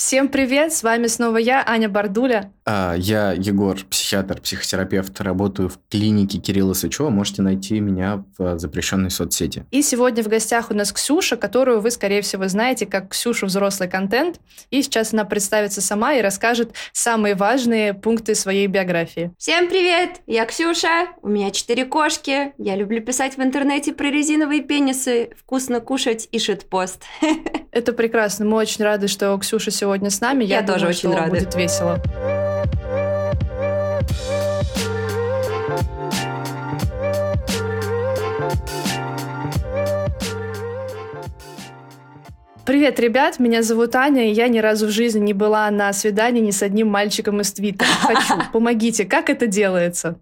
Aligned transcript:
Всем 0.00 0.28
привет, 0.28 0.72
с 0.72 0.84
вами 0.84 1.08
снова 1.08 1.38
я, 1.38 1.60
Аня 1.66 1.88
Бардуля. 1.88 2.52
А, 2.70 2.94
я 2.98 3.32
Егор, 3.32 3.78
психиатр, 3.88 4.42
психотерапевт, 4.42 5.18
работаю 5.22 5.70
в 5.70 5.78
клинике 5.88 6.36
Кирилла 6.38 6.74
Сычева. 6.74 7.08
Можете 7.08 7.40
найти 7.40 7.80
меня 7.80 8.24
в 8.36 8.58
запрещенной 8.58 9.10
соцсети. 9.10 9.64
И 9.70 9.80
сегодня 9.80 10.22
в 10.22 10.28
гостях 10.28 10.70
у 10.70 10.74
нас 10.74 10.92
Ксюша, 10.92 11.38
которую 11.38 11.80
вы, 11.80 11.90
скорее 11.90 12.20
всего, 12.20 12.46
знаете 12.46 12.84
как 12.84 13.08
Ксюшу 13.12 13.46
взрослый 13.46 13.88
контент. 13.88 14.38
И 14.68 14.82
сейчас 14.82 15.14
она 15.14 15.24
представится 15.24 15.80
сама 15.80 16.12
и 16.12 16.20
расскажет 16.20 16.74
самые 16.92 17.36
важные 17.36 17.94
пункты 17.94 18.34
своей 18.34 18.66
биографии. 18.66 19.32
Всем 19.38 19.68
привет, 19.68 20.20
я 20.26 20.44
Ксюша, 20.44 21.06
у 21.22 21.28
меня 21.28 21.50
четыре 21.52 21.86
кошки, 21.86 22.52
я 22.58 22.76
люблю 22.76 23.00
писать 23.00 23.38
в 23.38 23.40
интернете 23.40 23.94
про 23.94 24.10
резиновые 24.10 24.60
пенисы, 24.60 25.30
вкусно 25.40 25.80
кушать 25.80 26.28
и 26.32 26.38
шитпост. 26.38 27.04
Это 27.72 27.94
прекрасно, 27.94 28.44
мы 28.44 28.58
очень 28.58 28.84
рады, 28.84 29.08
что 29.08 29.38
Ксюша 29.38 29.70
сегодня 29.70 30.10
с 30.10 30.20
нами. 30.20 30.44
Я, 30.44 30.56
Я 30.56 30.62
думаю, 30.62 30.80
тоже 30.80 30.86
очень 30.90 31.14
рада. 31.14 31.30
будет 31.30 31.54
весело. 31.54 31.98
Bye. 34.08 34.37
Привет, 42.68 43.00
ребят, 43.00 43.38
меня 43.38 43.62
зовут 43.62 43.96
Аня, 43.96 44.28
и 44.28 44.34
я 44.34 44.46
ни 44.48 44.58
разу 44.58 44.88
в 44.88 44.90
жизни 44.90 45.20
не 45.20 45.32
была 45.32 45.70
на 45.70 45.90
свидании 45.94 46.42
ни 46.42 46.50
с 46.50 46.62
одним 46.62 46.88
мальчиком 46.88 47.40
из 47.40 47.50
Твиттера. 47.50 47.88
Хочу, 48.02 48.42
помогите, 48.52 49.06
как 49.06 49.30
это 49.30 49.46
делается? 49.46 50.20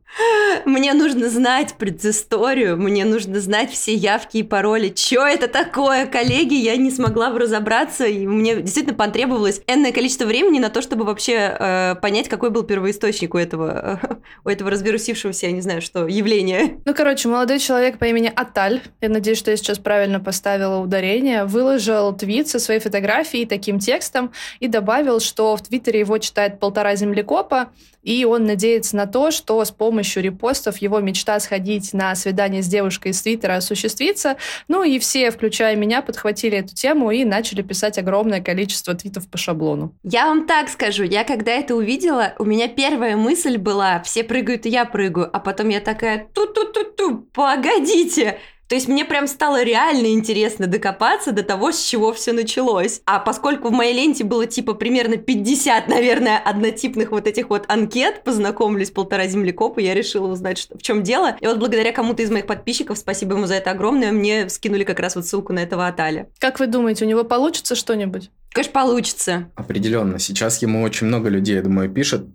Мне 0.64 0.94
нужно 0.94 1.28
знать 1.28 1.74
предысторию, 1.76 2.76
мне 2.76 3.04
нужно 3.04 3.40
знать 3.40 3.72
все 3.72 3.94
явки 3.94 4.36
и 4.36 4.42
пароли. 4.44 4.94
Что 4.94 5.26
это 5.26 5.48
такое, 5.48 6.06
коллеги? 6.06 6.54
Я 6.54 6.76
не 6.76 6.92
смогла 6.92 7.36
разобраться, 7.36 8.06
и 8.06 8.28
мне 8.28 8.62
действительно 8.62 8.96
потребовалось 8.96 9.60
энное 9.66 9.90
количество 9.90 10.26
времени 10.26 10.60
на 10.60 10.70
то, 10.70 10.82
чтобы 10.82 11.04
вообще 11.04 11.56
э, 11.58 11.94
понять, 12.00 12.28
какой 12.28 12.50
был 12.50 12.62
первоисточник 12.62 13.34
у 13.34 13.38
этого, 13.38 13.98
э, 14.00 14.14
у 14.44 14.48
этого 14.48 14.70
развирусившегося, 14.70 15.46
я 15.46 15.52
не 15.52 15.62
знаю, 15.62 15.82
что, 15.82 16.06
явления. 16.06 16.78
Ну, 16.84 16.94
короче, 16.94 17.28
молодой 17.28 17.58
человек 17.58 17.98
по 17.98 18.04
имени 18.04 18.32
Аталь, 18.32 18.82
я 19.00 19.08
надеюсь, 19.08 19.38
что 19.38 19.50
я 19.50 19.56
сейчас 19.56 19.80
правильно 19.80 20.20
поставила 20.20 20.78
ударение, 20.78 21.44
выложил 21.44 22.12
твит 22.12 22.35
твит 22.36 22.48
со 22.48 22.58
своей 22.58 22.80
фотографией 22.80 23.46
таким 23.46 23.78
текстом 23.78 24.32
и 24.60 24.68
добавил, 24.68 25.20
что 25.20 25.56
в 25.56 25.62
Твиттере 25.62 26.00
его 26.00 26.18
читает 26.18 26.60
полтора 26.60 26.94
землекопа, 26.94 27.70
и 28.02 28.24
он 28.24 28.44
надеется 28.44 28.94
на 28.94 29.06
то, 29.06 29.30
что 29.30 29.64
с 29.64 29.70
помощью 29.70 30.22
репостов 30.22 30.76
его 30.78 31.00
мечта 31.00 31.40
сходить 31.40 31.92
на 31.94 32.14
свидание 32.14 32.62
с 32.62 32.66
девушкой 32.66 33.12
из 33.12 33.22
Твиттера 33.22 33.56
осуществится. 33.56 34.36
Ну 34.68 34.84
и 34.84 34.98
все, 34.98 35.30
включая 35.30 35.76
меня, 35.76 36.02
подхватили 36.02 36.58
эту 36.58 36.74
тему 36.74 37.10
и 37.10 37.24
начали 37.24 37.62
писать 37.62 37.98
огромное 37.98 38.42
количество 38.42 38.94
твитов 38.94 39.28
по 39.28 39.38
шаблону. 39.38 39.94
Я 40.04 40.26
вам 40.26 40.46
так 40.46 40.68
скажу, 40.68 41.02
я 41.04 41.24
когда 41.24 41.52
это 41.52 41.74
увидела, 41.74 42.34
у 42.38 42.44
меня 42.44 42.68
первая 42.68 43.16
мысль 43.16 43.56
была, 43.56 44.02
все 44.02 44.22
прыгают, 44.22 44.66
и 44.66 44.68
я 44.68 44.84
прыгаю, 44.84 45.30
а 45.32 45.40
потом 45.40 45.70
я 45.70 45.80
такая, 45.80 46.28
ту-ту-ту-ту, 46.32 47.28
погодите, 47.32 48.38
то 48.68 48.74
есть 48.74 48.88
мне 48.88 49.04
прям 49.04 49.26
стало 49.26 49.62
реально 49.62 50.08
интересно 50.08 50.66
докопаться 50.66 51.32
до 51.32 51.42
того, 51.42 51.70
с 51.70 51.82
чего 51.82 52.12
все 52.12 52.32
началось. 52.32 53.00
А 53.06 53.20
поскольку 53.20 53.68
в 53.68 53.72
моей 53.72 53.94
ленте 53.94 54.24
было 54.24 54.46
типа 54.46 54.74
примерно 54.74 55.16
50, 55.16 55.88
наверное, 55.88 56.38
однотипных 56.38 57.12
вот 57.12 57.26
этих 57.26 57.48
вот 57.50 57.64
анкет, 57.68 58.24
познакомились 58.24 58.90
полтора 58.90 59.26
землекопа, 59.28 59.78
я 59.78 59.94
решила 59.94 60.26
узнать, 60.26 60.58
что, 60.58 60.76
в 60.76 60.82
чем 60.82 61.02
дело. 61.02 61.36
И 61.40 61.46
вот 61.46 61.58
благодаря 61.58 61.92
кому-то 61.92 62.22
из 62.22 62.30
моих 62.30 62.46
подписчиков, 62.46 62.98
спасибо 62.98 63.34
ему 63.34 63.46
за 63.46 63.54
это 63.54 63.70
огромное, 63.70 64.10
мне 64.10 64.48
скинули 64.48 64.84
как 64.84 64.98
раз 64.98 65.14
вот 65.14 65.26
ссылку 65.26 65.52
на 65.52 65.60
этого 65.60 65.86
Аталя. 65.86 66.28
Как 66.38 66.58
вы 66.58 66.66
думаете, 66.66 67.04
у 67.04 67.08
него 67.08 67.22
получится 67.24 67.76
что-нибудь? 67.76 68.30
Конечно, 68.52 68.72
получится. 68.72 69.50
Определенно. 69.54 70.18
Сейчас 70.18 70.62
ему 70.62 70.82
очень 70.82 71.06
много 71.06 71.28
людей, 71.28 71.56
я 71.56 71.62
думаю, 71.62 71.90
пишет. 71.90 72.26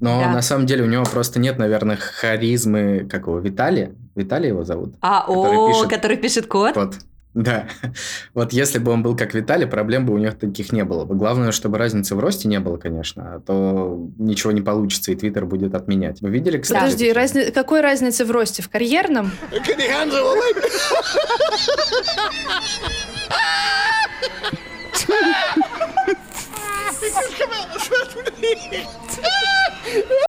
Но 0.00 0.20
да. 0.20 0.32
на 0.32 0.42
самом 0.42 0.66
деле 0.66 0.84
у 0.84 0.86
него 0.86 1.04
просто 1.04 1.40
нет, 1.40 1.58
наверное, 1.58 1.96
харизмы, 1.96 3.06
как 3.10 3.26
его, 3.26 3.38
Виталия? 3.38 3.94
Виталий 4.18 4.48
его 4.48 4.64
зовут? 4.64 4.94
А, 5.00 5.20
который 5.20 5.56
о, 5.56 5.72
пишет 5.72 5.90
который 5.90 6.16
пишет 6.16 6.46
код? 6.46 6.74
Код. 6.74 6.94
Да. 7.34 7.68
Вот 8.34 8.52
если 8.52 8.78
бы 8.78 8.90
он 8.90 9.02
был 9.02 9.16
как 9.16 9.34
Виталий, 9.34 9.66
проблем 9.66 10.06
бы 10.06 10.14
у 10.14 10.18
них 10.18 10.38
таких 10.38 10.72
не 10.72 10.84
было 10.84 11.04
бы. 11.04 11.14
Главное, 11.14 11.52
чтобы 11.52 11.78
разницы 11.78 12.14
в 12.14 12.20
росте 12.20 12.48
не 12.48 12.60
было, 12.60 12.76
конечно, 12.76 13.34
а 13.34 13.40
то 13.40 14.08
ничего 14.18 14.52
не 14.52 14.60
получится, 14.60 15.12
и 15.12 15.14
Твиттер 15.14 15.46
будет 15.46 15.74
отменять. 15.74 16.20
Вы 16.20 16.30
видели, 16.30 16.58
кстати? 16.58 16.80
Подожди, 16.80 17.12
разни... 17.12 17.50
какой 17.50 17.80
разницы 17.80 18.24
в 18.24 18.30
росте? 18.30 18.62
В 18.62 18.68
карьерном? 18.68 19.30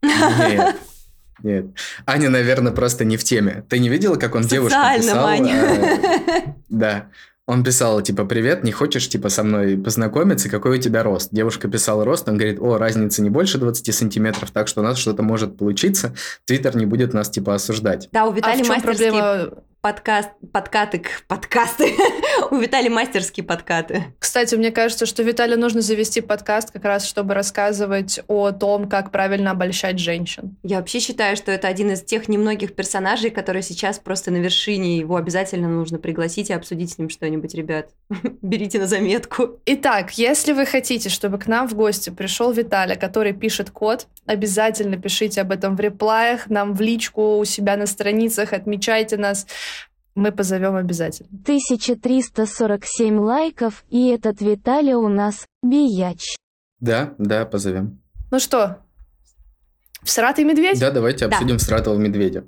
Нет. 0.03 0.75
Нет. 1.43 1.65
Аня, 2.05 2.29
наверное, 2.29 2.71
просто 2.71 3.05
не 3.05 3.17
в 3.17 3.23
теме. 3.23 3.63
Ты 3.69 3.79
не 3.79 3.89
видела, 3.89 4.15
как 4.15 4.35
он 4.35 4.43
девушку 4.43 4.79
писал? 4.97 5.25
Аня. 5.25 5.55
Э, 5.55 6.41
да. 6.69 7.07
Он 7.49 7.63
писал, 7.63 7.99
типа, 8.03 8.25
привет, 8.25 8.63
не 8.63 8.71
хочешь, 8.71 9.09
типа, 9.09 9.29
со 9.29 9.41
мной 9.41 9.75
познакомиться, 9.75 10.49
какой 10.49 10.77
у 10.77 10.79
тебя 10.79 11.01
рост? 11.01 11.29
Девушка 11.31 11.67
писала 11.67 12.05
рост, 12.05 12.29
он 12.29 12.37
говорит, 12.37 12.59
о, 12.61 12.77
разница 12.77 13.23
не 13.23 13.31
больше 13.31 13.57
20 13.57 13.95
сантиметров, 13.95 14.51
так 14.51 14.67
что 14.67 14.81
у 14.81 14.83
нас 14.83 14.99
что-то 14.99 15.23
может 15.23 15.57
получиться, 15.57 16.13
Твиттер 16.45 16.77
не 16.77 16.85
будет 16.85 17.15
нас, 17.15 17.27
типа, 17.27 17.55
осуждать. 17.55 18.07
Да, 18.11 18.27
у 18.27 18.33
Виталия 18.33 18.61
а 18.61 18.65
чем 18.65 18.81
проблема? 18.83 19.49
Подкаст, 19.81 20.29
подкаты, 20.51 21.01
подкасты. 21.27 21.95
у 22.51 22.57
Виталия 22.57 22.89
мастерские 22.89 23.45
подкаты. 23.45 24.05
Кстати, 24.19 24.55
мне 24.55 24.71
кажется, 24.71 25.05
что 25.05 25.23
Виталию 25.23 25.59
нужно 25.59 25.81
завести 25.81 26.21
подкаст 26.21 26.71
как 26.71 26.83
раз, 26.83 27.05
чтобы 27.05 27.33
рассказывать 27.33 28.19
о 28.27 28.51
том, 28.51 28.89
как 28.89 29.11
правильно 29.11 29.51
обольщать 29.51 29.99
женщин. 29.99 30.57
Я 30.63 30.77
вообще 30.77 30.99
считаю, 30.99 31.35
что 31.35 31.51
это 31.51 31.67
один 31.67 31.91
из 31.91 32.01
тех 32.01 32.27
немногих 32.27 32.75
персонажей, 32.75 33.29
которые 33.29 33.63
сейчас 33.63 33.99
просто 33.99 34.31
на 34.31 34.37
вершине. 34.37 34.97
Его 34.97 35.15
обязательно 35.15 35.69
нужно 35.69 35.97
пригласить 35.97 36.49
и 36.49 36.53
обсудить 36.53 36.91
с 36.91 36.97
ним 36.97 37.09
что-нибудь, 37.09 37.53
ребят. 37.53 37.89
Берите 38.41 38.79
на 38.79 38.87
заметку. 38.87 39.59
Итак, 39.65 40.11
если 40.17 40.53
вы 40.53 40.65
хотите, 40.65 41.09
чтобы 41.09 41.37
к 41.37 41.47
нам 41.47 41.67
в 41.67 41.75
гости 41.75 42.09
пришел 42.09 42.51
Виталий, 42.51 42.95
который 42.95 43.33
пишет 43.33 43.69
код, 43.69 44.07
обязательно 44.25 44.97
пишите 44.97 45.41
об 45.41 45.51
этом 45.51 45.75
в 45.75 45.79
реплаях, 45.79 46.49
нам 46.49 46.73
в 46.73 46.81
личку 46.81 47.37
у 47.37 47.45
себя 47.45 47.77
на 47.77 47.85
страницах, 47.85 48.53
отмечайте 48.53 49.17
нас. 49.17 49.47
Мы 50.19 50.33
позовем 50.33 50.75
обязательно. 50.75 51.29
1347 51.43 53.19
лайков, 53.19 53.85
и 53.89 54.09
этот 54.09 54.41
Виталий 54.41 54.93
у 54.93 55.07
нас 55.07 55.45
бияч. 55.63 56.35
Да, 56.81 57.15
да, 57.17 57.45
позовем. 57.45 58.01
Ну 58.29 58.39
что, 58.39 58.79
Всратый 60.03 60.43
медведь? 60.43 60.77
Да, 60.77 60.91
давайте 60.91 61.25
обсудим 61.25 61.55
да. 61.55 61.57
всратого 61.57 61.97
медведя. 61.97 62.43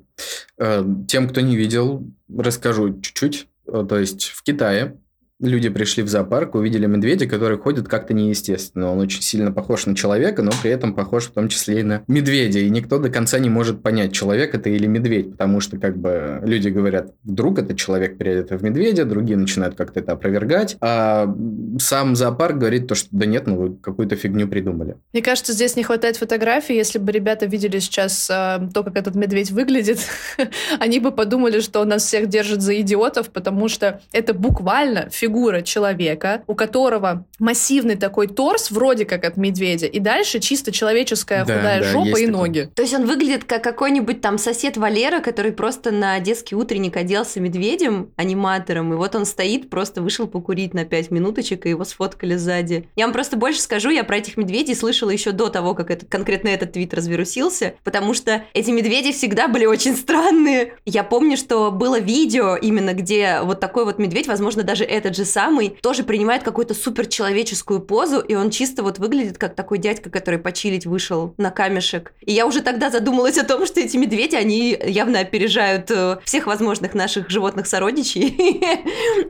Э, 0.58 0.84
тем, 1.08 1.30
кто 1.30 1.40
не 1.40 1.56
видел, 1.56 2.06
расскажу 2.28 3.00
чуть-чуть. 3.00 3.48
Э, 3.66 3.86
то 3.88 3.98
есть 3.98 4.24
в 4.24 4.42
Китае 4.42 4.98
люди 5.42 5.68
пришли 5.68 6.02
в 6.02 6.08
зоопарк, 6.08 6.54
увидели 6.54 6.86
медведя, 6.86 7.26
который 7.26 7.58
ходит 7.58 7.88
как-то 7.88 8.14
неестественно. 8.14 8.90
Он 8.90 9.00
очень 9.00 9.22
сильно 9.22 9.52
похож 9.52 9.86
на 9.86 9.94
человека, 9.94 10.42
но 10.42 10.52
при 10.62 10.70
этом 10.70 10.94
похож 10.94 11.24
в 11.24 11.32
том 11.32 11.48
числе 11.48 11.80
и 11.80 11.82
на 11.82 12.02
медведя. 12.06 12.60
И 12.60 12.70
никто 12.70 12.98
до 12.98 13.10
конца 13.10 13.38
не 13.38 13.50
может 13.50 13.82
понять, 13.82 14.12
человек 14.12 14.54
это 14.54 14.70
или 14.70 14.86
медведь, 14.86 15.32
потому 15.32 15.60
что 15.60 15.78
как 15.78 15.96
бы 15.96 16.40
люди 16.44 16.68
говорят, 16.68 17.12
вдруг 17.24 17.58
это 17.58 17.74
человек 17.74 18.16
переодет 18.16 18.50
в 18.50 18.62
медведя, 18.62 19.04
другие 19.04 19.36
начинают 19.36 19.74
как-то 19.74 20.00
это 20.00 20.12
опровергать, 20.12 20.76
а 20.80 21.34
сам 21.78 22.16
зоопарк 22.16 22.58
говорит 22.58 22.86
то, 22.86 22.94
что 22.94 23.08
да 23.10 23.26
нет, 23.26 23.46
ну 23.46 23.56
вы 23.56 23.76
какую-то 23.76 24.16
фигню 24.16 24.48
придумали. 24.48 24.96
Мне 25.12 25.22
кажется, 25.22 25.52
здесь 25.52 25.76
не 25.76 25.82
хватает 25.82 26.16
фотографий. 26.16 26.76
Если 26.76 26.98
бы 26.98 27.10
ребята 27.12 27.46
видели 27.46 27.78
сейчас 27.80 28.30
э, 28.30 28.68
то, 28.72 28.84
как 28.84 28.96
этот 28.96 29.16
медведь 29.16 29.50
выглядит, 29.50 29.98
они 30.78 31.00
бы 31.00 31.10
подумали, 31.10 31.60
что 31.60 31.84
нас 31.84 32.04
всех 32.04 32.28
держит 32.28 32.62
за 32.62 32.80
идиотов, 32.80 33.30
потому 33.30 33.68
что 33.68 34.00
это 34.12 34.34
буквально 34.34 35.10
фигура 35.10 35.31
фигура 35.32 35.62
человека, 35.62 36.42
у 36.46 36.54
которого 36.54 37.24
массивный 37.38 37.96
такой 37.96 38.26
торс, 38.26 38.70
вроде 38.70 39.06
как 39.06 39.24
от 39.24 39.38
медведя, 39.38 39.86
и 39.86 39.98
дальше 39.98 40.40
чисто 40.40 40.72
человеческая 40.72 41.44
да, 41.44 41.56
худая 41.56 41.80
да, 41.80 41.88
жопа 41.88 42.18
и 42.20 42.26
такой. 42.26 42.26
ноги. 42.26 42.70
То 42.74 42.82
есть 42.82 42.94
он 42.94 43.06
выглядит 43.06 43.44
как 43.44 43.64
какой-нибудь 43.64 44.20
там 44.20 44.36
сосед 44.36 44.76
Валера, 44.76 45.20
который 45.20 45.52
просто 45.52 45.90
на 45.90 46.20
детский 46.20 46.54
утренник 46.54 46.96
оделся 46.96 47.40
медведем, 47.40 48.10
аниматором, 48.16 48.92
и 48.92 48.96
вот 48.96 49.14
он 49.14 49.24
стоит, 49.24 49.70
просто 49.70 50.02
вышел 50.02 50.26
покурить 50.26 50.74
на 50.74 50.84
5 50.84 51.10
минуточек, 51.10 51.64
и 51.64 51.70
его 51.70 51.84
сфоткали 51.84 52.36
сзади. 52.36 52.88
Я 52.94 53.06
вам 53.06 53.14
просто 53.14 53.36
больше 53.38 53.60
скажу, 53.60 53.88
я 53.88 54.04
про 54.04 54.18
этих 54.18 54.36
медведей 54.36 54.74
слышала 54.74 55.10
еще 55.10 55.32
до 55.32 55.48
того, 55.48 55.74
как 55.74 55.90
это, 55.90 56.04
конкретно 56.04 56.48
этот 56.48 56.72
твит 56.72 56.92
развирусился, 56.92 57.74
потому 57.84 58.12
что 58.12 58.42
эти 58.52 58.70
медведи 58.70 59.12
всегда 59.12 59.48
были 59.48 59.64
очень 59.64 59.96
странные. 59.96 60.74
Я 60.84 61.04
помню, 61.04 61.38
что 61.38 61.70
было 61.70 61.98
видео 61.98 62.56
именно, 62.56 62.92
где 62.92 63.40
вот 63.42 63.60
такой 63.60 63.86
вот 63.86 63.98
медведь, 63.98 64.28
возможно, 64.28 64.62
даже 64.62 64.84
этот 64.84 65.16
же 65.16 65.21
же 65.22 65.30
самый, 65.30 65.76
тоже 65.80 66.02
принимает 66.02 66.42
какую-то 66.42 66.74
супер 66.74 67.06
человеческую 67.06 67.80
позу, 67.80 68.20
и 68.20 68.34
он 68.34 68.50
чисто 68.50 68.82
вот 68.82 68.98
выглядит 68.98 69.38
как 69.38 69.54
такой 69.54 69.78
дядька, 69.78 70.10
который 70.10 70.38
почилить 70.38 70.86
вышел 70.86 71.34
на 71.38 71.50
камешек. 71.50 72.12
И 72.20 72.32
я 72.32 72.46
уже 72.46 72.60
тогда 72.60 72.90
задумалась 72.90 73.38
о 73.38 73.44
том, 73.44 73.66
что 73.66 73.80
эти 73.80 73.96
медведи, 73.96 74.34
они 74.34 74.78
явно 74.86 75.20
опережают 75.20 75.90
э, 75.90 76.18
всех 76.24 76.46
возможных 76.46 76.94
наших 76.94 77.30
животных 77.30 77.66
сородичей. 77.66 78.60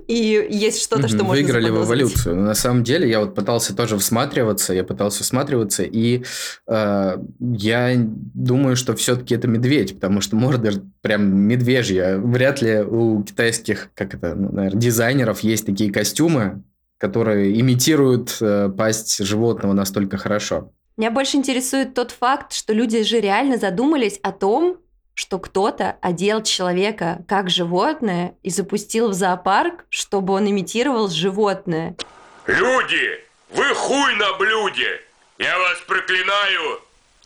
И 0.09 0.49
есть 0.51 0.83
что-то, 0.83 1.09
что 1.09 1.25
можно 1.25 1.33
Выиграли 1.33 1.71
в 1.71 1.85
эволюцию. 1.85 2.37
На 2.37 2.55
самом 2.55 2.85
деле 2.85 3.09
я 3.09 3.21
вот 3.21 3.35
пытался 3.35 3.75
тоже 3.77 3.99
всматриваться, 3.99 4.73
я 4.73 4.85
пытался 4.85 5.23
всматриваться, 5.23 5.83
и 5.83 6.25
э, 6.67 7.17
я 7.39 7.93
думаю, 7.97 8.77
что 8.77 8.95
все-таки 8.95 9.35
это 9.35 9.49
медведь, 9.49 9.95
потому 9.95 10.21
что 10.21 10.37
морда 10.37 10.83
прям 11.03 11.35
медвежья. 11.35 12.17
Вряд 12.17 12.63
ли 12.63 12.81
у 12.81 13.23
китайских, 13.23 13.91
как 13.95 14.15
это, 14.15 14.35
ну, 14.35 14.51
наверное, 14.53 14.81
дизайнеров 14.81 15.41
есть 15.41 15.67
такие 15.67 15.93
костюмы, 15.93 16.63
которые 16.99 17.61
имитируют 17.61 18.39
э, 18.41 18.71
пасть 18.71 19.23
животного 19.23 19.73
настолько 19.73 20.17
хорошо. 20.17 20.71
Меня 20.97 21.11
больше 21.11 21.37
интересует 21.37 21.95
тот 21.95 22.13
факт, 22.13 22.53
что 22.53 22.73
люди 22.73 23.03
же 23.03 23.21
реально 23.21 23.59
задумались 23.59 24.21
о 24.23 24.31
том, 24.31 24.79
что 25.15 25.39
кто-то 25.39 25.97
одел 26.01 26.43
человека 26.43 27.25
как 27.27 27.51
животное 27.51 28.37
и 28.43 28.51
запустил 28.51 29.09
в 29.09 29.15
зоопарк, 29.15 29.85
чтобы 29.89 30.33
он 30.35 30.49
имитировал 30.49 31.09
животное. 31.09 31.97
Люди, 32.47 33.19
вы 33.55 33.75
хуй 33.75 34.15
на 34.17 34.39
блюде! 34.39 35.01
Я 35.39 35.59
вас 35.59 35.81
проклинаю! 35.87 36.81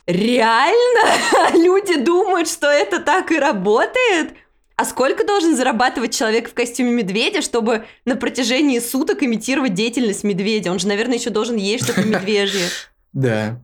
Реально? 0.06 1.54
Люди 1.54 1.98
думают, 1.98 2.48
что 2.48 2.68
это 2.68 3.00
так 3.00 3.32
и 3.32 3.38
работает? 3.38 4.34
А 4.76 4.84
сколько 4.84 5.26
должен 5.26 5.56
зарабатывать 5.56 6.14
человек 6.14 6.50
в 6.50 6.54
костюме 6.54 6.92
медведя, 6.92 7.40
чтобы 7.40 7.86
на 8.04 8.14
протяжении 8.14 8.78
суток 8.78 9.22
имитировать 9.22 9.74
деятельность 9.74 10.22
медведя? 10.22 10.70
Он 10.70 10.78
же, 10.78 10.86
наверное, 10.86 11.16
еще 11.16 11.30
должен 11.30 11.56
есть 11.56 11.84
что-то 11.84 12.02
медвежье. 12.06 12.66
Да. 13.14 13.58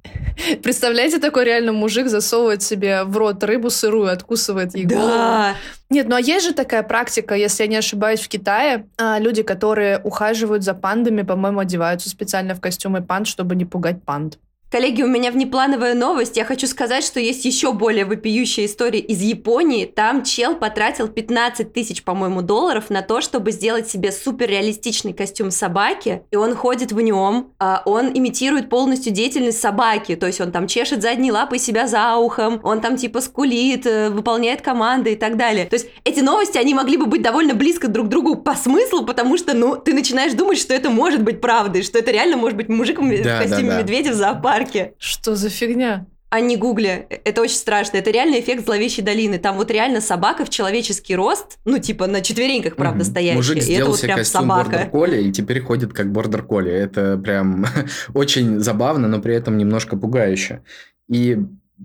Представляете, 0.63 1.19
такой 1.19 1.45
реально 1.45 1.75
мужик 1.75 2.09
засовывает 2.09 2.63
себе 2.63 3.05
в 3.05 3.15
рот 3.19 3.45
рыбу 3.45 3.69
сырую, 3.69 4.11
откусывает 4.11 4.75
ей. 4.75 4.87
Да. 4.87 5.55
Нет, 5.91 6.09
ну 6.09 6.17
а 6.17 6.21
есть 6.21 6.47
же 6.47 6.55
такая 6.55 6.83
практика, 6.83 7.35
если 7.35 7.65
я 7.65 7.69
не 7.69 7.77
ошибаюсь, 7.77 8.21
в 8.21 8.29
Китае. 8.29 8.87
а, 8.97 9.19
люди, 9.19 9.43
которые 9.43 9.99
ухаживают 9.99 10.65
за 10.65 10.73
пандами, 10.73 11.21
по-моему, 11.21 11.61
одеваются 11.61 12.09
специально 12.09 12.55
в 12.55 12.63
костюмы 12.63 13.03
панд, 13.03 13.27
чтобы 13.27 13.55
не 13.55 13.67
пугать 13.67 14.03
панд. 14.03 14.39
Коллеги, 14.73 15.03
у 15.03 15.07
меня 15.07 15.31
внеплановая 15.31 15.93
новость. 15.93 16.39
Я 16.39 16.47
хочу 16.47 16.67
сказать, 16.67 17.05
что 17.05 17.21
есть 17.21 17.45
еще 17.45 17.75
более 17.75 18.07
вопиющая 18.07 18.65
история 18.65 19.01
из 19.01 19.21
Японии. 19.21 19.85
Там 19.85 20.25
чел 20.25 20.57
потратил 20.57 21.09
15 21.09 21.75
тысяч, 21.75 22.03
по-моему, 22.03 22.41
долларов 22.41 22.89
на 22.89 23.03
то, 23.03 23.21
чтобы 23.21 23.53
сделать 23.53 23.91
себе 23.91 24.11
суперреалистичный 24.11 25.13
костюм 25.13 25.51
собаки. 25.51 26.23
И 26.31 26.37
он 26.37 26.55
ходит 26.55 26.91
в 26.91 26.99
нем, 27.03 27.53
а 27.59 27.83
он 27.85 28.13
имитирует 28.15 28.71
полностью 28.71 29.13
деятельность 29.13 29.61
собаки. 29.61 30.17
То 30.17 30.27
есть 30.27 30.41
он 30.41 30.51
там 30.53 30.67
чешет 30.67 31.03
задней 31.03 31.33
лапой 31.33 31.59
себя 31.59 31.87
за 31.87 32.17
ухом, 32.17 32.59
он 32.63 32.81
там 32.81 32.97
типа 32.97 33.21
скулит, 33.21 33.85
э, 33.85 34.09
выполняет 34.09 34.63
команды 34.63 35.13
и 35.13 35.17
так 35.17 35.37
далее. 35.37 35.67
То 35.67 35.75
есть 35.75 35.89
эти 36.05 36.21
новости, 36.21 36.57
они 36.57 36.73
могли 36.73 36.97
бы 36.97 37.05
быть 37.05 37.21
довольно 37.21 37.53
близко 37.53 37.89
друг 37.89 38.07
к 38.07 38.09
другу 38.09 38.37
по 38.37 38.55
смыслу, 38.55 39.05
потому 39.05 39.37
что, 39.37 39.53
ну, 39.53 39.77
ты 39.77 39.93
начинаешь 39.93 40.33
думать, 40.33 40.57
что 40.57 40.73
это 40.73 40.89
может 40.89 41.23
быть 41.23 41.43
правдой, 41.43 41.83
что 41.83 41.99
это 41.99 42.11
реально 42.11 42.39
может 42.39 42.57
быть 42.57 42.71
мужик 42.71 43.01
в 43.01 43.23
Да, 43.23 43.23
да, 43.23 43.43
костюме 43.43 43.69
да. 43.69 43.83
медведя 43.83 44.13
в 44.13 44.15
зоопарке. 44.15 44.62
Что 44.99 45.35
за 45.35 45.49
фигня? 45.51 46.07
А 46.31 46.41
не 46.41 46.57
гугли. 46.57 47.07
Это 47.25 47.43
очень 47.43 47.57
страшно. 47.57 47.99
Это 47.99 48.11
реально 48.11 48.41
эффект 48.41 48.65
зловещей 48.65 49.05
долины. 49.05 49.39
Там 49.39 49.57
вот 49.59 49.71
реально 49.71 50.01
собака 50.01 50.47
в 50.47 50.51
человеческий 50.51 51.15
рост, 51.15 51.59
ну, 51.67 51.79
типа 51.79 52.07
на 52.07 52.23
четвереньках, 52.23 52.75
правда, 52.77 53.05
Мгм. 53.05 53.11
стоящая. 53.11 53.37
Мужик 53.37 53.57
и 53.57 53.61
это 53.61 53.67
сделал 53.67 53.91
вот 53.91 53.99
себе 53.99 54.07
прям 54.09 54.19
костюм 54.19 54.41
собака. 54.43 54.71
бордер 54.71 54.91
колли 54.91 55.23
и 55.25 55.33
теперь 55.33 55.61
ходит 55.61 55.93
как 55.93 56.11
бордер 56.11 56.43
колли. 56.43 56.73
Это 56.73 57.19
прям 57.19 57.67
очень 58.15 58.61
забавно, 58.61 59.09
но 59.09 59.21
при 59.21 59.35
этом 59.35 59.59
немножко 59.59 59.97
пугающе. 59.99 60.63
И, 61.11 61.37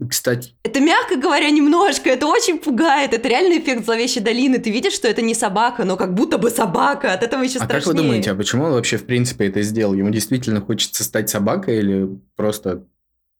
кстати, 0.09 0.55
Это, 0.63 0.79
мягко 0.79 1.15
говоря, 1.15 1.49
немножко. 1.49 2.09
Это 2.09 2.27
очень 2.27 2.59
пугает. 2.59 3.13
Это 3.13 3.27
реально 3.27 3.59
эффект 3.59 3.85
зловещей 3.85 4.21
долины. 4.21 4.59
Ты 4.59 4.69
видишь, 4.69 4.93
что 4.93 5.07
это 5.07 5.21
не 5.21 5.33
собака, 5.33 5.85
но 5.85 5.97
как 5.97 6.13
будто 6.13 6.37
бы 6.37 6.49
собака. 6.49 7.13
От 7.13 7.23
этого 7.23 7.41
еще 7.41 7.59
а 7.59 7.65
страшнее. 7.65 7.81
как 7.81 7.87
вы 7.87 7.93
думаете, 7.93 8.31
а 8.31 8.35
почему 8.35 8.65
он 8.65 8.73
вообще 8.73 8.97
в 8.97 9.05
принципе 9.05 9.47
это 9.47 9.61
сделал? 9.61 9.93
Ему 9.93 10.09
действительно 10.09 10.61
хочется 10.61 11.03
стать 11.03 11.29
собакой 11.29 11.79
или 11.79 12.09
просто 12.35 12.83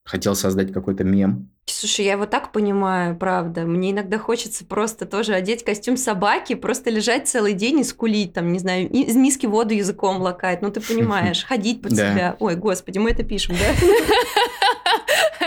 хотел 0.08 0.36
создать 0.36 0.72
какой-то 0.72 1.04
мем? 1.04 1.50
Слушай, 1.66 2.06
я 2.06 2.14
его 2.14 2.26
так 2.26 2.54
понимаю, 2.54 3.18
правда. 3.18 3.64
Мне 3.64 3.92
иногда 3.92 4.18
хочется 4.18 4.66
просто 4.66 5.06
тоже 5.06 5.34
одеть 5.34 5.66
костюм 5.66 5.98
собаки, 5.98 6.56
просто 6.56 6.90
лежать 6.90 7.28
целый 7.28 7.54
день 7.54 7.82
и 7.82 7.84
скулить, 7.84 8.34
там, 8.34 8.54
не 8.54 8.60
знаю, 8.60 8.90
из 8.90 9.16
миски 9.16 9.46
воду 9.46 9.74
языком 9.74 10.22
лакать. 10.22 10.62
Ну, 10.62 10.72
ты 10.72 10.80
понимаешь, 10.88 11.44
ходить 11.44 11.82
под 11.82 11.92
себя. 11.92 12.38
Ой, 12.40 12.56
господи, 12.56 13.00
мы 13.00 13.12
это 13.12 13.24
пишем, 13.24 13.56
да? 13.56 15.47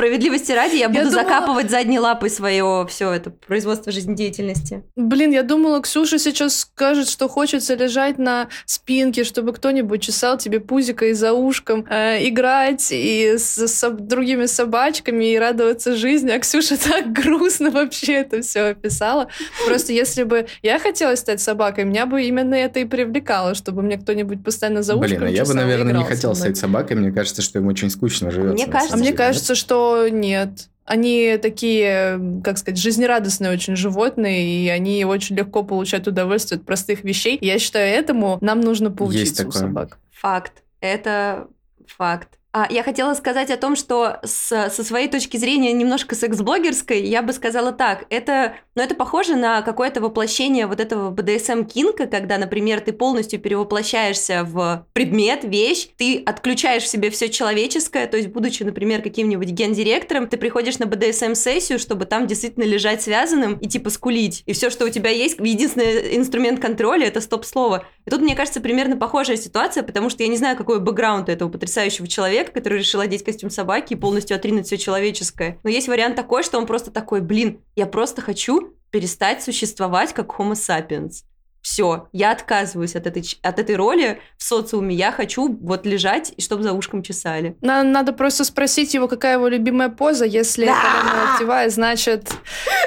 Справедливости 0.00 0.52
ради, 0.52 0.76
я 0.76 0.88
буду 0.88 1.10
думала- 1.10 1.12
закапывать 1.12 1.70
задней 1.70 1.98
лапой 1.98 2.30
свое 2.30 2.86
все 2.88 3.12
это 3.12 3.28
производство 3.28 3.92
жизнедеятельности. 3.92 4.82
Блин, 4.96 5.30
я 5.30 5.42
думала, 5.42 5.82
Ксюша 5.82 6.18
сейчас 6.18 6.60
скажет, 6.60 7.06
что 7.06 7.28
хочется 7.28 7.74
лежать 7.74 8.16
на 8.16 8.48
спинке, 8.64 9.24
чтобы 9.24 9.52
кто-нибудь 9.52 10.00
чесал 10.00 10.38
тебе 10.38 10.58
пузико 10.58 11.04
и 11.04 11.12
за 11.12 11.34
ушком, 11.34 11.84
э, 11.90 12.26
играть 12.26 12.88
и 12.92 13.34
с, 13.36 13.58
с 13.58 13.90
другими 13.90 14.46
собачками 14.46 15.34
и 15.34 15.38
радоваться 15.38 15.94
жизни. 15.94 16.30
А 16.30 16.38
Ксюша 16.38 16.78
так 16.82 17.12
грустно 17.12 17.70
вообще 17.70 18.14
это 18.14 18.40
все 18.40 18.70
описала. 18.70 19.28
Просто 19.66 19.92
если 19.92 20.22
бы 20.22 20.46
я 20.62 20.78
хотела 20.78 21.14
стать 21.14 21.42
собакой, 21.42 21.84
меня 21.84 22.06
бы 22.06 22.22
именно 22.22 22.54
это 22.54 22.80
и 22.80 22.86
привлекало, 22.86 23.54
чтобы 23.54 23.82
мне 23.82 23.98
кто-нибудь 23.98 24.42
постоянно 24.42 24.82
за 24.82 24.94
ушком 24.94 25.08
Блин, 25.10 25.24
а 25.24 25.28
я 25.28 25.44
бы, 25.44 25.52
наверное, 25.52 25.92
не 25.92 26.04
хотел 26.04 26.34
стать 26.34 26.56
собакой. 26.56 26.96
Мне 26.96 27.12
кажется, 27.12 27.42
что 27.42 27.58
им 27.58 27.66
очень 27.66 27.90
скучно 27.90 28.30
живется. 28.30 28.54
Мне 28.54 28.66
кажется, 28.66 28.94
А 28.94 28.98
мне 28.98 29.12
кажется, 29.12 29.54
что 29.54 29.89
нет. 30.08 30.68
Они 30.84 31.38
такие, 31.40 32.20
как 32.42 32.58
сказать, 32.58 32.80
жизнерадостные 32.80 33.52
очень 33.52 33.76
животные, 33.76 34.64
и 34.64 34.68
они 34.68 35.04
очень 35.04 35.36
легко 35.36 35.62
получают 35.62 36.08
удовольствие 36.08 36.58
от 36.58 36.66
простых 36.66 37.04
вещей. 37.04 37.38
Я 37.40 37.60
считаю, 37.60 37.94
этому 37.94 38.38
нам 38.40 38.60
нужно 38.60 38.90
поучиться 38.90 39.46
у 39.46 39.52
такое. 39.52 39.68
собак. 39.68 39.98
Факт. 40.10 40.64
Это 40.80 41.46
факт. 41.86 42.39
А, 42.52 42.66
я 42.68 42.82
хотела 42.82 43.14
сказать 43.14 43.48
о 43.52 43.56
том, 43.56 43.76
что 43.76 44.18
с- 44.24 44.70
со 44.70 44.84
своей 44.84 45.06
точки 45.06 45.36
зрения 45.36 45.72
немножко 45.72 46.16
секс-блогерской, 46.16 47.00
я 47.00 47.22
бы 47.22 47.32
сказала 47.32 47.70
так, 47.70 48.06
это, 48.10 48.54
ну, 48.74 48.82
это 48.82 48.96
похоже 48.96 49.36
на 49.36 49.62
какое-то 49.62 50.00
воплощение 50.00 50.66
вот 50.66 50.80
этого 50.80 51.12
BDSM-кинка, 51.12 52.08
когда, 52.08 52.38
например, 52.38 52.80
ты 52.80 52.92
полностью 52.92 53.38
перевоплощаешься 53.38 54.42
в 54.42 54.84
предмет, 54.94 55.44
вещь, 55.44 55.90
ты 55.96 56.24
отключаешь 56.26 56.82
в 56.82 56.88
себе 56.88 57.10
все 57.10 57.28
человеческое, 57.28 58.08
то 58.08 58.16
есть, 58.16 58.30
будучи, 58.30 58.64
например, 58.64 59.00
каким-нибудь 59.02 59.50
гендиректором, 59.50 60.26
ты 60.26 60.36
приходишь 60.36 60.80
на 60.80 60.84
BDSM-сессию, 60.84 61.78
чтобы 61.78 62.04
там 62.04 62.26
действительно 62.26 62.64
лежать 62.64 63.00
связанным 63.00 63.58
и 63.58 63.68
типа 63.68 63.90
скулить. 63.90 64.42
И 64.46 64.54
все, 64.54 64.70
что 64.70 64.86
у 64.86 64.88
тебя 64.88 65.10
есть, 65.10 65.38
единственный 65.38 66.16
инструмент 66.16 66.58
контроля, 66.58 67.06
это 67.06 67.20
стоп-слово. 67.20 67.86
И 68.06 68.10
тут, 68.10 68.22
мне 68.22 68.34
кажется, 68.34 68.60
примерно 68.60 68.96
похожая 68.96 69.36
ситуация, 69.36 69.84
потому 69.84 70.10
что 70.10 70.24
я 70.24 70.28
не 70.28 70.36
знаю, 70.36 70.56
какой 70.56 70.80
бэкграунд 70.80 71.28
у 71.28 71.32
этого 71.32 71.48
потрясающего 71.48 72.08
человека, 72.08 72.39
который 72.48 72.78
решил 72.78 73.00
одеть 73.00 73.22
костюм 73.22 73.50
собаки 73.50 73.92
и 73.92 73.96
полностью 73.96 74.34
отринуть 74.34 74.66
все 74.66 74.78
человеческое. 74.78 75.58
Но 75.62 75.68
есть 75.68 75.88
вариант 75.88 76.16
такой, 76.16 76.42
что 76.42 76.56
он 76.56 76.66
просто 76.66 76.90
такой, 76.90 77.20
блин, 77.20 77.60
я 77.76 77.84
просто 77.84 78.22
хочу 78.22 78.74
перестать 78.90 79.42
существовать 79.42 80.14
как 80.14 80.28
Homo 80.38 80.52
sapiens. 80.52 81.24
Все, 81.62 82.08
я 82.12 82.32
отказываюсь 82.32 82.96
от 82.96 83.06
этой, 83.06 83.22
от 83.42 83.58
этой 83.58 83.76
роли 83.76 84.20
в 84.38 84.42
социуме. 84.42 84.94
Я 84.94 85.12
хочу 85.12 85.56
вот 85.60 85.84
лежать, 85.86 86.32
и 86.36 86.40
чтобы 86.40 86.62
за 86.62 86.72
ушком 86.72 87.02
чесали. 87.02 87.56
На- 87.60 87.82
Надо 87.82 88.12
просто 88.12 88.44
спросить 88.44 88.94
его, 88.94 89.08
какая 89.08 89.34
его 89.36 89.48
любимая 89.48 89.88
поза. 89.90 90.24
Если 90.24 90.64
это 90.64 90.74
коленная 90.74 91.30
локтевая, 91.32 91.70
значит, 91.70 92.30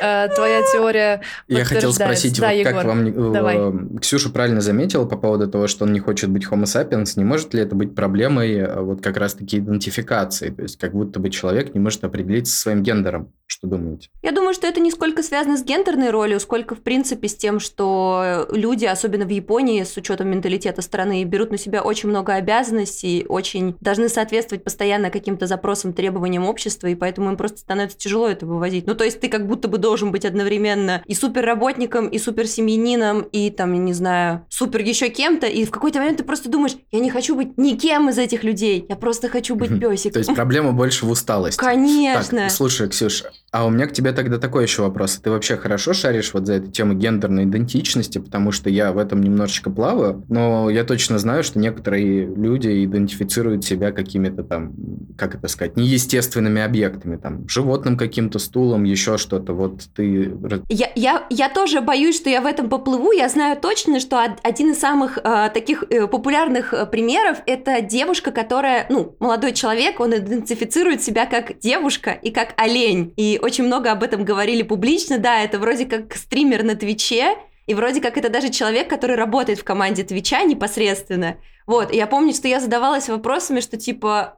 э, 0.01 0.27
твоя 0.36 0.62
теория 0.72 1.22
Я 1.48 1.65
хотел 1.65 1.94
спросить, 1.94 2.39
Да, 2.39 2.48
вот 2.51 2.63
как 2.63 2.72
Егор, 2.74 2.86
вам... 2.86 3.08
э, 3.08 3.34
давай. 3.34 4.00
Ксюша 4.01 4.30
правильно 4.30 4.62
заметила 4.62 5.06
по 5.06 5.18
поводу 5.18 5.48
того, 5.50 5.68
что 5.68 5.86
он 5.86 5.94
не 5.94 6.00
хочет 6.00 6.30
быть 6.30 6.46
Homo 6.48 6.63
sapiens. 6.63 7.13
Не 7.15 7.24
может 7.24 7.53
ли 7.53 7.62
это 7.62 7.75
быть 7.75 7.94
проблемой 7.96 8.56
э, 8.56 8.80
вот 8.82 9.01
как 9.01 9.18
раз-таки 9.18 9.60
идентификации? 9.60 10.50
То 10.50 10.63
есть 10.63 10.80
как 10.80 10.94
будто 10.94 11.20
бы 11.20 11.30
человек 11.30 11.74
не 11.74 11.80
может 11.80 12.03
определиться 12.03 12.53
со 12.56 12.62
своим 12.62 12.82
гендером. 12.84 13.32
Что 13.46 13.68
думаете? 13.68 14.10
Я 14.24 14.32
думаю, 14.32 14.53
что 14.53 14.65
это 14.68 14.80
не 14.80 14.89
сколько 14.89 15.22
связано 15.22 15.58
с 15.58 15.63
гендерной 15.63 16.10
ролью, 16.10 16.39
сколько, 16.39 16.75
в 16.75 16.82
принципе, 16.82 17.27
с 17.27 17.36
тем, 17.36 17.60
что 17.60 18.48
люди, 18.63 18.86
особенно 18.86 19.25
в 19.25 19.29
Японии, 19.29 19.84
с 19.84 19.96
учетом 19.98 20.29
менталитета 20.29 20.82
страны, 20.82 21.24
берут 21.25 21.51
на 21.51 21.58
себя 21.58 21.82
очень 21.82 22.08
много 22.08 22.34
обязанностей, 22.34 23.25
очень 23.27 23.75
должны 23.82 24.08
соответствовать 24.08 24.63
постоянно 24.63 25.10
каким-то 25.10 25.48
запросам, 25.48 25.91
требованиям 25.91 26.46
общества, 26.46 26.88
и 26.88 26.96
поэтому 26.96 27.29
им 27.29 27.38
просто 27.38 27.60
становится 27.60 27.98
тяжело 27.98 28.29
это 28.29 28.46
вывозить. 28.46 28.88
Ну, 28.88 28.96
то 28.96 29.03
есть 29.03 29.20
ты 29.20 29.27
как 29.27 29.46
будто 29.48 29.67
бы 29.67 29.77
должен 29.77 30.12
быть 30.12 30.24
одновременно 30.24 31.03
и 31.05 31.13
суперработником, 31.13 32.08
и 32.08 32.17
суперсемьянином, 32.17 33.24
и 33.34 33.50
там, 33.50 33.74
я 33.74 33.79
не 33.79 33.93
знаю, 33.93 34.46
супер 34.50 34.79
еще 34.79 35.10
кем-то, 35.10 35.46
и 35.48 35.65
в 35.65 35.72
какой-то 35.72 36.00
момент 36.00 36.20
ты 36.20 36.24
просто 36.24 36.50
думаешь, 36.50 36.77
я 36.91 37.00
не 37.00 37.10
хочу 37.10 37.36
быть 37.36 37.58
никем 37.58 38.10
из 38.10 38.17
этих 38.17 38.46
людей, 38.46 38.86
я 38.88 38.96
просто 38.96 39.27
хочу 39.27 39.55
быть 39.55 39.77
песиком. 39.77 40.13
То 40.13 40.20
есть 40.20 40.34
проблема 40.34 40.72
больше 40.72 41.05
в 41.05 41.12
усталости. 41.12 41.60
Конечно. 41.60 42.43
Так, 42.43 42.51
слушай, 42.51 42.88
Ксюш, 42.88 43.24
А 43.51 43.65
у 43.65 43.70
меня 43.70 43.88
к 43.88 43.93
тебе 43.93 44.13
тогда 44.13 44.38
такой 44.38 44.63
еще 44.63 44.84
вопрос. 44.84 45.20
Ты 45.22 45.29
вообще 45.29 45.58
хорошо 45.58 45.93
шаришь 45.93 46.34
вот 46.34 46.48
за 46.48 46.53
эту 46.53 46.72
тему 46.72 46.93
гендерной 46.93 47.43
идентичности, 47.43 48.20
потому 48.20 48.52
что 48.53 48.69
я 48.69 48.91
в 48.91 48.98
этом 48.98 49.22
немножечко 49.22 49.69
плаваю, 49.69 50.24
но 50.29 50.69
я 50.69 50.83
точно 50.83 51.19
знаю, 51.19 51.43
что 51.43 51.60
некоторые 51.60 52.25
люди 52.25 52.86
идентифицируют 52.86 53.65
себя 53.65 53.91
какими-то 53.91 54.43
там, 54.43 54.74
как 55.17 55.36
это 55.36 55.48
сказать, 55.48 55.75
неестественными 55.75 56.62
объектами, 56.62 57.17
там, 57.17 57.48
животным 57.48 57.98
каким-то, 57.98 58.39
стулом, 58.39 58.83
еще 58.83 59.17
что-то. 59.17 59.53
Вот 59.53 59.83
ты... 59.95 60.31
Я, 60.69 60.91
я, 60.95 61.25
я 61.29 61.50
тоже 61.50 61.81
боюсь, 61.81 62.15
что 62.15 62.29
я 62.29 62.41
в 62.41 62.45
этом 62.45 62.69
поплыву. 62.69 63.12
Я 63.12 63.29
знаю 63.29 63.60
точно, 63.60 64.00
что 64.00 64.24
один 64.43 64.72
из 64.72 64.79
самых 64.79 65.17
э, 65.17 65.50
таких 65.53 65.83
э, 65.89 66.07
популярных 66.07 66.74
э, 66.74 66.86
примеров 66.86 67.39
это 67.45 67.81
девушка, 67.81 68.31
которая, 68.31 68.86
ну, 68.89 69.15
молодой 69.19 69.53
человек, 69.53 70.00
он 70.00 70.15
идентифицирует 70.15 71.01
себя 71.01 71.25
как 71.25 71.60
девушка 71.60 72.12
и 72.12 72.31
как 72.31 72.53
олень. 72.57 73.13
И 73.17 73.39
очень 73.41 73.65
много 73.65 73.91
об 73.91 74.03
этом 74.03 74.25
говорили 74.25 74.63
публично, 74.63 75.17
да, 75.17 75.41
это 75.41 75.60
вроде 75.60 75.86
как 75.86 76.15
стример 76.15 76.63
на 76.63 76.75
Твиче, 76.75 77.36
и 77.65 77.74
вроде 77.74 78.01
как 78.01 78.17
это 78.17 78.29
даже 78.29 78.50
человек, 78.50 78.89
который 78.89 79.15
работает 79.15 79.60
в 79.60 79.63
команде 79.63 80.03
Твича 80.03 80.43
непосредственно. 80.43 81.38
Вот, 81.65 81.93
и 81.93 81.98
я 81.98 82.08
помню, 82.08 82.34
что 82.34 82.48
я 82.48 82.60
задавалась 82.60 83.10
вопросами, 83.10 83.60
что 83.60 83.77
типа... 83.77 84.38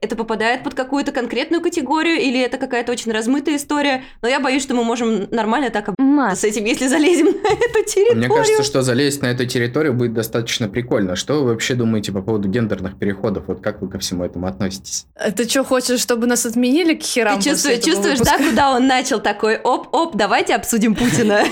«Э, 0.00 0.06
это 0.08 0.16
попадает 0.16 0.62
под 0.62 0.74
какую-то 0.74 1.12
конкретную 1.12 1.62
категорию 1.62 2.16
или 2.20 2.40
это 2.40 2.56
какая-то 2.56 2.92
очень 2.92 3.12
размытая 3.12 3.56
история, 3.56 4.04
но 4.22 4.28
я 4.28 4.40
боюсь, 4.40 4.62
что 4.62 4.74
мы 4.74 4.84
можем 4.84 5.28
нормально 5.30 5.70
так 5.70 5.88
с 6.34 6.44
этим, 6.44 6.64
если 6.64 6.88
залезем 6.88 7.26
на 7.42 7.48
эту 7.48 7.84
территорию. 7.84 8.16
Мне 8.16 8.28
кажется, 8.28 8.62
что 8.62 8.82
залезть 8.82 9.22
на 9.22 9.26
эту 9.26 9.46
территорию 9.46 9.94
будет 9.94 10.14
достаточно 10.14 10.68
прикольно. 10.68 11.16
Что 11.16 11.42
вы 11.42 11.50
вообще 11.50 11.74
думаете 11.74 12.12
по 12.12 12.22
поводу 12.22 12.48
гендерных 12.48 12.98
переходов? 12.98 13.44
Вот 13.46 13.60
как 13.60 13.82
вы 13.82 13.88
ко 13.88 13.98
всему 13.98 14.24
этому 14.24 14.46
относитесь? 14.46 15.06
Ты 15.36 15.48
что, 15.48 15.64
хочешь, 15.64 16.00
чтобы 16.00 16.26
нас 16.26 16.46
отменили 16.46 16.94
к 16.94 17.02
херам 17.02 17.40
Ты 17.40 17.50
чувствуешь, 17.50 17.84
чувствуешь, 17.84 18.18
да, 18.18 18.38
куда 18.38 18.72
он 18.72 18.86
начал 18.86 19.20
такой, 19.20 19.58
оп-оп, 19.58 20.16
давайте 20.16 20.54
обсудим 20.54 20.94
Путина. 20.94 21.42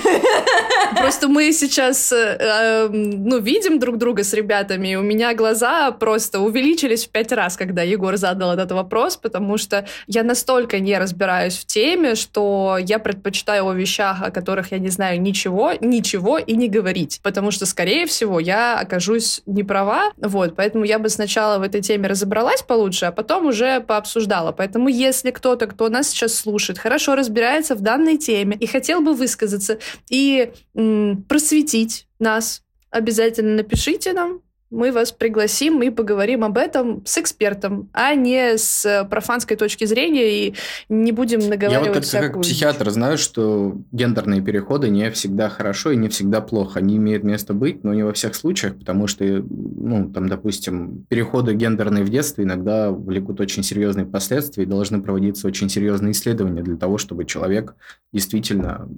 Просто 0.97 1.27
мы 1.27 1.51
сейчас, 1.51 2.11
э, 2.11 2.37
э, 2.39 2.87
ну, 2.89 3.39
видим 3.39 3.79
друг 3.79 3.97
друга 3.97 4.23
с 4.23 4.33
ребятами, 4.33 4.89
и 4.89 4.95
у 4.95 5.01
меня 5.01 5.33
глаза 5.33 5.91
просто 5.91 6.39
увеличились 6.39 7.05
в 7.05 7.09
пять 7.09 7.31
раз, 7.31 7.57
когда 7.57 7.83
Егор 7.83 8.15
задал 8.17 8.36
этот 8.45 8.71
вопрос, 8.71 9.17
потому 9.17 9.57
что 9.57 9.85
я 10.07 10.23
настолько 10.23 10.79
не 10.79 10.97
разбираюсь 10.97 11.57
в 11.57 11.65
теме, 11.65 12.15
что 12.15 12.77
я 12.79 12.99
предпочитаю 12.99 13.67
о 13.67 13.73
вещах, 13.73 14.21
о 14.21 14.31
которых 14.31 14.71
я 14.71 14.79
не 14.79 14.89
знаю 14.89 15.21
ничего, 15.21 15.73
ничего 15.79 16.37
и 16.37 16.55
не 16.55 16.69
говорить, 16.69 17.19
потому 17.23 17.51
что, 17.51 17.65
скорее 17.65 18.05
всего, 18.05 18.39
я 18.39 18.79
окажусь 18.79 19.41
не 19.45 19.63
права, 19.63 20.11
вот, 20.17 20.55
поэтому 20.55 20.85
я 20.85 20.99
бы 20.99 21.09
сначала 21.09 21.59
в 21.59 21.63
этой 21.63 21.81
теме 21.81 22.07
разобралась 22.07 22.61
получше, 22.61 23.05
а 23.05 23.11
потом 23.11 23.45
уже 23.47 23.81
пообсуждала. 23.81 24.51
Поэтому 24.51 24.87
если 24.87 25.31
кто-то, 25.31 25.67
кто 25.67 25.89
нас 25.89 26.09
сейчас 26.09 26.35
слушает, 26.35 26.79
хорошо 26.79 27.15
разбирается 27.15 27.75
в 27.75 27.81
данной 27.81 28.17
теме 28.17 28.55
и 28.57 28.67
хотел 28.67 29.01
бы 29.01 29.13
высказаться 29.13 29.79
и 30.09 30.51
м, 30.75 31.23
просветить 31.27 32.07
нас, 32.19 32.63
обязательно 32.89 33.55
напишите 33.55 34.13
нам. 34.13 34.41
Мы 34.69 34.91
вас 34.91 35.13
пригласим 35.13 35.81
и 35.81 35.89
поговорим 35.89 36.43
об 36.43 36.57
этом 36.57 37.01
с 37.05 37.17
экспертом, 37.17 37.89
а 37.93 38.13
не 38.15 38.57
с 38.57 38.85
э, 38.85 39.05
профанской 39.05 39.55
точки 39.55 39.85
зрения 39.85 40.47
и 40.47 40.55
не 40.89 41.13
будем 41.13 41.39
Я 41.39 41.45
вот 41.45 41.51
наговаривать 41.51 41.93
как, 41.93 42.03
всякую 42.03 42.31
как 42.33 42.41
психиатр 42.41 42.89
знаю, 42.89 43.17
что 43.17 43.77
гендерные 43.93 44.41
переходы 44.41 44.89
не 44.89 45.09
всегда 45.11 45.47
хорошо 45.47 45.91
и 45.91 45.95
не 45.95 46.09
всегда 46.09 46.41
плохо. 46.41 46.79
Они 46.79 46.97
имеют 46.97 47.23
место 47.23 47.53
быть, 47.53 47.85
но 47.85 47.93
не 47.93 48.03
во 48.03 48.11
всех 48.11 48.35
случаях, 48.35 48.77
потому 48.77 49.07
что, 49.07 49.23
ну, 49.23 50.11
там, 50.11 50.27
допустим, 50.27 51.05
переходы 51.07 51.53
гендерные 51.53 52.03
в 52.03 52.09
детстве 52.09 52.43
иногда 52.43 52.91
влекут 52.91 53.39
очень 53.39 53.63
серьезные 53.63 54.05
последствия 54.05 54.63
и 54.63 54.67
должны 54.67 55.01
проводиться 55.01 55.47
очень 55.47 55.69
серьезные 55.69 56.11
исследования 56.11 56.61
для 56.61 56.75
того, 56.75 56.97
чтобы 56.97 57.23
человек 57.23 57.73
действительно 58.11 58.89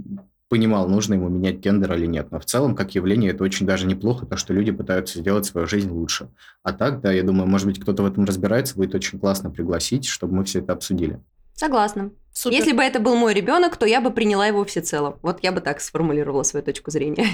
понимал, 0.49 0.89
нужно 0.89 1.13
ему 1.13 1.29
менять 1.29 1.59
гендер 1.59 1.93
или 1.93 2.07
нет. 2.07 2.31
Но 2.31 2.39
в 2.39 2.45
целом, 2.45 2.75
как 2.75 2.95
явление, 2.95 3.31
это 3.31 3.43
очень 3.43 3.65
даже 3.65 3.85
неплохо, 3.87 4.25
то, 4.25 4.35
что 4.35 4.53
люди 4.53 4.71
пытаются 4.71 5.19
сделать 5.19 5.45
свою 5.45 5.67
жизнь 5.67 5.89
лучше. 5.89 6.29
А 6.63 6.73
так, 6.73 7.01
да, 7.01 7.11
я 7.11 7.23
думаю, 7.23 7.47
может 7.47 7.67
быть, 7.67 7.79
кто-то 7.79 8.03
в 8.03 8.05
этом 8.07 8.25
разбирается, 8.25 8.75
будет 8.75 8.95
очень 8.95 9.19
классно 9.19 9.51
пригласить, 9.51 10.05
чтобы 10.05 10.35
мы 10.35 10.43
все 10.43 10.59
это 10.59 10.73
обсудили. 10.73 11.19
Согласна. 11.53 12.11
Супер. 12.33 12.57
Если 12.57 12.71
бы 12.73 12.81
это 12.83 12.99
был 12.99 13.15
мой 13.15 13.33
ребенок, 13.33 13.77
то 13.77 13.85
я 13.85 14.01
бы 14.01 14.11
приняла 14.11 14.47
его 14.47 14.63
всецело. 14.65 15.19
Вот 15.21 15.39
я 15.43 15.51
бы 15.51 15.61
так 15.61 15.81
сформулировала 15.81 16.43
свою 16.43 16.65
точку 16.65 16.89
зрения. 16.89 17.27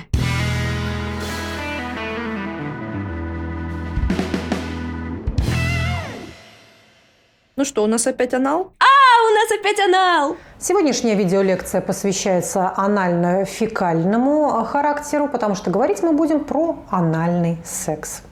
Ну 7.58 7.64
что, 7.64 7.86
у 7.86 7.88
нас 7.88 8.06
опять 8.06 8.34
анал? 8.34 8.74
А 8.80 9.30
у 9.30 9.34
нас 9.34 9.50
опять 9.58 9.80
анал! 9.80 10.36
Сегодняшняя 10.60 11.16
видеолекция 11.16 11.80
посвящается 11.80 12.74
анально-фекальному 12.76 14.66
характеру, 14.66 15.30
потому 15.30 15.56
что 15.56 15.72
говорить 15.72 16.04
мы 16.04 16.12
будем 16.12 16.44
про 16.44 16.84
анальный 16.90 17.58
секс. 17.64 18.24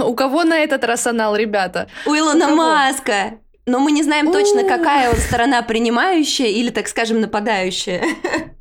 У 0.00 0.14
кого 0.14 0.44
на 0.44 0.58
этот 0.60 0.84
раз 0.84 1.08
анал, 1.08 1.34
ребята? 1.34 1.88
У 2.06 2.14
Илона 2.14 2.46
кого? 2.46 2.56
Маска! 2.56 3.32
Но 3.66 3.80
мы 3.80 3.90
не 3.90 4.04
знаем 4.04 4.30
точно, 4.30 4.60
У. 4.60 4.68
какая 4.68 5.10
он 5.10 5.16
сторона 5.16 5.60
принимающая 5.62 6.46
или, 6.46 6.70
так 6.70 6.86
скажем, 6.86 7.20
нападающая. 7.20 8.00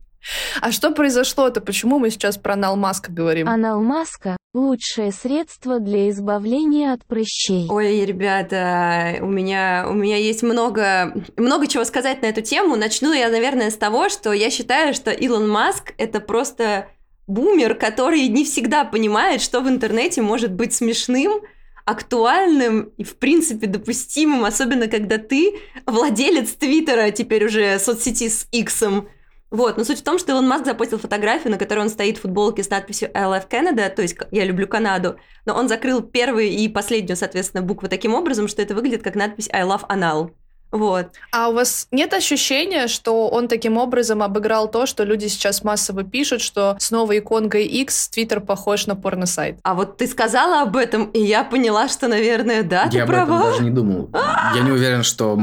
А 0.62 0.72
что 0.72 0.91
произошло-то? 0.91 1.62
Почему 1.62 2.00
мы 2.00 2.10
сейчас 2.10 2.38
про 2.38 2.53
анал 2.53 2.75
Маска 2.75 3.12
говорим? 3.12 3.48
Анал 3.48 3.82
маска– 3.82 4.38
лучшее 4.53 5.12
средство 5.12 5.79
для 5.79 6.10
избавления 6.10 6.94
от 6.94 7.05
прыщей. 7.05 7.67
Ой, 7.70 8.05
ребята, 8.05 9.17
у 9.22 9.27
меня, 9.27 9.86
у 9.89 9.94
меня 9.94 10.17
есть 10.17 10.44
много, 10.44 11.13
много 11.38 11.67
чего 11.67 11.84
сказать 11.84 12.22
на 12.22 12.27
эту 12.27 12.41
тему. 12.41 12.75
Начну 12.75 13.13
я, 13.13 13.29
наверное, 13.29 13.70
с 13.70 13.77
того, 13.77 14.10
что 14.10 14.34
я 14.34 14.50
считаю, 14.50 14.94
что 14.94 15.12
Илон 15.12 15.50
Маск– 15.50 15.94
это 15.98 16.20
просто 16.20 16.88
бумер, 17.27 17.75
который 17.75 18.27
не 18.27 18.46
всегда 18.46 18.86
понимает, 18.86 19.41
что 19.41 19.62
в 19.62 19.67
интернете 19.67 20.22
может 20.22 20.51
быть 20.51 20.74
смешным, 20.74 21.41
актуальным 21.86 22.91
и, 22.98 23.03
в 23.03 23.15
принципе, 23.17 23.67
допустимым, 23.67 24.44
особенно 24.44 24.88
когда 24.88 25.17
ты 25.17 25.60
владелец 25.86 26.51
Твиттера, 26.53 27.12
теперь 27.12 27.46
уже 27.46 27.77
соцсети 27.79 28.29
с 28.29 28.48
Иксом. 28.51 29.08
Вот, 29.55 29.77
но 29.77 29.83
суть 29.85 30.00
в 30.00 30.03
том, 30.03 30.19
что 30.19 30.33
Илон 30.33 30.47
Маск 30.47 30.65
запостил 30.65 31.00
фотографию, 31.00 31.51
на 31.51 31.57
которой 31.57 31.79
он 31.79 31.89
стоит 31.89 32.17
в 32.17 32.21
футболке 32.21 32.62
с 32.62 32.69
надписью 32.69 33.09
I 33.13 33.24
love 33.24 33.47
Canada, 33.50 33.89
то 33.89 34.01
есть 34.01 34.17
«Я 34.31 34.43
люблю 34.43 34.67
Канаду», 34.67 35.15
но 35.45 35.53
он 35.55 35.69
закрыл 35.69 36.01
первую 36.01 36.47
и 36.47 36.67
последнюю, 36.67 37.15
соответственно, 37.15 37.63
букву 37.63 37.88
таким 37.88 38.13
образом, 38.15 38.47
что 38.50 38.62
это 38.62 38.75
выглядит 38.75 39.01
как 39.03 39.15
надпись 39.15 39.50
I 39.53 39.63
love 39.63 39.88
anal. 39.88 40.31
Вот. 40.71 41.12
А 41.31 41.47
у 41.50 41.53
вас 41.53 41.88
нет 41.91 42.13
ощущения, 42.13 42.88
что 42.88 43.29
он 43.29 43.47
таким 43.47 43.77
образом 43.77 44.21
обыграл 44.21 44.69
то, 44.69 44.85
что 44.85 45.05
люди 45.05 45.27
сейчас 45.27 45.63
массово 45.63 46.03
пишут, 46.03 46.41
что 46.41 46.75
с 46.79 46.91
новой 46.91 47.19
иконкой 47.19 47.65
X 47.65 48.09
Твиттер 48.09 48.41
похож 48.41 48.85
на 48.88 48.95
порносайт? 48.97 49.57
А 49.63 49.74
вот 49.74 49.95
ты 49.95 50.05
сказала 50.07 50.63
об 50.63 50.75
этом, 50.75 51.05
и 51.12 51.19
я 51.21 51.45
поняла, 51.45 51.88
что, 51.88 52.09
наверное, 52.09 52.63
да, 52.63 52.89
ты 52.89 52.97
я 52.97 53.03
об 53.03 53.09
права. 53.09 53.38
этом 53.39 53.51
даже 53.51 53.63
не 53.63 53.69
думал. 53.69 54.09
Я 54.53 54.62
не 54.63 54.71
уверен, 54.71 55.03
что 55.03 55.39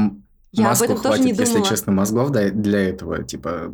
Я 0.51 0.65
об 0.65 0.69
Маску 0.69 0.85
этом 0.85 0.97
тоже 1.01 1.17
не 1.21 1.33
хватит, 1.33 1.39
если 1.39 1.53
думала. 1.55 1.69
честно, 1.69 1.91
мозгов 1.93 2.29
да- 2.29 2.49
для 2.51 2.89
этого. 2.89 3.23
Типа, 3.23 3.71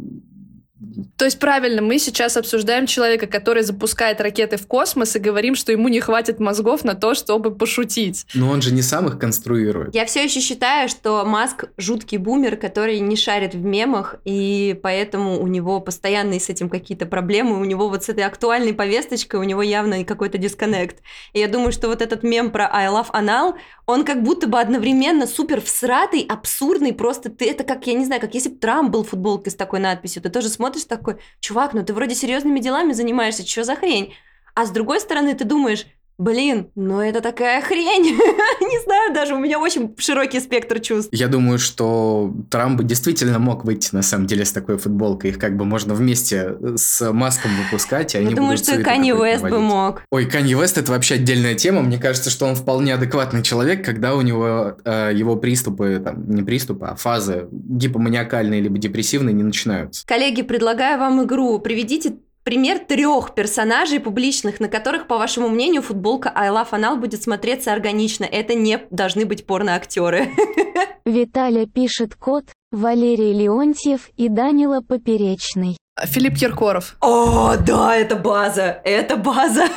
То 1.18 1.26
есть 1.26 1.40
правильно, 1.40 1.82
мы 1.82 2.00
сейчас 2.00 2.38
обсуждаем 2.38 2.86
человека, 2.86 3.28
который 3.28 3.64
запускает 3.64 4.22
ракеты 4.22 4.58
в 4.58 4.66
космос 4.66 5.16
и 5.16 5.20
говорим, 5.20 5.56
что 5.56 5.72
ему 5.72 5.90
не 5.90 6.00
хватит 6.00 6.40
мозгов 6.40 6.84
на 6.84 6.96
то, 6.96 7.14
чтобы 7.14 7.54
пошутить. 7.54 8.26
ну 8.34 8.50
он 8.50 8.62
же 8.62 8.74
не 8.74 8.82
сам 8.82 9.08
их 9.08 9.20
конструирует. 9.20 9.94
Я 9.94 10.06
все 10.06 10.24
еще 10.24 10.40
считаю, 10.40 10.88
что 10.88 11.26
Маск 11.26 11.66
жуткий 11.78 12.18
бумер, 12.18 12.56
который 12.56 13.00
не 13.00 13.18
шарит 13.18 13.54
в 13.54 13.64
мемах, 13.64 14.16
и 14.24 14.80
поэтому 14.82 15.42
у 15.42 15.48
него 15.48 15.82
постоянные 15.82 16.40
с 16.40 16.50
этим 16.50 16.70
какие-то 16.70 17.06
проблемы, 17.06 17.60
у 17.60 17.66
него 17.66 17.90
вот 17.90 18.06
с 18.06 18.10
этой 18.10 18.24
актуальной 18.24 18.74
повесточкой 18.74 19.40
у 19.40 19.44
него 19.44 19.62
явно 19.62 20.04
какой-то 20.06 20.38
дисконнект. 20.38 21.02
И 21.34 21.40
я 21.40 21.48
думаю, 21.48 21.74
что 21.74 21.90
вот 21.90 22.02
этот 22.02 22.24
мем 22.24 22.52
про 22.52 22.70
I 22.72 22.88
love 22.88 23.12
anal, 23.12 23.56
он 23.86 24.06
как 24.06 24.24
будто 24.24 24.48
бы 24.48 24.60
одновременно 24.60 25.28
супер 25.28 25.62
всратый, 25.62 26.22
абсурдный, 26.22 26.94
просто 26.94 27.30
ты, 27.30 27.50
это 27.50 27.64
как, 27.64 27.88
я 27.88 27.94
не 27.94 28.06
знаю, 28.06 28.22
как 28.22 28.34
если 28.34 28.50
бы 28.50 28.58
Трамп 28.58 28.92
был 28.92 29.04
в 29.04 29.10
футболке 29.10 29.50
с 29.50 29.56
такой 29.56 29.80
надписью, 29.80 30.22
ты 30.22 30.30
тоже 30.30 30.48
смотришь 30.48 30.69
такой, 30.88 31.18
чувак, 31.40 31.74
ну 31.74 31.84
ты 31.84 31.94
вроде 31.94 32.16
серьезными 32.16 32.60
делами 32.60 32.94
занимаешься, 32.94 33.46
что 33.46 33.64
за 33.64 33.76
хрень? 33.76 34.14
А 34.56 34.66
с 34.66 34.72
другой 34.72 35.00
стороны, 35.00 35.36
ты 35.36 35.46
думаешь, 35.46 35.86
блин, 36.20 36.68
ну 36.76 37.00
это 37.00 37.22
такая 37.22 37.62
хрень. 37.68 38.04
Не 38.62 38.84
знаю 38.84 39.14
даже, 39.14 39.34
у 39.34 39.40
меня 39.40 39.60
очень 39.60 39.96
широкий 39.98 40.40
спектр 40.40 40.80
чувств. 40.80 41.10
Я 41.12 41.28
думаю, 41.28 41.58
что 41.58 42.32
Трамп 42.52 42.84
действительно 42.84 43.40
мог 43.40 43.66
выйти, 43.66 43.90
на 43.94 44.04
самом 44.04 44.28
деле, 44.28 44.46
с 44.46 44.52
такой 44.52 44.78
футболкой. 44.78 45.32
Их 45.32 45.40
как 45.40 45.58
бы 45.58 45.66
можно 45.66 45.96
вместе 45.96 46.56
с 46.76 47.12
маском 47.12 47.52
выпускать, 47.64 48.14
и 48.14 48.20
они 48.20 48.32
Я 48.32 48.36
думаю, 48.36 48.58
что 48.58 48.80
и 48.80 48.84
Канье 48.84 49.16
Уэст 49.16 49.42
бы 49.42 49.60
мог. 49.60 50.04
Ой, 50.12 50.26
Канье 50.26 50.60
Вест 50.60 50.78
это 50.78 50.92
вообще 50.92 51.16
отдельная 51.16 51.56
тема. 51.56 51.82
Мне 51.82 51.98
кажется, 51.98 52.30
что 52.30 52.46
он 52.46 52.56
вполне 52.56 52.94
адекватный 52.94 53.42
человек, 53.42 53.84
когда 53.84 54.16
у 54.16 54.22
него 54.22 54.78
э, 54.84 55.12
его 55.14 55.36
приступы, 55.38 56.02
там, 56.04 56.30
не 56.30 56.44
приступы, 56.44 56.88
а 56.88 56.96
фазы 56.96 57.48
гипоманиакальные 57.52 58.62
либо 58.62 58.78
депрессивные 58.78 59.34
не 59.34 59.44
начинаются. 59.44 60.06
Коллеги, 60.06 60.42
предлагаю 60.42 61.00
вам 61.00 61.24
игру. 61.24 61.60
Приведите 61.60 62.16
пример 62.50 62.80
трех 62.80 63.36
персонажей 63.36 64.00
публичных, 64.00 64.60
на 64.60 64.70
которых, 64.70 65.06
по 65.06 65.20
вашему 65.20 65.50
мнению, 65.50 65.84
футболка 65.84 66.32
I 66.34 66.50
Love 66.50 66.72
Anal 66.72 66.96
будет 66.96 67.22
смотреться 67.22 67.72
органично. 67.72 68.24
Это 68.24 68.56
не 68.56 68.80
должны 68.90 69.28
быть 69.28 69.46
порно-актеры. 69.46 70.30
Виталя 71.06 71.68
пишет 71.68 72.16
код, 72.16 72.46
Валерий 72.72 73.34
Леонтьев 73.34 74.12
и 74.16 74.30
Данила 74.30 74.82
Поперечный. 74.82 75.76
Филипп 76.00 76.38
Киркоров. 76.38 76.98
О, 77.02 77.56
да, 77.58 77.96
это 77.96 78.16
база, 78.16 78.80
это 78.84 79.18
база. 79.18 79.66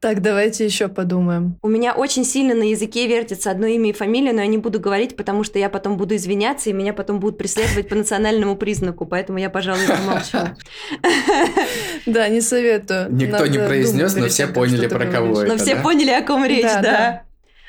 Так, 0.00 0.22
давайте 0.22 0.64
еще 0.64 0.86
подумаем. 0.86 1.56
У 1.60 1.68
меня 1.68 1.92
очень 1.92 2.24
сильно 2.24 2.54
на 2.54 2.62
языке 2.62 3.08
вертится 3.08 3.50
одно 3.50 3.66
имя 3.66 3.90
и 3.90 3.92
фамилия, 3.92 4.32
но 4.32 4.40
я 4.40 4.46
не 4.46 4.58
буду 4.58 4.78
говорить, 4.78 5.16
потому 5.16 5.42
что 5.42 5.58
я 5.58 5.68
потом 5.68 5.96
буду 5.96 6.14
извиняться, 6.14 6.70
и 6.70 6.72
меня 6.72 6.92
потом 6.92 7.18
будут 7.18 7.36
преследовать 7.36 7.88
по 7.88 7.96
национальному 7.96 8.54
признаку, 8.54 9.06
поэтому 9.06 9.38
я, 9.38 9.50
пожалуй, 9.50 9.86
замолчу. 9.86 10.54
Да, 12.06 12.28
не 12.28 12.40
советую. 12.40 13.12
Никто 13.12 13.46
не 13.46 13.58
произнес, 13.58 14.14
но 14.14 14.28
все 14.28 14.46
поняли, 14.46 14.86
про 14.86 15.06
кого 15.06 15.42
это. 15.42 15.52
Но 15.52 15.58
все 15.58 15.74
поняли, 15.76 16.10
о 16.10 16.22
ком 16.22 16.44
речь, 16.44 16.62
Да, 16.62 17.24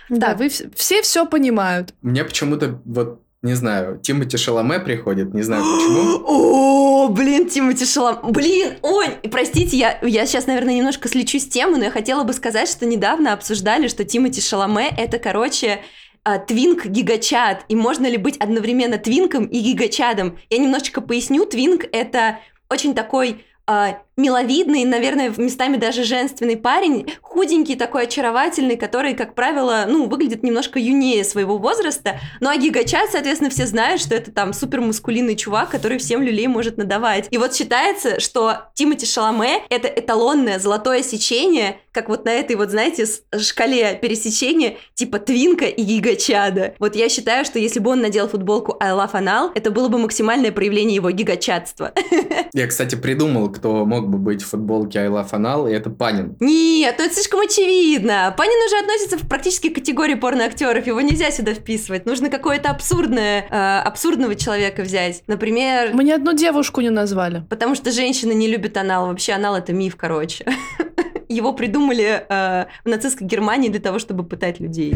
да. 0.10 0.36
вы 0.36 0.48
вс- 0.48 0.72
все 0.76 1.02
все 1.02 1.26
понимают. 1.26 1.94
Мне 2.02 2.24
почему-то, 2.24 2.82
вот, 2.86 3.22
не 3.42 3.54
знаю, 3.54 4.00
Тимати 4.00 4.38
Шаломе 4.38 4.80
приходит, 4.80 5.34
не 5.34 5.42
знаю 5.42 5.64
почему. 5.64 6.24
О, 7.06 7.08
блин, 7.10 7.48
Тимати 7.48 7.86
Шалам. 7.86 8.32
Блин, 8.32 8.74
ой, 8.82 9.08
простите, 9.32 9.78
я, 9.78 10.00
я 10.02 10.26
сейчас, 10.26 10.48
наверное, 10.48 10.76
немножко 10.76 11.08
слечу 11.08 11.40
с 11.40 11.48
темы, 11.48 11.78
но 11.78 11.86
я 11.86 11.92
хотела 11.92 12.24
бы 12.24 12.34
сказать, 12.34 12.70
что 12.70 12.86
недавно 12.86 13.34
обсуждали, 13.34 13.88
что 13.88 14.04
Тимати 14.04 14.42
Шаломе 14.42 14.90
это, 14.98 15.20
короче, 15.20 15.80
а, 16.24 16.38
твинк 16.38 16.86
гигачат, 16.86 17.64
и 17.70 17.76
можно 17.76 18.06
ли 18.08 18.18
быть 18.18 18.38
одновременно 18.38 18.98
твинком 18.98 19.46
и 19.46 19.60
гигачадом. 19.60 20.38
Я 20.50 20.58
немножечко 20.58 21.02
поясню, 21.02 21.46
твинк 21.46 21.86
это 21.92 22.40
очень 22.70 22.94
такой 22.94 23.46
а, 23.66 24.02
миловидный, 24.20 24.86
наверное, 24.86 25.34
местами 25.36 25.78
даже 25.78 26.04
женственный 26.04 26.58
парень, 26.58 27.08
худенький 27.22 27.76
такой, 27.76 28.04
очаровательный, 28.04 28.76
который, 28.76 29.16
как 29.16 29.34
правило, 29.34 29.86
ну, 29.88 30.08
выглядит 30.08 30.44
немножко 30.44 30.80
юнее 30.80 31.24
своего 31.24 31.58
возраста, 31.58 32.20
ну, 32.42 32.50
а 32.50 32.58
гигачат, 32.58 33.12
соответственно, 33.12 33.50
все 33.50 33.66
знают, 33.66 34.02
что 34.02 34.16
это 34.16 34.32
там 34.32 34.54
супер 34.54 34.82
мускулинный 34.82 35.36
чувак, 35.36 35.70
который 35.70 35.98
всем 35.98 36.22
люлей 36.22 36.48
может 36.48 36.78
надавать. 36.78 37.28
И 37.32 37.38
вот 37.38 37.56
считается, 37.56 38.20
что 38.20 38.70
Тимати 38.74 39.06
Шаломе— 39.06 39.64
это 39.70 39.88
эталонное 39.88 40.60
золотое 40.60 41.02
сечение, 41.02 41.80
как 41.92 42.10
вот 42.10 42.26
на 42.26 42.30
этой 42.30 42.56
вот, 42.56 42.70
знаете, 42.70 43.06
шкале 43.38 43.98
пересечения, 44.02 44.78
типа 44.94 45.20
твинка 45.20 45.66
и 45.66 45.82
гигачада. 45.82 46.76
Вот 46.80 46.96
я 46.96 47.10
считаю, 47.10 47.46
что 47.46 47.60
если 47.60 47.80
бы 47.80 47.92
он 47.92 48.02
надел 48.02 48.28
футболку 48.28 48.78
I 48.80 48.92
love 48.92 49.14
anal, 49.14 49.52
это 49.56 49.72
было 49.72 49.88
бы 49.88 49.98
максимальное 49.98 50.52
проявление 50.52 50.96
его 50.96 51.12
гигачатства. 51.12 51.94
Я, 52.54 52.68
кстати, 52.68 52.96
придумал, 52.96 53.50
кто 53.52 53.86
мог 53.86 54.09
бы 54.10 54.18
быть 54.18 54.42
в 54.42 54.48
футболке 54.50 55.00
I 55.00 55.08
Love 55.08 55.32
Anal, 55.32 55.70
и 55.70 55.74
это 55.74 55.90
Панин. 55.90 56.36
Нет, 56.40 56.96
ну 56.98 57.06
это 57.06 57.14
слишком 57.14 57.40
очевидно. 57.42 58.34
Панин 58.38 58.66
уже 58.68 58.78
относится 58.84 59.18
в 59.18 59.28
практически 59.28 59.70
к 59.70 59.76
категории 59.76 60.16
порноактеров. 60.16 60.86
Его 60.88 61.02
нельзя 61.02 61.32
сюда 61.32 61.54
вписывать. 61.54 62.06
Нужно 62.06 62.30
какое-то 62.30 62.70
абсурдное, 62.70 63.46
э, 63.50 63.80
абсурдного 63.88 64.36
человека 64.36 64.82
взять. 64.82 65.24
Например, 65.28 65.92
Мы 65.94 66.04
ни 66.04 66.12
одну 66.12 66.34
девушку 66.34 66.82
не 66.82 66.90
назвали. 66.90 67.44
потому 67.50 67.76
что 67.76 67.92
женщины 67.92 68.34
не 68.34 68.48
любят 68.48 68.76
анал. 68.78 69.08
Вообще 69.08 69.34
анал 69.34 69.56
это 69.56 69.74
миф, 69.74 69.96
короче. 69.96 70.46
Его 71.30 71.54
придумали 71.54 72.26
э, 72.28 72.66
в 72.84 72.90
нацистской 72.90 73.28
Германии 73.28 73.70
для 73.70 73.80
того, 73.80 74.00
чтобы 74.00 74.24
пытать 74.24 74.60
людей. 74.60 74.96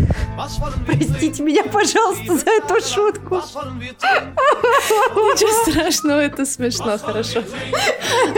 Простите 0.87 1.43
меня, 1.43 1.63
пожалуйста, 1.63 2.35
за 2.35 2.49
эту 2.49 2.81
шутку. 2.81 3.35
Ничего 5.15 5.71
страшного, 5.71 6.21
это 6.21 6.45
смешно, 6.45 6.97
хорошо. 6.97 7.43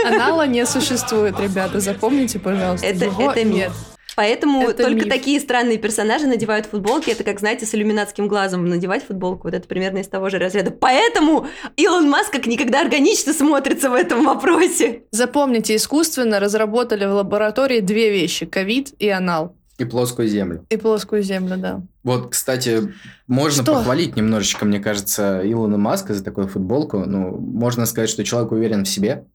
Анала 0.06 0.46
не 0.46 0.66
существует, 0.66 1.40
ребята, 1.40 1.80
запомните, 1.80 2.38
пожалуйста. 2.38 2.86
Это, 2.86 3.06
Его 3.06 3.30
это 3.30 3.42
нет. 3.44 3.72
Поэтому 4.16 4.62
Это 4.70 4.84
только 4.84 5.04
миф. 5.04 5.08
такие 5.08 5.38
странные 5.38 5.76
персонажи 5.76 6.26
надевают 6.26 6.66
футболки. 6.66 7.10
Это 7.10 7.22
как, 7.22 7.38
знаете, 7.38 7.66
с 7.66 7.74
иллюминатским 7.74 8.28
глазом 8.28 8.66
надевать 8.66 9.04
футболку. 9.04 9.48
Вот 9.48 9.54
это 9.54 9.68
примерно 9.68 9.98
из 9.98 10.08
того 10.08 10.30
же 10.30 10.38
разряда. 10.38 10.70
Поэтому 10.70 11.46
Илон 11.76 12.08
Маск 12.08 12.32
как 12.32 12.46
никогда 12.46 12.80
органично 12.80 13.34
смотрится 13.34 13.90
в 13.90 13.94
этом 13.94 14.24
вопросе. 14.24 15.02
Запомните, 15.10 15.76
искусственно 15.76 16.40
разработали 16.40 17.04
в 17.04 17.12
лаборатории 17.12 17.80
две 17.80 18.10
вещи– 18.10 18.46
ковид 18.46 18.94
и 18.98 19.08
анал. 19.10 19.54
И 19.78 19.84
плоскую 19.84 20.26
землю. 20.26 20.64
И 20.70 20.78
плоскую 20.78 21.22
землю, 21.22 21.58
да. 21.58 21.82
Вот, 22.02 22.30
кстати, 22.30 22.94
можно 23.26 23.62
Что? 23.62 23.74
похвалить 23.74 24.16
немножечко, 24.16 24.64
мне 24.64 24.80
кажется, 24.80 25.42
Илона 25.44 25.76
Маска 25.76 26.14
за 26.14 26.24
такую 26.24 26.48
футболку. 26.48 27.00
Ну, 27.00 27.36
можно 27.36 27.84
сказать, 27.84 28.08
что 28.08 28.24
человек 28.24 28.52
уверен 28.52 28.84
в 28.84 28.88
себе. 28.88 29.26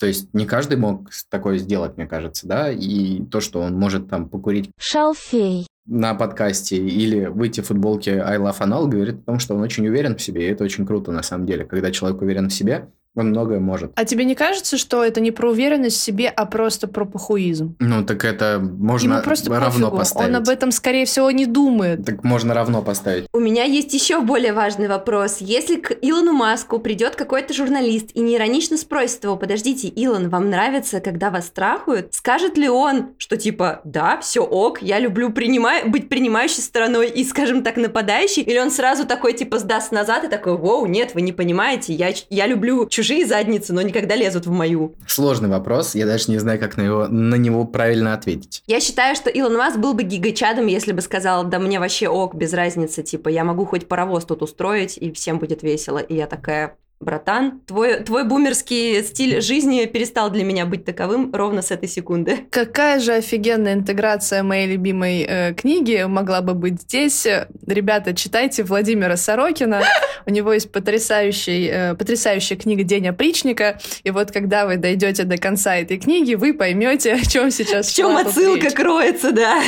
То 0.00 0.06
есть 0.06 0.32
не 0.32 0.46
каждый 0.46 0.78
мог 0.78 1.10
такое 1.28 1.58
сделать, 1.58 1.98
мне 1.98 2.06
кажется, 2.06 2.48
да, 2.48 2.72
и 2.72 3.22
то, 3.26 3.40
что 3.40 3.60
он 3.60 3.74
может 3.74 4.08
там 4.08 4.30
покурить 4.30 4.70
Шалфей. 4.78 5.66
на 5.86 6.14
подкасте 6.14 6.76
или 6.78 7.26
выйти 7.26 7.60
в 7.60 7.66
футболке 7.66 8.22
I 8.22 8.38
Love 8.38 8.58
Anal, 8.60 8.88
говорит 8.88 9.16
о 9.20 9.32
том, 9.32 9.38
что 9.38 9.54
он 9.54 9.60
очень 9.60 9.86
уверен 9.86 10.16
в 10.16 10.22
себе, 10.22 10.48
и 10.48 10.50
это 10.50 10.64
очень 10.64 10.86
круто 10.86 11.12
на 11.12 11.22
самом 11.22 11.44
деле. 11.44 11.66
Когда 11.66 11.90
человек 11.90 12.22
уверен 12.22 12.48
в 12.48 12.52
себе, 12.54 12.88
он 13.16 13.30
многое 13.30 13.58
может. 13.58 13.92
А 13.96 14.04
тебе 14.04 14.24
не 14.24 14.34
кажется, 14.34 14.78
что 14.78 15.04
это 15.04 15.20
не 15.20 15.30
про 15.32 15.50
уверенность 15.50 15.96
в 15.96 16.00
себе, 16.00 16.28
а 16.28 16.46
просто 16.46 16.86
про 16.86 17.04
похуизм? 17.04 17.74
Ну, 17.80 18.04
так 18.04 18.24
это 18.24 18.60
можно 18.60 19.14
Ему 19.14 19.22
просто 19.22 19.50
равно 19.50 19.86
пофигу. 19.86 19.96
поставить. 19.96 20.28
Он 20.28 20.36
об 20.36 20.48
этом, 20.48 20.70
скорее 20.70 21.04
всего, 21.06 21.30
не 21.30 21.46
думает. 21.46 22.04
Так 22.04 22.22
можно 22.22 22.54
равно 22.54 22.82
поставить. 22.82 23.26
У 23.32 23.40
меня 23.40 23.64
есть 23.64 23.92
еще 23.94 24.20
более 24.20 24.52
важный 24.52 24.86
вопрос. 24.86 25.38
Если 25.40 25.76
к 25.76 25.92
Илону 26.02 26.32
Маску 26.32 26.78
придет 26.78 27.16
какой-то 27.16 27.52
журналист 27.52 28.10
и 28.14 28.20
неиронично 28.20 28.76
спросит 28.76 29.24
его, 29.24 29.36
подождите, 29.36 29.88
Илон, 29.88 30.28
вам 30.28 30.48
нравится, 30.48 31.00
когда 31.00 31.30
вас 31.30 31.50
трахают? 31.50 32.14
Скажет 32.14 32.56
ли 32.56 32.68
он, 32.68 33.14
что 33.18 33.36
типа, 33.36 33.80
да, 33.84 34.18
все 34.20 34.40
ок, 34.40 34.82
я 34.82 35.00
люблю 35.00 35.30
принима- 35.30 35.84
быть 35.88 36.08
принимающей 36.08 36.62
стороной 36.62 37.08
и, 37.08 37.24
скажем 37.24 37.64
так, 37.64 37.76
нападающей? 37.76 38.42
Или 38.42 38.58
он 38.58 38.70
сразу 38.70 39.04
такой 39.04 39.32
типа 39.32 39.58
сдаст 39.58 39.90
назад 39.90 40.24
и 40.24 40.28
такой, 40.28 40.56
воу, 40.56 40.86
нет, 40.86 41.14
вы 41.14 41.22
не 41.22 41.32
понимаете, 41.32 41.92
я, 41.92 42.12
я 42.30 42.46
люблю 42.46 42.86
чужие 43.00 43.26
задницы, 43.26 43.72
но 43.72 43.80
никогда 43.80 44.14
лезут 44.14 44.46
в 44.46 44.50
мою. 44.50 44.94
Сложный 45.06 45.48
вопрос, 45.48 45.94
я 45.94 46.04
даже 46.04 46.30
не 46.30 46.38
знаю, 46.38 46.60
как 46.60 46.76
на, 46.76 46.82
его, 46.82 47.08
на 47.08 47.36
него 47.36 47.64
правильно 47.64 48.12
ответить. 48.12 48.62
Я 48.66 48.80
считаю, 48.80 49.16
что 49.16 49.30
Илон 49.30 49.56
Маск 49.56 49.78
был 49.78 49.94
бы 49.94 50.02
гигачадом, 50.02 50.66
если 50.66 50.92
бы 50.92 51.00
сказал, 51.00 51.44
да 51.44 51.58
мне 51.58 51.80
вообще 51.80 52.08
ок, 52.08 52.34
без 52.34 52.52
разницы, 52.52 53.02
типа, 53.02 53.28
я 53.28 53.44
могу 53.44 53.64
хоть 53.64 53.88
паровоз 53.88 54.26
тут 54.26 54.42
устроить, 54.42 54.98
и 54.98 55.12
всем 55.12 55.38
будет 55.38 55.62
весело. 55.62 55.98
И 55.98 56.14
я 56.14 56.26
такая, 56.26 56.76
братан, 57.00 57.60
твой, 57.66 58.00
твой 58.00 58.24
бумерский 58.24 59.02
стиль 59.02 59.40
жизни 59.40 59.86
перестал 59.86 60.30
для 60.30 60.44
меня 60.44 60.66
быть 60.66 60.84
таковым 60.84 61.34
ровно 61.34 61.62
с 61.62 61.70
этой 61.70 61.88
секунды. 61.88 62.40
Какая 62.50 63.00
же 63.00 63.14
офигенная 63.14 63.72
интеграция 63.72 64.42
моей 64.42 64.66
любимой 64.66 65.24
э, 65.26 65.54
книги 65.54 66.04
могла 66.06 66.42
бы 66.42 66.52
быть 66.52 66.82
здесь. 66.82 67.26
Ребята, 67.66 68.14
читайте 68.14 68.64
Владимира 68.64 69.16
Сорокина. 69.16 69.82
У 70.26 70.30
него 70.30 70.52
есть 70.52 70.70
потрясающий, 70.70 71.68
э, 71.72 71.94
потрясающая 71.94 72.58
книга 72.58 72.82
«День 72.82 73.08
опричника». 73.08 73.80
И 74.04 74.10
вот 74.10 74.30
когда 74.30 74.66
вы 74.66 74.76
дойдете 74.76 75.24
до 75.24 75.38
конца 75.38 75.76
этой 75.76 75.98
книги, 75.98 76.34
вы 76.34 76.52
поймете, 76.52 77.14
о 77.14 77.24
чем 77.24 77.50
сейчас 77.50 77.88
В 77.88 77.96
чем 77.96 78.14
отсылка 78.14 78.66
речь. 78.66 78.74
кроется, 78.74 79.32
да? 79.32 79.62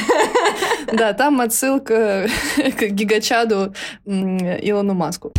Да, 0.92 1.14
там 1.14 1.40
отсылка 1.40 2.28
к 2.56 2.82
гигачаду 2.88 3.74
Илону 4.04 4.92
Маску. 4.92 5.32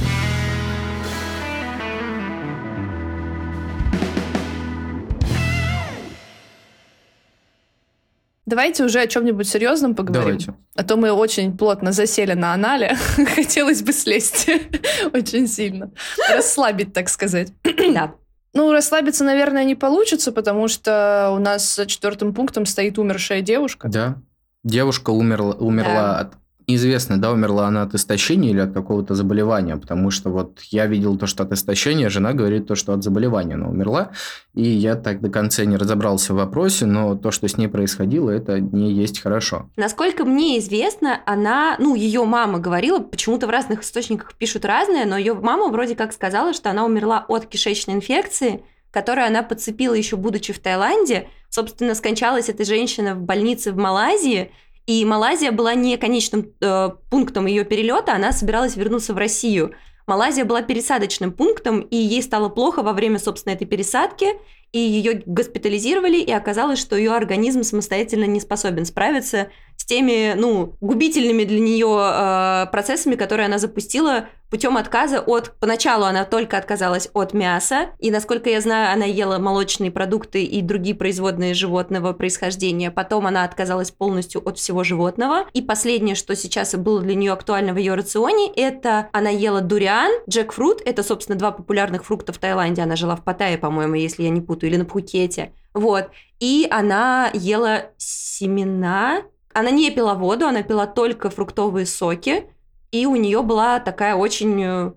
Давайте 8.45 8.84
уже 8.84 8.99
о 8.99 9.08
чем-нибудь 9.08 9.47
серьезном 9.47 9.95
поговорим. 9.95 10.23
Давайте. 10.38 10.53
А 10.75 10.84
то 10.84 10.97
мы 10.97 11.12
очень 11.12 11.58
плотно 11.58 11.91
засели 11.93 12.34
на 12.34 12.53
анале. 12.53 12.97
Хотелось 13.36 13.82
бы 13.84 13.93
слезть 13.93 14.49
очень 15.13 15.47
сильно. 15.47 15.91
Расслабить, 16.29 16.93
так 16.93 17.10
сказать. 17.10 17.53
Да. 17.63 18.13
Ну, 18.56 18.71
расслабиться, 18.71 19.23
наверное, 19.23 19.63
не 19.63 19.73
получится, 19.73 20.32
потому 20.32 20.67
что 20.67 21.32
у 21.36 21.39
нас 21.39 21.75
за 21.75 21.88
четвертым 21.88 22.36
пунктом 22.36 22.67
стоит 22.67 22.99
умершая 22.99 23.41
девушка. 23.41 23.88
Да. 23.89 24.17
Девушка 24.63 25.10
умерла, 25.10 25.56
умерла 25.56 25.93
Да. 25.93 26.19
от... 26.19 26.34
Неизвестно, 26.67 27.19
да, 27.19 27.32
умерла 27.32 27.67
она 27.67 27.84
от 27.84 27.93
истощения 27.93 28.52
или 28.52 28.60
от 28.60 28.73
какого-то 28.73 29.15
заболевания, 29.15 29.76
потому 29.78 30.12
что 30.12 30.30
вот 30.30 30.62
я 30.69 30.86
видел 30.86 31.17
то, 31.17 31.28
что 31.28 31.43
от 31.43 31.52
истощения, 31.52 32.10
жена 32.10 32.34
говорит 32.34 32.67
то, 32.67 32.76
что 32.76 32.93
от 32.93 33.04
заболевания 33.04 33.56
она 33.56 33.67
умерла, 33.67 34.12
и 34.54 34.67
я 34.67 34.95
так 34.95 35.21
до 35.21 35.30
конца 35.30 35.65
не 35.65 35.78
разобрался 35.78 36.34
в 36.34 36.38
вопросе, 36.38 36.86
но 36.86 37.15
то, 37.15 37.32
что 37.32 37.47
с 37.47 37.58
ней 37.58 37.67
происходило, 37.67 38.30
это 38.30 38.60
не 38.60 38.93
есть 38.93 39.21
хорошо. 39.21 39.69
Насколько 39.76 40.26
мне 40.26 40.60
известно, 40.60 41.19
она, 41.26 41.76
ну, 41.80 41.95
ее 41.95 42.23
мама 42.23 42.60
говорила, 42.60 42.99
почему-то 42.99 43.47
в 43.47 43.49
разных 43.49 43.84
источниках 43.84 44.34
пишут 44.36 44.65
разное, 44.65 45.06
но 45.06 45.17
ее 45.17 45.34
мама 45.34 45.69
вроде 45.69 45.95
как 45.95 46.13
сказала, 46.13 46.54
что 46.54 46.69
она 46.69 46.86
умерла 46.86 47.26
от 47.28 47.45
кишечной 47.45 47.95
инфекции, 47.95 48.63
которую 48.91 49.26
она 49.26 49.41
подцепила 49.41 49.95
еще 49.95 50.15
будучи 50.15 50.54
в 50.54 50.60
Таиланде. 50.60 51.28
Собственно, 51.49 51.95
скончалась 51.95 52.49
эта 52.49 52.63
женщина 52.63 53.15
в 53.15 53.21
больнице 53.21 53.71
в 53.71 53.78
Малайзии, 53.78 54.52
и 54.86 55.06
Малайзия 55.06 55.52
была 55.52 55.76
не 55.76 55.98
конечным 55.98 56.54
э, 56.62 56.89
пунктом 57.10 57.46
ее 57.46 57.63
перелета, 57.63 58.13
она 58.13 58.32
собиралась 58.32 58.76
вернуться 58.76 59.13
в 59.13 59.17
Россию. 59.17 59.74
Малайзия 60.08 60.43
была 60.43 60.62
пересадочным 60.62 61.32
пунктом, 61.32 61.82
и 61.82 61.96
ей 61.96 62.22
стало 62.22 62.50
плохо 62.50 62.84
во 62.84 62.91
время, 62.91 63.19
собственно, 63.19 63.54
этой 63.54 63.65
пересадки, 63.65 64.28
и 64.74 64.80
ее 64.80 65.22
госпитализировали, 65.26 66.17
и 66.17 66.32
оказалось, 66.32 66.80
что 66.80 66.98
ее 66.98 67.15
организм 67.15 67.63
самостоятельно 67.63 68.26
не 68.26 68.41
способен 68.41 68.86
справиться 68.86 69.50
с 69.77 69.86
теми, 69.86 70.33
ну, 70.38 70.75
губительными 70.81 71.43
для 71.43 71.59
нее 71.59 71.97
э, 71.99 72.71
процессами, 72.71 73.15
которые 73.15 73.47
она 73.47 73.57
запустила 73.57 74.27
путем 74.49 74.77
отказа 74.77 75.19
от... 75.19 75.55
Поначалу 75.59 76.05
она 76.05 76.25
только 76.25 76.57
отказалась 76.57 77.09
от 77.13 77.33
мяса, 77.33 77.88
и, 77.97 78.12
насколько 78.12 78.49
я 78.49 78.62
знаю, 78.62 78.93
она 78.93 79.05
ела 79.05 79.39
молочные 79.39 79.89
продукты 79.89 80.43
и 80.43 80.62
другие 80.62 80.95
производные 80.95 81.55
животного 81.55 82.13
происхождения. 82.13 82.91
Потом 82.91 83.25
она 83.25 83.45
отказалась 83.45 83.89
полностью 83.89 84.47
от 84.47 84.59
всего 84.59 84.83
животного. 84.83 85.47
И 85.53 85.62
последнее, 85.62 86.13
что 86.13 86.36
сейчас 86.36 86.75
было 86.75 87.01
для 87.01 87.15
нее 87.15 87.31
актуально 87.31 87.73
в 87.73 87.77
ее 87.77 87.95
рационе, 87.95 88.51
это 88.55 89.09
она 89.12 89.31
ела 89.31 89.62
дуриан, 89.62 90.12
джекфрут, 90.29 90.81
это, 90.86 91.01
собственно, 91.01 91.38
два 91.38 91.51
популярных 91.51 92.05
фрукта 92.05 92.31
в 92.31 92.38
Таиланде. 92.38 92.83
Она 92.83 92.95
жила 92.95 93.15
в 93.15 93.23
Паттайе, 93.23 93.57
по-моему, 93.57 93.95
если 93.95 94.23
я 94.23 94.29
не 94.29 94.41
путаю, 94.41 94.69
или 94.69 94.77
на 94.77 94.86
Пхукете. 94.86 95.51
Вот. 95.73 96.09
И 96.39 96.67
она 96.69 97.31
ела 97.33 97.88
семена, 97.97 99.23
она 99.54 99.72
не 99.72 99.92
пила 99.92 100.16
воду, 100.16 100.48
она 100.48 100.63
пила 100.63 100.88
только 100.88 101.30
фруктовые 101.30 101.86
соки, 101.86 102.46
и 102.94 103.08
у 103.08 103.16
нее 103.16 103.42
была 103.42 103.80
такая 103.80 104.13
очень, 104.13 104.63
э, 104.63 104.92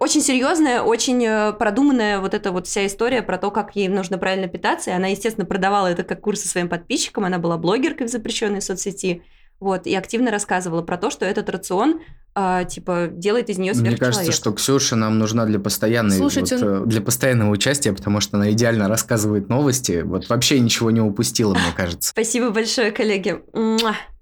очень 0.00 0.20
серьезная, 0.20 0.82
очень 0.82 1.24
э, 1.24 1.52
продуманная 1.52 2.18
вот 2.18 2.34
эта 2.34 2.50
вот 2.50 2.66
вся 2.66 2.84
история 2.86 3.22
про 3.22 3.38
то, 3.38 3.52
как 3.52 3.76
ей 3.76 3.86
нужно 3.86 4.18
правильно 4.18 4.48
питаться. 4.48 4.90
И 4.90 4.92
она, 4.92 5.06
естественно, 5.06 5.46
продавала 5.46 5.86
это 5.86 6.02
как 6.02 6.22
курсы 6.22 6.48
своим 6.48 6.68
подписчикам. 6.68 7.24
Она 7.24 7.38
была 7.38 7.56
блогеркой 7.56 8.08
в 8.08 8.10
запрещенной 8.10 8.60
соцсети. 8.60 9.22
Вот, 9.60 9.86
и 9.86 9.94
активно 9.94 10.30
рассказывала 10.30 10.82
про 10.82 10.98
то, 10.98 11.10
что 11.10 11.24
этот 11.24 11.48
рацион 11.48 12.00
а, 12.34 12.64
типа 12.64 13.08
делает 13.10 13.48
из 13.48 13.56
нее 13.56 13.72
Мне 13.74 13.96
кажется, 13.96 14.30
что 14.30 14.52
Ксюша 14.52 14.94
нам 14.94 15.18
нужна 15.18 15.46
для 15.46 15.58
постоянной 15.58 16.18
Слушайте, 16.18 16.58
вот, 16.58 16.64
э, 16.64 16.82
для 16.84 17.00
постоянного 17.00 17.50
участия, 17.50 17.94
потому 17.94 18.20
что 18.20 18.36
она 18.36 18.50
идеально 18.50 18.88
рассказывает 18.88 19.48
новости. 19.48 20.02
Вот 20.02 20.28
вообще 20.28 20.60
ничего 20.60 20.90
не 20.90 21.00
упустила, 21.00 21.54
мне 21.54 21.72
кажется. 21.74 22.10
Спасибо 22.10 22.50
большое, 22.50 22.92
коллеги. 22.92 23.42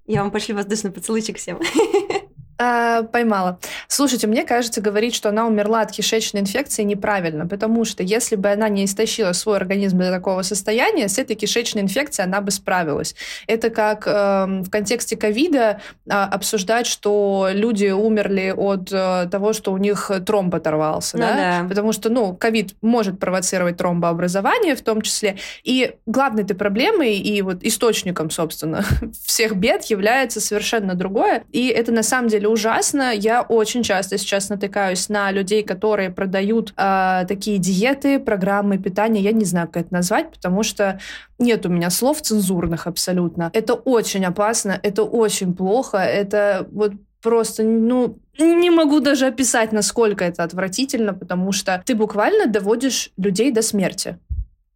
Я 0.07 0.21
вам 0.21 0.31
пошлю 0.31 0.55
воздушный 0.55 0.91
поцелуйчик 0.91 1.37
всем. 1.37 1.59
А, 2.57 3.03
поймала. 3.03 3.59
Слушайте, 3.87 4.27
мне 4.27 4.45
кажется, 4.45 4.79
говорить, 4.79 5.13
что 5.13 5.29
она 5.29 5.45
умерла 5.45 5.81
от 5.81 5.91
кишечной 5.91 6.41
инфекции 6.41 6.83
неправильно, 6.83 7.45
потому 7.47 7.83
что 7.83 8.01
если 8.01 8.37
бы 8.37 8.49
она 8.49 8.69
не 8.69 8.85
истощила 8.85 9.33
свой 9.33 9.57
организм 9.57 9.99
до 9.99 10.11
такого 10.11 10.41
состояния, 10.41 11.09
с 11.09 11.19
этой 11.19 11.35
кишечной 11.35 11.81
инфекцией 11.81 12.27
она 12.27 12.39
бы 12.39 12.51
справилась. 12.51 13.15
Это 13.47 13.69
как 13.69 14.07
э, 14.07 14.11
в 14.63 14.69
контексте 14.69 15.17
ковида 15.17 15.81
э, 16.05 16.09
обсуждать, 16.09 16.87
что 16.87 17.49
люди 17.51 17.87
умерли 17.87 18.53
от 18.55 18.89
э, 18.91 19.27
того, 19.29 19.51
что 19.51 19.73
у 19.73 19.77
них 19.77 20.09
тромб 20.25 20.55
оторвался, 20.55 21.17
ну, 21.17 21.23
да? 21.23 21.35
да? 21.61 21.67
Потому 21.67 21.91
что, 21.91 22.09
ну, 22.09 22.33
ковид 22.35 22.75
может 22.81 23.19
провоцировать 23.19 23.77
тромбообразование 23.77 24.75
в 24.75 24.81
том 24.81 25.01
числе. 25.01 25.37
И 25.63 25.95
главной 26.05 26.43
этой 26.43 26.55
проблемой 26.55 27.17
и 27.17 27.41
вот 27.41 27.63
источником, 27.63 28.29
собственно, 28.29 28.85
всех 29.25 29.55
бед 29.57 29.83
является 29.85 30.39
совершенно 30.39 30.95
другое. 30.95 31.43
И 31.51 31.67
это 31.67 31.91
на 31.91 32.03
самом 32.03 32.29
деле 32.29 32.44
деле 32.45 32.47
ужасно. 32.47 33.13
Я 33.13 33.41
очень 33.41 33.83
часто 33.83 34.17
сейчас 34.17 34.49
натыкаюсь 34.49 35.09
на 35.09 35.31
людей, 35.31 35.63
которые 35.63 36.09
продают 36.09 36.73
э, 36.77 37.25
такие 37.27 37.57
диеты, 37.57 38.19
программы 38.19 38.77
питания. 38.77 39.21
Я 39.21 39.31
не 39.31 39.45
знаю, 39.45 39.67
как 39.67 39.85
это 39.85 39.93
назвать, 39.93 40.31
потому 40.31 40.63
что 40.63 40.99
нет 41.39 41.65
у 41.65 41.69
меня 41.69 41.89
слов 41.89 42.21
цензурных 42.21 42.87
абсолютно. 42.87 43.49
Это 43.53 43.73
очень 43.73 44.25
опасно, 44.25 44.79
это 44.83 45.03
очень 45.03 45.53
плохо, 45.53 45.97
это 45.97 46.67
вот 46.71 46.93
просто, 47.21 47.63
ну, 47.63 48.17
не 48.37 48.69
могу 48.69 48.99
даже 48.99 49.27
описать, 49.27 49.71
насколько 49.71 50.23
это 50.23 50.43
отвратительно, 50.43 51.13
потому 51.13 51.51
что 51.51 51.81
ты 51.85 51.95
буквально 51.95 52.45
доводишь 52.45 53.11
людей 53.17 53.51
до 53.51 53.61
смерти 53.61 54.17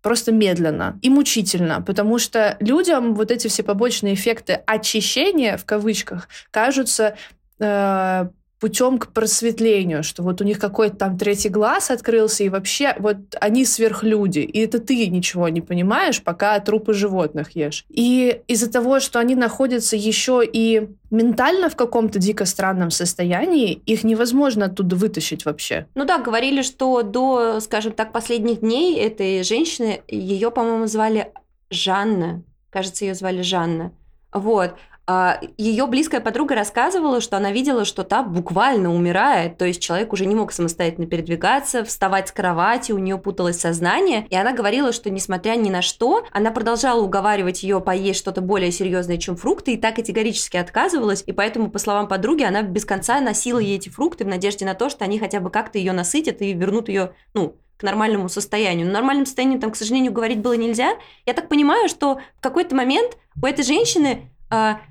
просто 0.01 0.31
медленно 0.31 0.97
и 1.01 1.09
мучительно, 1.09 1.81
потому 1.81 2.19
что 2.19 2.57
людям 2.59 3.15
вот 3.15 3.31
эти 3.31 3.47
все 3.47 3.63
побочные 3.63 4.13
эффекты 4.13 4.61
очищения, 4.65 5.57
в 5.57 5.65
кавычках, 5.65 6.29
кажутся 6.51 7.15
э, 7.59 8.29
путем 8.59 8.97
к 8.97 9.07
просветлению, 9.13 10.03
что 10.03 10.21
вот 10.21 10.41
у 10.41 10.43
них 10.43 10.59
какой-то 10.59 10.97
там 10.97 11.17
третий 11.17 11.49
глаз 11.49 11.91
открылся, 11.91 12.43
и 12.43 12.49
вообще 12.49 12.95
вот 12.99 13.17
они 13.39 13.65
сверхлюди, 13.65 14.39
и 14.39 14.59
это 14.59 14.79
ты 14.79 15.07
ничего 15.07 15.49
не 15.49 15.61
понимаешь, 15.61 16.21
пока 16.21 16.59
трупы 16.59 16.93
животных 16.93 17.55
ешь. 17.55 17.85
И 17.89 18.41
из-за 18.47 18.71
того, 18.71 18.99
что 18.99 19.19
они 19.19 19.35
находятся 19.35 19.95
еще 19.95 20.43
и 20.45 20.89
ментально 21.09 21.69
в 21.69 21.75
каком-то 21.75 22.19
дико 22.19 22.45
странном 22.45 22.91
состоянии, 22.91 23.73
их 23.73 24.03
невозможно 24.03 24.65
оттуда 24.65 24.95
вытащить 24.95 25.45
вообще. 25.45 25.87
Ну 25.95 26.05
да, 26.05 26.19
говорили, 26.19 26.61
что 26.61 27.01
до, 27.01 27.59
скажем 27.61 27.93
так, 27.93 28.11
последних 28.11 28.59
дней 28.59 28.99
этой 28.99 29.43
женщины, 29.43 30.01
ее, 30.07 30.51
по-моему, 30.51 30.85
звали 30.87 31.31
Жанна, 31.69 32.43
кажется, 32.69 33.05
ее 33.05 33.15
звали 33.15 33.41
Жанна. 33.41 33.93
Вот. 34.33 34.75
А, 35.11 35.39
Ее 35.57 35.87
близкая 35.87 36.21
подруга 36.21 36.53
рассказывала, 36.53 37.19
что 37.19 37.35
она 37.35 37.51
видела, 37.51 37.83
что 37.83 38.03
та 38.03 38.21
буквально 38.21 38.93
умирает, 38.93 39.57
то 39.57 39.65
есть 39.65 39.81
человек 39.81 40.13
уже 40.13 40.27
не 40.27 40.35
мог 40.35 40.51
самостоятельно 40.51 41.07
передвигаться, 41.07 41.83
вставать 41.83 42.27
с 42.27 42.31
кровати, 42.31 42.91
у 42.91 42.99
нее 42.99 43.17
путалось 43.17 43.59
сознание, 43.59 44.27
и 44.29 44.35
она 44.35 44.53
говорила, 44.53 44.91
что 44.91 45.09
несмотря 45.09 45.55
ни 45.55 45.71
на 45.71 45.81
что, 45.81 46.27
она 46.31 46.51
продолжала 46.51 47.01
уговаривать 47.01 47.63
ее 47.63 47.81
поесть 47.81 48.19
что-то 48.19 48.41
более 48.41 48.71
серьезное, 48.71 49.17
чем 49.17 49.35
фрукты, 49.35 49.73
и 49.73 49.77
так 49.77 49.95
категорически 49.95 50.57
отказывалась, 50.57 51.23
и 51.25 51.31
поэтому, 51.31 51.71
по 51.71 51.79
словам 51.79 52.07
подруги, 52.07 52.43
она 52.43 52.61
без 52.61 52.85
конца 52.85 53.19
носила 53.19 53.57
ей 53.57 53.77
эти 53.77 53.89
фрукты 53.89 54.25
в 54.25 54.27
надежде 54.27 54.63
на 54.63 54.75
то, 54.75 54.89
что 54.89 55.05
они 55.05 55.17
хотя 55.17 55.39
бы 55.39 55.49
как-то 55.49 55.79
ее 55.79 55.91
насытят 55.91 56.43
и 56.43 56.53
вернут 56.53 56.87
ее, 56.87 57.13
ну, 57.33 57.55
к 57.77 57.81
нормальному 57.81 58.29
состоянию. 58.29 58.85
Но 58.85 58.93
нормальном 58.93 59.25
состоянии 59.25 59.57
там, 59.57 59.71
к 59.71 59.75
сожалению, 59.75 60.13
говорить 60.13 60.39
было 60.39 60.53
нельзя. 60.53 60.97
Я 61.25 61.33
так 61.33 61.49
понимаю, 61.49 61.89
что 61.89 62.19
в 62.37 62.41
какой-то 62.41 62.75
момент 62.75 63.17
у 63.41 63.47
этой 63.47 63.63
женщины 63.65 64.29
а, 64.49 64.81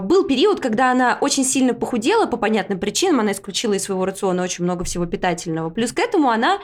был 0.00 0.24
период, 0.26 0.60
когда 0.60 0.90
она 0.90 1.16
очень 1.20 1.44
сильно 1.44 1.72
похудела 1.72 2.26
по 2.26 2.36
понятным 2.36 2.78
причинам, 2.78 3.20
она 3.20 3.32
исключила 3.32 3.72
из 3.72 3.84
своего 3.84 4.04
рациона 4.04 4.42
очень 4.42 4.64
много 4.64 4.84
всего 4.84 5.06
питательного. 5.06 5.70
Плюс 5.70 5.92
к 5.92 5.98
этому 5.98 6.28
она 6.28 6.56
а, 6.56 6.60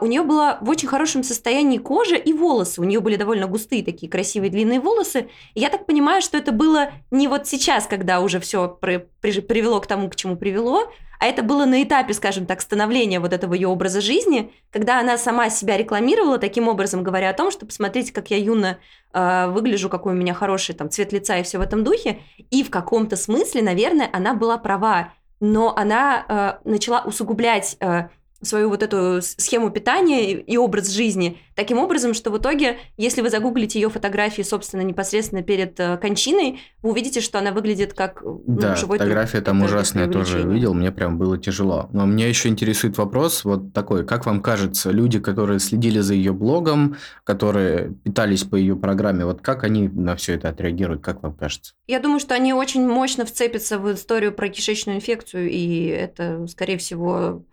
у 0.00 0.06
нее 0.06 0.22
была 0.22 0.58
в 0.60 0.70
очень 0.70 0.88
хорошем 0.88 1.22
состоянии 1.22 1.78
кожа 1.78 2.16
и 2.16 2.32
волосы. 2.32 2.80
У 2.80 2.84
нее 2.84 3.00
были 3.00 3.16
довольно 3.16 3.46
густые 3.46 3.84
такие 3.84 4.10
красивые 4.10 4.50
длинные 4.50 4.80
волосы. 4.80 5.28
И 5.54 5.60
я 5.60 5.68
так 5.68 5.84
понимаю, 5.86 6.22
что 6.22 6.38
это 6.38 6.52
было 6.52 6.90
не 7.10 7.28
вот 7.28 7.46
сейчас, 7.46 7.86
когда 7.86 8.20
уже 8.20 8.40
все 8.40 8.68
при, 8.68 9.06
при, 9.20 9.40
привело 9.40 9.80
к 9.80 9.86
тому, 9.86 10.08
к 10.08 10.16
чему 10.16 10.36
привело, 10.36 10.90
а 11.24 11.26
это 11.26 11.42
было 11.42 11.64
на 11.64 11.82
этапе, 11.82 12.12
скажем 12.12 12.46
так, 12.46 12.60
становления 12.60 13.20
вот 13.20 13.32
этого 13.32 13.54
ее 13.54 13.68
образа 13.68 14.00
жизни, 14.00 14.52
когда 14.70 15.00
она 15.00 15.16
сама 15.16 15.48
себя 15.48 15.76
рекламировала 15.76 16.38
таким 16.38 16.68
образом, 16.68 17.02
говоря 17.02 17.30
о 17.30 17.34
том, 17.34 17.50
что 17.50 17.66
посмотрите, 17.66 18.12
как 18.12 18.30
я 18.30 18.36
юно 18.36 18.78
э, 19.12 19.46
выгляжу, 19.48 19.88
какой 19.88 20.12
у 20.12 20.16
меня 20.16 20.34
хороший 20.34 20.74
там 20.74 20.90
цвет 20.90 21.12
лица 21.12 21.38
и 21.38 21.42
все 21.42 21.58
в 21.58 21.62
этом 21.62 21.84
духе. 21.84 22.20
И 22.50 22.62
в 22.62 22.70
каком-то 22.70 23.16
смысле, 23.16 23.62
наверное, 23.62 24.08
она 24.12 24.34
была 24.34 24.58
права, 24.58 25.12
но 25.40 25.74
она 25.76 26.60
э, 26.64 26.68
начала 26.68 27.02
усугублять 27.02 27.76
э, 27.80 28.08
свою 28.42 28.68
вот 28.68 28.82
эту 28.82 29.20
схему 29.22 29.70
питания 29.70 30.32
и 30.32 30.56
образ 30.56 30.88
жизни 30.88 31.38
таким 31.54 31.78
образом, 31.78 32.14
что 32.14 32.30
в 32.30 32.38
итоге, 32.38 32.78
если 32.96 33.20
вы 33.20 33.30
загуглите 33.30 33.80
ее 33.80 33.88
фотографии, 33.88 34.42
собственно, 34.42 34.82
непосредственно 34.82 35.42
перед 35.42 35.78
э, 35.78 35.96
кончиной, 35.98 36.60
вы 36.82 36.90
увидите, 36.90 37.20
что 37.20 37.38
она 37.38 37.52
выглядит 37.52 37.94
как 37.94 38.22
ну, 38.22 38.42
да, 38.46 38.76
живой 38.76 38.98
фотография 38.98 39.38
труп. 39.38 39.44
там 39.44 39.62
ужасная, 39.62 40.06
я 40.06 40.12
тоже 40.12 40.42
видел, 40.42 40.74
мне 40.74 40.90
прям 40.92 41.18
было 41.18 41.38
тяжело. 41.38 41.88
Но 41.92 42.04
меня 42.06 42.28
еще 42.28 42.48
интересует 42.48 42.98
вопрос 42.98 43.44
вот 43.44 43.72
такой, 43.72 44.04
как 44.04 44.26
вам 44.26 44.42
кажется, 44.42 44.90
люди, 44.90 45.18
которые 45.20 45.60
следили 45.60 46.00
за 46.00 46.14
ее 46.14 46.32
блогом, 46.32 46.96
которые 47.24 47.94
питались 48.02 48.44
по 48.44 48.56
ее 48.56 48.76
программе, 48.76 49.24
вот 49.24 49.40
как 49.40 49.64
они 49.64 49.88
на 49.88 50.16
все 50.16 50.34
это 50.34 50.48
отреагируют, 50.48 51.02
как 51.02 51.22
вам 51.22 51.34
кажется? 51.34 51.74
Я 51.86 52.00
думаю, 52.00 52.20
что 52.20 52.34
они 52.34 52.52
очень 52.52 52.86
мощно 52.86 53.24
вцепятся 53.24 53.78
в 53.78 53.92
историю 53.92 54.32
про 54.32 54.48
кишечную 54.48 54.96
инфекцию, 54.96 55.50
и 55.50 55.86
это, 55.86 56.46
скорее 56.48 56.78
всего, 56.78 57.44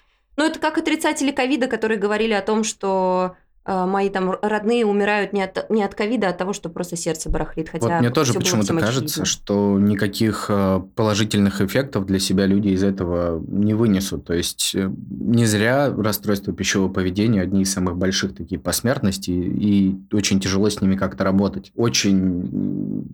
ну, 0.41 0.47
это 0.47 0.59
как 0.59 0.77
отрицатели 0.77 1.31
ковида, 1.31 1.67
которые 1.67 1.99
говорили 1.99 2.33
о 2.33 2.41
том, 2.41 2.63
что 2.63 3.35
э, 3.63 3.85
мои 3.85 4.09
там 4.09 4.35
родные 4.41 4.85
умирают 4.87 5.33
не 5.33 5.43
от, 5.43 5.69
не 5.69 5.83
от 5.83 5.93
ковида, 5.93 6.27
а 6.27 6.29
от 6.31 6.37
того, 6.39 6.53
что 6.53 6.69
просто 6.69 6.95
сердце 6.95 7.29
барахлит. 7.29 7.69
Хотя 7.69 7.87
вот 7.87 7.99
мне 7.99 8.09
тоже 8.09 8.33
почему-то 8.33 8.75
кажется, 8.75 9.23
что 9.25 9.77
никаких 9.79 10.47
э, 10.49 10.81
положительных 10.95 11.61
эффектов 11.61 12.07
для 12.07 12.17
себя 12.17 12.47
люди 12.47 12.69
из 12.69 12.83
этого 12.83 13.39
не 13.47 13.75
вынесут. 13.75 14.25
То 14.25 14.33
есть 14.33 14.73
э, 14.73 14.91
не 15.09 15.45
зря 15.45 15.93
расстройство 15.95 16.53
пищевого 16.53 16.91
поведения 16.91 17.41
одни 17.41 17.61
из 17.61 17.71
самых 17.71 17.97
больших 17.97 18.35
таких 18.35 18.63
по 18.63 18.71
смертности, 18.71 19.29
и 19.29 19.95
очень 20.11 20.39
тяжело 20.39 20.69
с 20.69 20.81
ними 20.81 20.95
как-то 20.95 21.23
работать. 21.23 21.71
Очень 21.75 23.07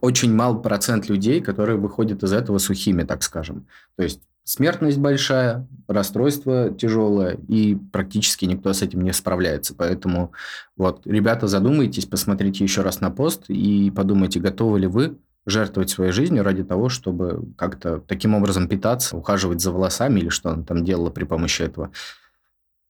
очень 0.00 0.34
мал 0.34 0.62
процент 0.62 1.10
людей, 1.10 1.42
которые 1.42 1.76
выходят 1.76 2.22
из 2.22 2.32
этого 2.32 2.56
сухими, 2.56 3.02
так 3.02 3.22
скажем. 3.22 3.66
То 3.96 4.02
есть 4.02 4.22
смертность 4.50 4.98
большая, 4.98 5.68
расстройство 5.86 6.70
тяжелое, 6.70 7.38
и 7.46 7.76
практически 7.92 8.46
никто 8.46 8.72
с 8.72 8.82
этим 8.82 9.02
не 9.02 9.12
справляется. 9.12 9.76
Поэтому 9.76 10.32
вот, 10.76 11.06
ребята, 11.06 11.46
задумайтесь, 11.46 12.06
посмотрите 12.06 12.64
еще 12.64 12.82
раз 12.82 13.00
на 13.00 13.10
пост 13.10 13.44
и 13.46 13.92
подумайте, 13.94 14.40
готовы 14.40 14.80
ли 14.80 14.86
вы 14.88 15.18
жертвовать 15.46 15.90
своей 15.90 16.10
жизнью 16.10 16.42
ради 16.42 16.64
того, 16.64 16.88
чтобы 16.88 17.44
как-то 17.56 18.02
таким 18.08 18.34
образом 18.34 18.66
питаться, 18.66 19.16
ухаживать 19.16 19.60
за 19.60 19.70
волосами 19.70 20.18
или 20.18 20.30
что 20.30 20.50
она 20.50 20.64
там 20.64 20.84
делала 20.84 21.10
при 21.10 21.22
помощи 21.22 21.62
этого. 21.62 21.92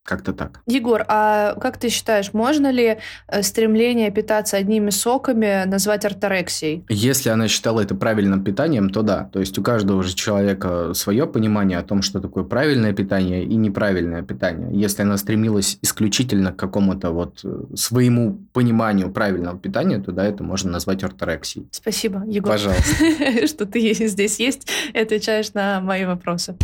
Как-то 0.05 0.33
так. 0.33 0.63
Егор, 0.67 1.05
а 1.09 1.55
как 1.61 1.77
ты 1.77 1.89
считаешь, 1.89 2.33
можно 2.33 2.71
ли 2.71 2.99
э, 3.29 3.43
стремление 3.43 4.11
питаться 4.11 4.57
одними 4.57 4.91
соками 4.91 5.65
назвать 5.67 6.05
орторексией? 6.05 6.85
Если 6.89 7.29
она 7.29 7.49
считала 7.49 7.81
это 7.81 7.95
правильным 7.95 8.43
питанием, 8.43 8.91
то 8.91 9.03
да. 9.03 9.29
То 9.33 9.41
есть 9.41 9.59
у 9.59 9.63
каждого 9.63 10.03
же 10.03 10.15
человека 10.15 10.95
свое 10.95 11.27
понимание 11.27 11.79
о 11.79 11.83
том, 11.83 12.03
что 12.03 12.21
такое 12.21 12.45
правильное 12.45 12.93
питание 12.93 13.45
и 13.45 13.55
неправильное 13.55 14.23
питание. 14.23 14.71
Если 14.73 15.03
она 15.03 15.17
стремилась 15.17 15.79
исключительно 15.83 16.53
к 16.53 16.57
какому-то 16.57 17.11
вот 17.11 17.41
э, 17.45 17.77
своему 17.77 18.39
пониманию 18.53 19.13
правильного 19.13 19.59
питания, 19.59 19.99
то 19.99 20.13
да, 20.13 20.25
это 20.25 20.43
можно 20.43 20.71
назвать 20.71 21.05
орторексией. 21.05 21.69
Спасибо, 21.71 22.25
Егор. 22.27 22.53
Пожалуйста. 22.53 23.47
Что 23.47 23.67
ты 23.67 23.93
здесь 24.09 24.41
есть 24.41 24.69
и 24.95 24.99
отвечаешь 24.99 25.53
на 25.53 25.81
мои 25.81 26.05
вопросы. 26.05 26.57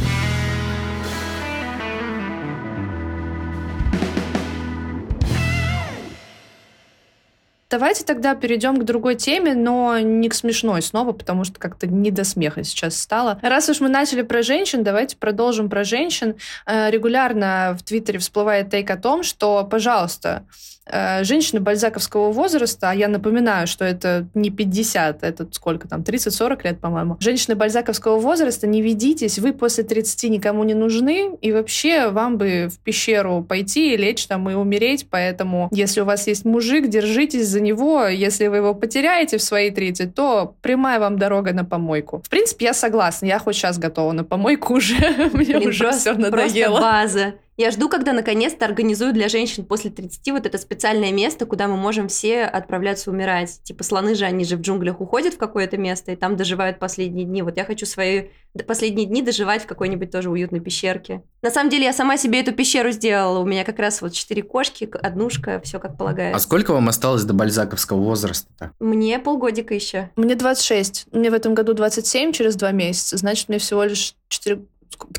Давайте 7.69 8.05
тогда 8.05 8.35
перейдем 8.35 8.77
к 8.77 8.85
другой 8.85 9.17
теме, 9.17 9.55
но 9.55 9.99
не 9.99 10.29
к 10.29 10.35
смешной 10.35 10.83
снова, 10.83 11.13
потому 11.13 11.45
что 11.45 11.59
как-то 11.59 11.87
не 11.87 12.11
до 12.11 12.23
смеха 12.23 12.63
сейчас 12.63 12.97
стало. 12.97 13.39
Раз 13.43 13.69
уж 13.69 13.81
мы 13.81 13.89
начали 13.89 14.23
про 14.23 14.43
женщин, 14.43 14.85
давайте 14.85 15.17
продолжим 15.17 15.69
про 15.69 15.83
женщин. 15.83 16.37
Э, 16.67 16.91
регулярно 16.91 17.77
в 17.79 17.83
Твиттере 17.83 18.21
всплывает 18.21 18.71
тейк 18.71 18.91
о 18.91 18.97
том, 18.97 19.23
что, 19.25 19.65
пожалуйста, 19.65 20.45
Э, 20.89 21.25
женщины 21.25 21.61
бальзаковского 21.61 22.31
возраста, 22.31 22.91
а 22.91 22.95
я 22.95 23.09
напоминаю, 23.09 23.67
что 23.67 23.85
это 23.85 24.29
не 24.35 24.51
50, 24.51 25.25
это 25.25 25.49
сколько 25.51 25.89
там, 25.89 26.03
30-40 26.03 26.63
лет, 26.63 26.81
по-моему. 26.81 27.17
Женщины 27.19 27.57
бальзаковского 27.57 28.21
возраста, 28.21 28.69
не 28.69 28.83
ведитесь, 28.83 29.41
вы 29.41 29.53
после 29.53 29.83
30 29.83 30.31
никому 30.31 30.63
не 30.63 30.75
нужны, 30.75 31.37
и 31.41 31.51
вообще 31.51 32.09
вам 32.11 32.39
бы 32.39 32.69
в 32.73 32.79
пещеру 32.79 33.43
пойти 33.43 33.95
и 33.95 33.97
лечь 33.97 34.29
там 34.29 34.49
и 34.49 34.55
умереть, 34.55 35.09
поэтому 35.11 35.69
если 35.73 36.03
у 36.03 36.05
вас 36.05 36.29
есть 36.29 36.45
мужик, 36.45 36.87
держитесь 36.87 37.49
за 37.57 37.63
него, 37.63 38.07
если 38.07 38.49
вы 38.49 38.59
его 38.59 38.75
потеряете 38.75 39.39
в 39.39 39.43
свои 39.43 39.71
30, 39.71 40.15
то 40.15 40.55
прямая 40.61 41.01
вам 41.01 41.19
дорога 41.19 41.55
на 41.55 41.65
помойку. 41.65 42.21
В 42.23 42.29
принципе, 42.29 42.67
я 42.67 42.75
согласна, 42.75 43.27
я 43.27 43.39
хоть 43.39 43.57
сейчас 43.57 43.79
готова 43.79 44.13
на 44.13 44.25
помойку 44.25 44.75
уже, 44.75 45.31
мне 45.33 45.57
уже 45.57 45.91
все 45.93 46.13
надоело. 46.13 46.77
Просто 46.77 46.81
база. 46.81 47.35
Я 47.57 47.71
жду, 47.71 47.89
когда 47.89 48.13
наконец-то 48.13 48.67
организуют 48.67 49.15
для 49.15 49.29
женщин 49.29 49.65
после 49.65 49.91
30 49.91 50.31
вот 50.33 50.45
это 50.45 50.59
специальное 50.59 51.11
место, 51.11 51.47
куда 51.47 51.69
мы 51.69 51.77
можем 51.77 52.09
все 52.09 52.45
отправляться 52.45 53.11
умирать. 53.11 53.63
Типа 53.63 53.83
слоны 53.83 54.15
же, 54.15 54.27
они 54.27 54.45
же 54.45 54.59
в 54.59 54.61
джунглях 54.61 55.01
уходят 55.01 55.35
в 55.35 55.39
какое-то 55.39 55.79
место 55.79 56.13
и 56.13 56.17
там 56.17 56.37
доживают 56.37 56.79
последние 56.79 57.25
дни. 57.25 57.41
Вот 57.41 57.57
я 57.57 57.65
хочу 57.65 57.87
свои 57.87 58.25
последние 58.67 59.07
дни 59.07 59.23
доживать 59.23 59.63
в 59.63 59.67
какой-нибудь 59.67 60.11
тоже 60.11 60.31
уютной 60.31 60.61
пещерке. 60.61 61.23
На 61.41 61.51
самом 61.51 61.71
деле 61.71 61.85
я 61.85 61.95
сама 61.95 62.19
себе 62.19 62.41
эту 62.41 62.53
пещеру 62.53 62.91
сделала. 62.91 63.39
У 63.39 63.47
меня 63.47 63.65
как 63.65 63.79
раз 63.79 64.03
вот 64.03 64.13
четыре 64.13 64.43
кошки, 64.43 64.89
однушка, 65.03 65.61
все 65.65 65.79
как 65.79 65.97
полагается. 65.97 66.37
А 66.37 66.41
сколько 66.41 66.73
вам 66.73 66.89
осталось 66.89 67.25
до 67.25 67.33
бальзаковского 67.33 68.01
возраста-то? 68.03 68.73
Мне 68.81 69.19
полгодика 69.19 69.73
еще. 69.73 70.11
Мне 70.17 70.35
26. 70.35 71.07
Мне 71.13 71.31
в 71.31 71.35
этом 71.35 71.55
году 71.55 71.73
27 71.73 72.33
через 72.33 72.57
два 72.57 72.73
месяца. 72.73 73.17
Значит, 73.17 73.49
мне 73.49 73.59
всего 73.59 73.85
лишь 73.85 74.15
4 74.29 74.61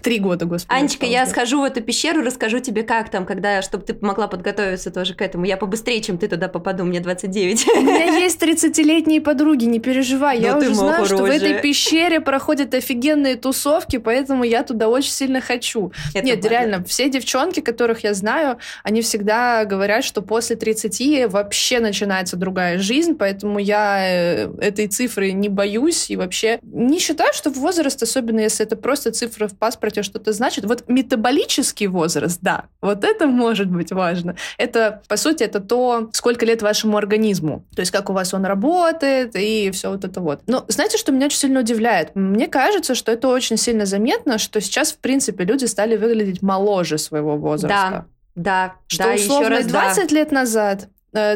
Три 0.02 0.20
года, 0.20 0.46
господи. 0.46 0.80
Анечка, 0.80 1.06
я 1.06 1.26
схожу 1.26 1.62
в 1.62 1.64
эту 1.64 1.82
пещеру, 1.82 2.22
расскажу 2.22 2.60
тебе, 2.60 2.84
как 2.84 3.10
там, 3.10 3.26
когда, 3.26 3.62
чтобы 3.62 3.84
ты 3.84 3.96
могла 4.02 4.28
подготовиться 4.28 4.92
тоже 4.92 5.14
к 5.14 5.22
этому. 5.22 5.46
Я 5.46 5.58
побыстрее, 5.58 6.02
чем 6.02 6.18
ты 6.18 6.28
туда 6.28 6.48
попаду, 6.48 6.84
мне 6.84 7.00
29. 7.00 7.68
У 7.76 7.82
меня 7.82 8.06
есть 8.18 8.42
30-летние 8.42 9.22
подруги, 9.22 9.66
не 9.66 9.80
переживай. 9.80 10.40
Я 10.40 10.58
уже 10.58 10.74
знаю, 10.74 11.06
что 11.06 11.18
в 11.18 11.26
этой 11.26 11.62
пещере 11.62 12.22
проходят 12.22 12.74
офигенные 12.74 13.36
тусовки, 13.36 13.98
поэтому 13.98 14.44
я 14.44 14.64
туда 14.64 14.88
очень 14.88 15.12
сильно 15.12 15.42
хочу. 15.42 15.92
Нет, 16.14 16.46
реально, 16.46 16.84
все 16.84 17.10
девчонки, 17.10 17.60
которых 17.60 18.04
я 18.04 18.14
знаю, 18.14 18.58
они 18.84 19.02
всегда 19.02 19.66
говорят, 19.66 20.04
что 20.04 20.22
после 20.22 20.56
30 20.56 21.32
вообще 21.32 21.80
начинается 21.80 22.38
другая 22.38 22.78
жизнь, 22.78 23.16
поэтому 23.16 23.60
я 23.60 23.98
э, 24.00 24.50
этой 24.60 24.88
цифры 24.88 25.32
не 25.32 25.50
боюсь 25.50 26.10
и 26.10 26.16
вообще 26.16 26.60
не 26.62 27.00
считаю, 27.00 27.34
что 27.34 27.50
возраст, 27.50 28.02
особенно 28.02 28.40
если 28.40 28.66
это 28.66 28.76
просто 28.76 29.12
цифра 29.12 29.48
в 29.48 29.57
паспорте 29.58 30.04
что-то 30.04 30.32
значит. 30.34 30.66
Вот 30.66 30.86
метаболический 30.88 31.88
возраст, 31.88 32.40
да, 32.42 32.66
вот 32.82 33.04
это 33.04 33.28
может 33.28 33.70
быть 33.70 33.92
важно. 33.92 34.36
Это, 34.58 35.02
по 35.08 35.18
сути, 35.18 35.44
это 35.44 35.60
то, 35.60 36.10
сколько 36.14 36.46
лет 36.46 36.62
вашему 36.62 36.98
организму. 36.98 37.66
То 37.76 37.82
есть, 37.82 37.92
как 37.92 38.10
у 38.10 38.14
вас 38.14 38.34
он 38.34 38.46
работает 38.46 39.36
и 39.36 39.72
все 39.72 39.92
вот 39.92 40.04
это 40.04 40.22
вот. 40.22 40.42
Но 40.48 40.66
знаете, 40.68 40.98
что 40.98 41.12
меня 41.12 41.28
очень 41.28 41.38
сильно 41.40 41.60
удивляет? 41.60 42.16
Мне 42.16 42.48
кажется, 42.48 42.96
что 42.96 43.12
это 43.12 43.28
очень 43.28 43.58
сильно 43.58 43.86
заметно, 43.86 44.38
что 44.38 44.62
сейчас, 44.62 44.92
в 44.92 44.98
принципе, 44.98 45.44
люди 45.44 45.66
стали 45.66 45.98
выглядеть 45.98 46.42
моложе 46.42 46.98
своего 46.98 47.38
возраста. 47.38 48.06
Да, 48.06 48.06
да, 48.36 48.76
что 48.88 49.04
да, 49.06 49.14
условно 49.16 49.46
еще 49.46 49.64
раз 49.64 49.66
20 49.66 50.10
да. 50.10 50.16
лет 50.16 50.32
назад 50.32 50.90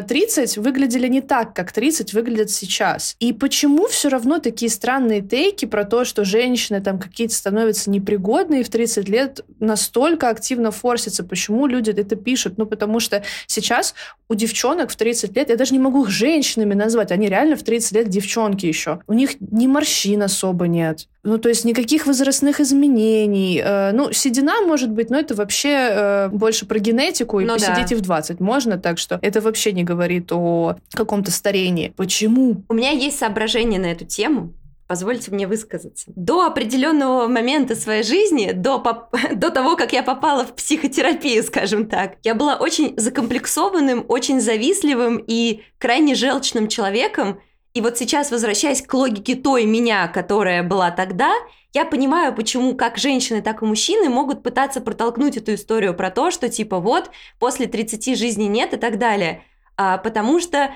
30 0.06 0.56
э, 0.56 0.60
выглядели 0.60 1.08
не 1.08 1.20
так, 1.20 1.54
как 1.54 1.72
30 1.72 2.12
выглядят 2.12 2.50
сейчас. 2.50 3.16
И 3.20 3.32
почему 3.32 3.86
все 3.88 4.08
равно 4.08 4.38
такие 4.38 4.70
странные 4.70 5.20
тейки 5.20 5.66
про 5.66 5.84
то, 5.84 6.04
что 6.04 6.24
женщины 6.24 6.80
там 6.80 6.98
какие-то 6.98 7.34
становятся 7.34 7.90
непригодные 7.90 8.64
в 8.64 8.68
30 8.68 9.08
лет 9.08 9.40
настолько 9.60 10.28
активно 10.28 10.70
форсятся? 10.70 11.24
Почему 11.24 11.66
люди 11.66 11.90
это 11.90 12.16
пишут? 12.16 12.58
Ну, 12.58 12.66
потому 12.66 13.00
что 13.00 13.22
сейчас 13.46 13.94
у 14.28 14.34
девчонок 14.34 14.90
в 14.90 14.96
30 14.96 15.36
лет, 15.36 15.50
я 15.50 15.56
даже 15.56 15.72
не 15.72 15.80
могу 15.80 16.04
их 16.04 16.10
женщинами 16.10 16.74
назвать, 16.74 17.10
они 17.12 17.28
реально 17.28 17.56
в 17.56 17.62
30 17.62 17.92
лет 17.92 18.08
девчонки 18.08 18.66
еще. 18.66 19.00
У 19.06 19.12
них 19.12 19.32
ни 19.40 19.66
морщин 19.66 20.22
особо 20.22 20.66
нет. 20.68 21.08
Ну, 21.24 21.38
то 21.38 21.48
есть 21.48 21.64
никаких 21.64 22.06
возрастных 22.06 22.60
изменений. 22.60 23.60
Э, 23.64 23.92
ну, 23.92 24.12
седина 24.12 24.60
может 24.62 24.90
быть, 24.90 25.08
но 25.08 25.18
это 25.18 25.34
вообще 25.34 25.68
э, 25.68 26.28
больше 26.28 26.66
про 26.66 26.80
генетику, 26.80 27.38
и 27.38 27.44
ну, 27.44 27.54
посидите 27.54 27.94
да. 27.94 27.96
в 27.96 28.00
20 28.00 28.40
можно, 28.40 28.76
так 28.76 28.98
что 28.98 29.20
это 29.22 29.40
вообще 29.40 29.72
не 29.72 29.84
говорит 29.84 30.32
о 30.32 30.76
каком-то 30.92 31.30
старении. 31.30 31.92
Почему? 31.96 32.64
У 32.68 32.74
меня 32.74 32.90
есть 32.90 33.18
соображение 33.18 33.78
на 33.78 33.86
эту 33.86 34.04
тему. 34.04 34.52
Позвольте 34.88 35.30
мне 35.30 35.46
высказаться. 35.46 36.12
До 36.16 36.44
определенного 36.44 37.26
момента 37.26 37.76
своей 37.76 38.02
жизни, 38.02 38.52
до, 38.52 38.78
поп... 38.78 39.14
до 39.34 39.50
того, 39.50 39.76
как 39.76 39.92
я 39.92 40.02
попала 40.02 40.44
в 40.44 40.54
психотерапию, 40.54 41.42
скажем 41.44 41.88
так, 41.88 42.16
я 42.24 42.34
была 42.34 42.56
очень 42.56 42.94
закомплексованным, 42.98 44.04
очень 44.08 44.40
завистливым 44.40 45.22
и 45.26 45.62
крайне 45.78 46.14
желчным 46.14 46.68
человеком, 46.68 47.40
и 47.74 47.80
вот 47.80 47.96
сейчас, 47.96 48.30
возвращаясь 48.30 48.82
к 48.82 48.92
логике 48.92 49.34
той 49.34 49.64
меня, 49.64 50.06
которая 50.08 50.62
была 50.62 50.90
тогда, 50.90 51.32
я 51.72 51.86
понимаю, 51.86 52.34
почему 52.34 52.74
как 52.74 52.98
женщины, 52.98 53.40
так 53.40 53.62
и 53.62 53.64
мужчины 53.64 54.10
могут 54.10 54.42
пытаться 54.42 54.80
протолкнуть 54.82 55.38
эту 55.38 55.54
историю 55.54 55.94
про 55.94 56.10
то, 56.10 56.30
что 56.30 56.50
типа 56.50 56.80
вот, 56.80 57.10
после 57.38 57.66
30 57.66 58.18
жизни 58.18 58.44
нет 58.44 58.74
и 58.74 58.76
так 58.76 58.98
далее. 58.98 59.42
А, 59.78 59.96
потому 59.96 60.38
что 60.38 60.74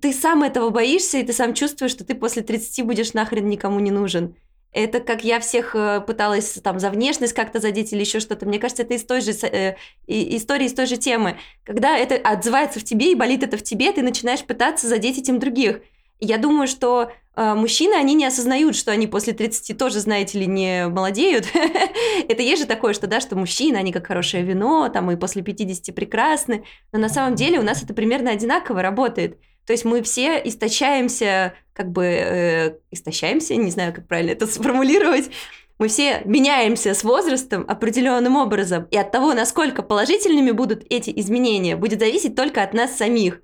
ты 0.00 0.14
сам 0.14 0.42
этого 0.42 0.70
боишься, 0.70 1.18
и 1.18 1.24
ты 1.24 1.34
сам 1.34 1.52
чувствуешь, 1.52 1.90
что 1.90 2.04
ты 2.04 2.14
после 2.14 2.42
30 2.42 2.86
будешь 2.86 3.12
нахрен 3.12 3.48
никому 3.48 3.80
не 3.80 3.90
нужен. 3.90 4.34
Это 4.72 5.00
как 5.00 5.24
я 5.24 5.40
всех 5.40 5.74
э, 5.74 6.00
пыталась 6.00 6.52
там 6.62 6.78
за 6.78 6.90
внешность 6.90 7.32
как-то 7.32 7.58
задеть 7.58 7.92
или 7.92 8.00
еще 8.00 8.20
что-то. 8.20 8.46
Мне 8.46 8.60
кажется, 8.60 8.84
это 8.84 8.94
из 8.94 9.04
той 9.04 9.20
же 9.20 9.32
э, 9.32 9.74
истории, 10.06 10.66
из 10.66 10.74
той 10.74 10.86
же 10.86 10.96
темы. 10.96 11.38
Когда 11.64 11.98
это 11.98 12.14
отзывается 12.14 12.78
в 12.78 12.84
тебе 12.84 13.10
и 13.10 13.16
болит 13.16 13.42
это 13.42 13.56
в 13.56 13.62
тебе, 13.62 13.92
ты 13.92 14.00
начинаешь 14.02 14.44
пытаться 14.44 14.86
задеть 14.86 15.18
этим 15.18 15.40
других. 15.40 15.80
Я 16.20 16.36
думаю, 16.36 16.68
что 16.68 17.10
э, 17.34 17.54
мужчины, 17.54 17.94
они 17.94 18.14
не 18.14 18.26
осознают, 18.26 18.76
что 18.76 18.92
они 18.92 19.06
после 19.06 19.32
30 19.32 19.76
тоже, 19.78 20.00
знаете 20.00 20.38
ли, 20.38 20.46
не 20.46 20.86
молодеют. 20.88 21.46
Это 22.28 22.42
есть 22.42 22.62
же 22.62 22.68
такое, 22.68 22.92
что, 22.92 23.06
да, 23.06 23.20
что 23.20 23.36
мужчины, 23.36 23.76
они 23.76 23.92
как 23.92 24.06
хорошее 24.06 24.44
вино, 24.44 24.88
там 24.90 25.10
и 25.10 25.16
после 25.16 25.42
50 25.42 25.94
прекрасны. 25.94 26.64
Но 26.92 26.98
на 26.98 27.08
самом 27.08 27.34
деле 27.34 27.58
у 27.58 27.62
нас 27.62 27.82
это 27.82 27.94
примерно 27.94 28.30
одинаково 28.30 28.82
работает. 28.82 29.38
То 29.66 29.72
есть 29.72 29.84
мы 29.84 30.02
все 30.02 30.36
истощаемся, 30.44 31.54
как 31.72 31.90
бы 31.90 32.04
э, 32.04 32.78
истощаемся, 32.90 33.56
не 33.56 33.70
знаю, 33.70 33.94
как 33.94 34.06
правильно 34.06 34.32
это 34.32 34.46
сформулировать. 34.46 35.30
Мы 35.78 35.88
все 35.88 36.20
меняемся 36.26 36.92
с 36.92 37.02
возрастом 37.04 37.64
определенным 37.66 38.36
образом. 38.36 38.86
И 38.90 38.98
от 38.98 39.10
того, 39.12 39.32
насколько 39.32 39.82
положительными 39.82 40.50
будут 40.50 40.84
эти 40.90 41.10
изменения, 41.18 41.76
будет 41.76 42.00
зависеть 42.00 42.36
только 42.36 42.62
от 42.62 42.74
нас 42.74 42.98
самих. 42.98 43.40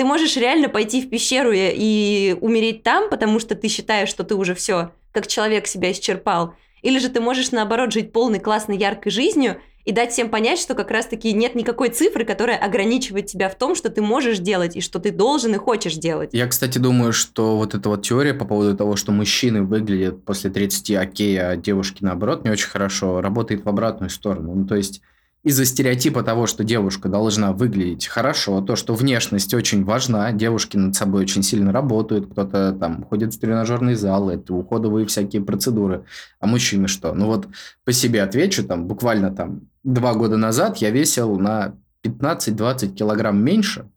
Ты 0.00 0.06
можешь 0.06 0.38
реально 0.38 0.70
пойти 0.70 1.02
в 1.02 1.10
пещеру 1.10 1.52
и, 1.52 1.58
и 1.58 2.34
умереть 2.40 2.82
там, 2.82 3.10
потому 3.10 3.38
что 3.38 3.54
ты 3.54 3.68
считаешь, 3.68 4.08
что 4.08 4.24
ты 4.24 4.34
уже 4.34 4.54
все, 4.54 4.92
как 5.12 5.26
человек 5.26 5.66
себя 5.66 5.92
исчерпал. 5.92 6.54
Или 6.80 6.98
же 6.98 7.10
ты 7.10 7.20
можешь, 7.20 7.50
наоборот, 7.50 7.92
жить 7.92 8.10
полной, 8.10 8.40
классной, 8.40 8.78
яркой 8.78 9.12
жизнью 9.12 9.60
и 9.84 9.92
дать 9.92 10.12
всем 10.12 10.30
понять, 10.30 10.58
что 10.58 10.74
как 10.74 10.90
раз-таки 10.90 11.34
нет 11.34 11.54
никакой 11.54 11.90
цифры, 11.90 12.24
которая 12.24 12.56
ограничивает 12.56 13.26
тебя 13.26 13.50
в 13.50 13.56
том, 13.56 13.74
что 13.74 13.90
ты 13.90 14.00
можешь 14.00 14.38
делать 14.38 14.74
и 14.74 14.80
что 14.80 15.00
ты 15.00 15.10
должен 15.10 15.54
и 15.54 15.58
хочешь 15.58 15.96
делать. 15.96 16.30
Я, 16.32 16.46
кстати, 16.46 16.78
думаю, 16.78 17.12
что 17.12 17.58
вот 17.58 17.74
эта 17.74 17.90
вот 17.90 18.00
теория 18.00 18.32
по 18.32 18.46
поводу 18.46 18.74
того, 18.74 18.96
что 18.96 19.12
мужчины 19.12 19.62
выглядят 19.64 20.24
после 20.24 20.48
30 20.48 20.92
окей, 20.92 21.38
а 21.38 21.56
девушки 21.56 22.02
наоборот 22.02 22.42
не 22.42 22.50
очень 22.50 22.70
хорошо, 22.70 23.20
работает 23.20 23.66
в 23.66 23.68
обратную 23.68 24.08
сторону. 24.08 24.54
Ну, 24.54 24.66
то 24.66 24.76
есть 24.76 25.02
из-за 25.42 25.64
стереотипа 25.64 26.22
того, 26.22 26.46
что 26.46 26.64
девушка 26.64 27.08
должна 27.08 27.52
выглядеть 27.52 28.06
хорошо, 28.06 28.60
то, 28.60 28.76
что 28.76 28.94
внешность 28.94 29.54
очень 29.54 29.84
важна, 29.84 30.30
девушки 30.32 30.76
над 30.76 30.94
собой 30.94 31.22
очень 31.22 31.42
сильно 31.42 31.72
работают, 31.72 32.30
кто-то 32.30 32.72
там 32.72 33.04
ходит 33.04 33.34
в 33.34 33.40
тренажерный 33.40 33.94
зал, 33.94 34.28
это 34.28 34.52
уходовые 34.52 35.06
всякие 35.06 35.42
процедуры, 35.42 36.04
а 36.40 36.46
мужчины 36.46 36.88
что? 36.88 37.14
Ну 37.14 37.26
вот 37.26 37.48
по 37.84 37.92
себе 37.92 38.22
отвечу, 38.22 38.64
там 38.64 38.86
буквально 38.86 39.34
там 39.34 39.62
два 39.82 40.14
года 40.14 40.36
назад 40.36 40.76
я 40.78 40.90
весил 40.90 41.38
на 41.38 41.74
15-20 42.04 42.88
килограмм 42.92 43.42
меньше, 43.42 43.88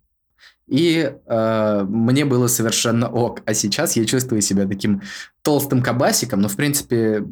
и 0.67 1.13
э, 1.25 1.85
мне 1.87 2.25
было 2.25 2.47
совершенно 2.47 3.09
ок. 3.09 3.41
А 3.45 3.53
сейчас 3.53 3.95
я 3.95 4.05
чувствую 4.05 4.41
себя 4.41 4.65
таким 4.65 5.01
толстым 5.41 5.81
кабасиком, 5.81 6.41
но, 6.41 6.47
в 6.47 6.55
принципе, 6.55 7.23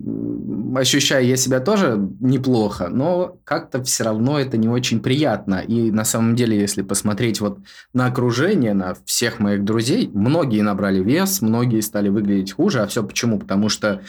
ощущаю 0.75 1.25
я 1.25 1.37
себя 1.37 1.61
тоже 1.61 1.97
неплохо, 2.19 2.89
но 2.89 3.37
как-то 3.45 3.81
все 3.83 4.03
равно 4.03 4.39
это 4.39 4.57
не 4.57 4.67
очень 4.67 4.99
приятно. 4.99 5.63
И 5.65 5.91
на 5.91 6.03
самом 6.03 6.35
деле, 6.35 6.59
если 6.59 6.81
посмотреть 6.81 7.39
вот 7.39 7.59
на 7.93 8.07
окружение, 8.07 8.73
на 8.73 8.95
всех 9.05 9.39
моих 9.39 9.63
друзей, 9.63 10.09
многие 10.13 10.61
набрали 10.61 11.01
вес, 11.01 11.41
многие 11.41 11.79
стали 11.81 12.09
выглядеть 12.09 12.51
хуже. 12.51 12.81
А 12.81 12.87
все 12.87 13.01
почему? 13.01 13.39
Потому 13.39 13.69
что 13.69 14.01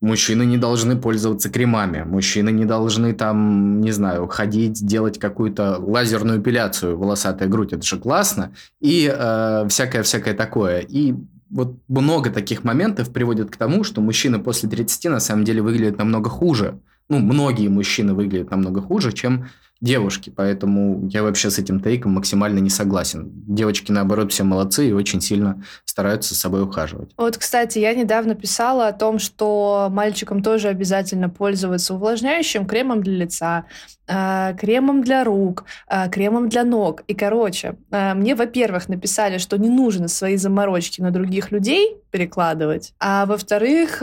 Мужчины 0.00 0.44
не 0.44 0.56
должны 0.56 0.96
пользоваться 0.96 1.50
кремами, 1.50 2.04
мужчины 2.04 2.50
не 2.50 2.64
должны 2.64 3.12
там, 3.12 3.82
не 3.82 3.92
знаю, 3.92 4.28
ходить, 4.28 4.84
делать 4.84 5.18
какую-то 5.18 5.76
лазерную 5.78 6.40
эпиляцию, 6.40 6.96
волосатая 6.96 7.48
грудь, 7.48 7.74
это 7.74 7.82
же 7.82 7.98
классно, 7.98 8.52
и 8.80 9.12
э, 9.14 9.66
всякое-всякое 9.68 10.32
такое. 10.32 10.80
И 10.80 11.14
вот 11.50 11.76
много 11.88 12.30
таких 12.30 12.64
моментов 12.64 13.12
приводит 13.12 13.50
к 13.50 13.56
тому, 13.56 13.84
что 13.84 14.00
мужчины 14.00 14.38
после 14.38 14.70
30 14.70 15.04
на 15.10 15.20
самом 15.20 15.44
деле 15.44 15.60
выглядят 15.60 15.98
намного 15.98 16.30
хуже. 16.30 16.78
Ну, 17.10 17.18
многие 17.18 17.68
мужчины 17.68 18.14
выглядят 18.14 18.50
намного 18.50 18.80
хуже, 18.80 19.12
чем 19.12 19.48
девушки, 19.80 20.30
поэтому 20.34 21.08
я 21.08 21.22
вообще 21.22 21.50
с 21.50 21.58
этим 21.58 21.80
тейком 21.80 22.12
максимально 22.12 22.58
не 22.58 22.70
согласен. 22.70 23.30
Девочки, 23.46 23.92
наоборот, 23.92 24.32
все 24.32 24.44
молодцы 24.44 24.88
и 24.88 24.92
очень 24.92 25.20
сильно 25.20 25.62
стараются 25.84 26.34
с 26.34 26.38
собой 26.38 26.62
ухаживать. 26.62 27.12
Вот, 27.16 27.38
кстати, 27.38 27.78
я 27.78 27.94
недавно 27.94 28.34
писала 28.34 28.88
о 28.88 28.92
том, 28.92 29.18
что 29.18 29.88
мальчикам 29.90 30.42
тоже 30.42 30.68
обязательно 30.68 31.30
пользоваться 31.30 31.94
увлажняющим 31.94 32.66
кремом 32.66 33.02
для 33.02 33.16
лица, 33.16 33.64
э, 34.06 34.54
кремом 34.58 35.02
для 35.02 35.24
рук, 35.24 35.64
э, 35.88 36.10
кремом 36.10 36.48
для 36.48 36.64
ног. 36.64 37.02
И, 37.06 37.14
короче, 37.14 37.76
э, 37.90 38.14
мне, 38.14 38.34
во-первых, 38.34 38.88
написали, 38.88 39.38
что 39.38 39.56
не 39.56 39.70
нужно 39.70 40.08
свои 40.08 40.36
заморочки 40.36 41.00
на 41.00 41.10
других 41.10 41.52
людей 41.52 41.96
перекладывать, 42.10 42.92
а 43.00 43.26
во-вторых, 43.26 44.02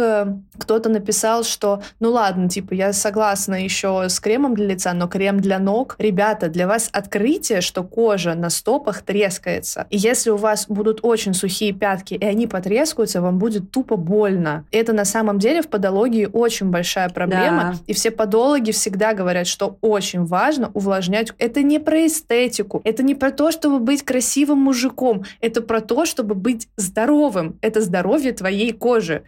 кто-то 0.57 0.89
написал, 0.89 1.43
что, 1.43 1.81
ну 1.99 2.11
ладно, 2.11 2.49
типа, 2.49 2.73
я 2.73 2.93
согласна 2.93 3.63
еще 3.63 4.09
с 4.09 4.19
кремом 4.19 4.55
для 4.55 4.67
лица, 4.67 4.93
но 4.93 5.07
крем 5.07 5.39
для 5.39 5.59
ног. 5.59 5.95
Ребята, 5.99 6.49
для 6.49 6.67
вас 6.67 6.89
открытие, 6.91 7.61
что 7.61 7.83
кожа 7.83 8.33
на 8.35 8.49
стопах 8.49 9.01
трескается. 9.01 9.87
И 9.89 9.97
если 9.97 10.29
у 10.29 10.37
вас 10.37 10.65
будут 10.67 10.99
очень 11.03 11.33
сухие 11.33 11.73
пятки, 11.73 12.13
и 12.15 12.25
они 12.25 12.47
потрескаются, 12.47 13.21
вам 13.21 13.37
будет 13.37 13.71
тупо 13.71 13.97
больно. 13.97 14.65
Это 14.71 14.93
на 14.93 15.05
самом 15.05 15.39
деле 15.39 15.61
в 15.61 15.67
подологии 15.67 16.29
очень 16.31 16.69
большая 16.69 17.09
проблема. 17.09 17.73
Да. 17.73 17.83
И 17.87 17.93
все 17.93 18.11
подологи 18.11 18.71
всегда 18.71 19.13
говорят, 19.13 19.47
что 19.47 19.77
очень 19.81 20.25
важно 20.25 20.71
увлажнять. 20.73 21.31
Это 21.37 21.61
не 21.61 21.79
про 21.79 22.07
эстетику, 22.07 22.81
это 22.83 23.03
не 23.03 23.15
про 23.15 23.31
то, 23.31 23.51
чтобы 23.51 23.79
быть 23.79 24.03
красивым 24.03 24.59
мужиком, 24.59 25.23
это 25.41 25.61
про 25.61 25.81
то, 25.81 26.05
чтобы 26.05 26.35
быть 26.35 26.67
здоровым. 26.77 27.57
Это 27.61 27.81
здоровье 27.81 27.96
твоей 28.31 28.71
кожи. 28.71 29.23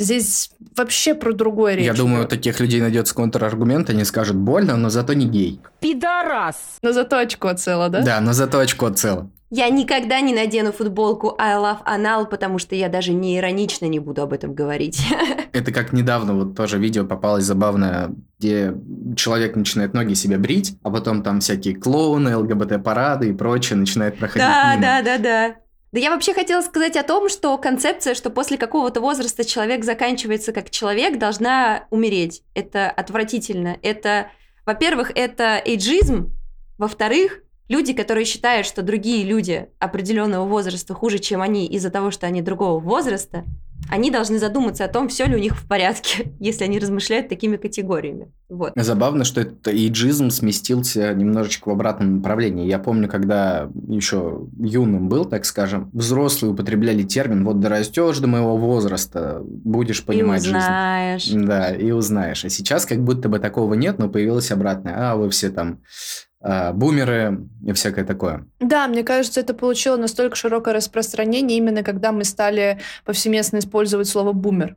Здесь 0.00 0.50
вообще 0.76 1.14
про 1.14 1.32
другое 1.32 1.74
речь. 1.74 1.86
Я 1.86 1.92
думаю, 1.92 2.24
у 2.24 2.28
таких 2.28 2.60
людей 2.60 2.80
найдется 2.80 3.14
контраргумент, 3.14 3.90
они 3.90 4.04
скажут 4.04 4.36
больно, 4.36 4.76
но 4.76 4.90
зато 4.90 5.12
не 5.14 5.26
гей. 5.26 5.60
Пидорас! 5.80 6.56
Но 6.82 6.92
зато 6.92 7.18
очко 7.18 7.52
цело, 7.54 7.88
да? 7.88 8.02
Да, 8.02 8.20
но 8.20 8.32
зато 8.32 8.60
очко 8.60 8.90
цело. 8.90 9.28
Я 9.50 9.70
никогда 9.70 10.20
не 10.20 10.34
надену 10.34 10.72
футболку 10.72 11.34
I 11.38 11.56
love 11.56 11.78
anal, 11.86 12.26
потому 12.28 12.58
что 12.58 12.74
я 12.74 12.88
даже 12.90 13.12
не 13.14 13.38
иронично 13.38 13.86
не 13.86 13.98
буду 13.98 14.22
об 14.22 14.34
этом 14.34 14.54
говорить. 14.54 15.02
Это 15.52 15.72
как 15.72 15.92
недавно 15.94 16.34
вот 16.34 16.54
тоже 16.54 16.78
видео 16.78 17.04
попалось 17.04 17.44
забавное, 17.44 18.10
где 18.38 18.74
человек 19.16 19.56
начинает 19.56 19.94
ноги 19.94 20.12
себе 20.12 20.36
брить, 20.36 20.76
а 20.82 20.90
потом 20.90 21.22
там 21.22 21.40
всякие 21.40 21.74
клоуны, 21.74 22.36
ЛГБТ-парады 22.36 23.30
и 23.30 23.32
прочее 23.32 23.78
начинают 23.78 24.18
проходить 24.18 24.46
Да, 24.46 24.72
мимо. 24.76 24.82
да, 24.82 25.02
да, 25.02 25.18
да. 25.18 25.54
Да 25.90 26.00
я 26.00 26.10
вообще 26.10 26.34
хотела 26.34 26.60
сказать 26.60 26.96
о 26.96 27.02
том, 27.02 27.30
что 27.30 27.56
концепция, 27.56 28.14
что 28.14 28.28
после 28.28 28.58
какого-то 28.58 29.00
возраста 29.00 29.44
человек 29.44 29.84
заканчивается 29.84 30.52
как 30.52 30.68
человек, 30.70 31.18
должна 31.18 31.86
умереть. 31.90 32.42
Это 32.54 32.90
отвратительно. 32.90 33.78
Это, 33.82 34.30
во-первых, 34.66 35.12
это 35.14 35.62
эйджизм. 35.64 36.36
Во-вторых, 36.76 37.40
люди, 37.68 37.94
которые 37.94 38.26
считают, 38.26 38.66
что 38.66 38.82
другие 38.82 39.24
люди 39.24 39.70
определенного 39.78 40.46
возраста 40.46 40.92
хуже, 40.92 41.18
чем 41.20 41.40
они 41.40 41.66
из-за 41.66 41.90
того, 41.90 42.10
что 42.10 42.26
они 42.26 42.42
другого 42.42 42.78
возраста, 42.78 43.44
они 43.90 44.10
должны 44.10 44.38
задуматься 44.38 44.84
о 44.84 44.88
том, 44.88 45.08
все 45.08 45.24
ли 45.24 45.34
у 45.34 45.38
них 45.38 45.56
в 45.56 45.66
порядке, 45.66 46.32
если 46.40 46.64
они 46.64 46.78
размышляют 46.78 47.28
такими 47.28 47.56
категориями. 47.56 48.32
Вот. 48.48 48.72
Забавно, 48.76 49.24
что 49.24 49.40
этот 49.42 49.68
иджизм 49.68 50.30
сместился 50.30 51.12
немножечко 51.14 51.68
в 51.68 51.72
обратном 51.72 52.16
направлении. 52.16 52.66
Я 52.66 52.78
помню, 52.78 53.08
когда 53.08 53.70
еще 53.86 54.46
юным 54.58 55.08
был, 55.08 55.24
так 55.24 55.44
скажем, 55.44 55.90
взрослые 55.92 56.52
употребляли 56.52 57.02
термин 57.02 57.44
«вот 57.44 57.60
дорастешь 57.60 58.18
до 58.18 58.26
моего 58.26 58.56
возраста, 58.56 59.42
будешь 59.44 60.04
понимать 60.04 60.46
и 60.46 60.48
узнаешь. 60.48 61.24
жизнь». 61.24 61.44
Да, 61.44 61.70
и 61.70 61.90
узнаешь. 61.90 62.44
А 62.44 62.48
сейчас 62.48 62.86
как 62.86 63.02
будто 63.02 63.28
бы 63.28 63.38
такого 63.38 63.74
нет, 63.74 63.98
но 63.98 64.08
появилось 64.08 64.50
обратное. 64.50 64.94
А, 64.96 65.16
вы 65.16 65.28
все 65.30 65.50
там 65.50 65.80
бумеры 66.40 67.48
и 67.64 67.72
всякое 67.72 68.04
такое. 68.04 68.46
Да, 68.60 68.86
мне 68.86 69.02
кажется, 69.02 69.40
это 69.40 69.54
получило 69.54 69.96
настолько 69.96 70.36
широкое 70.36 70.74
распространение 70.74 71.58
именно 71.58 71.82
когда 71.82 72.12
мы 72.12 72.24
стали 72.24 72.78
повсеместно 73.04 73.58
использовать 73.58 74.08
слово 74.08 74.32
бумер. 74.32 74.76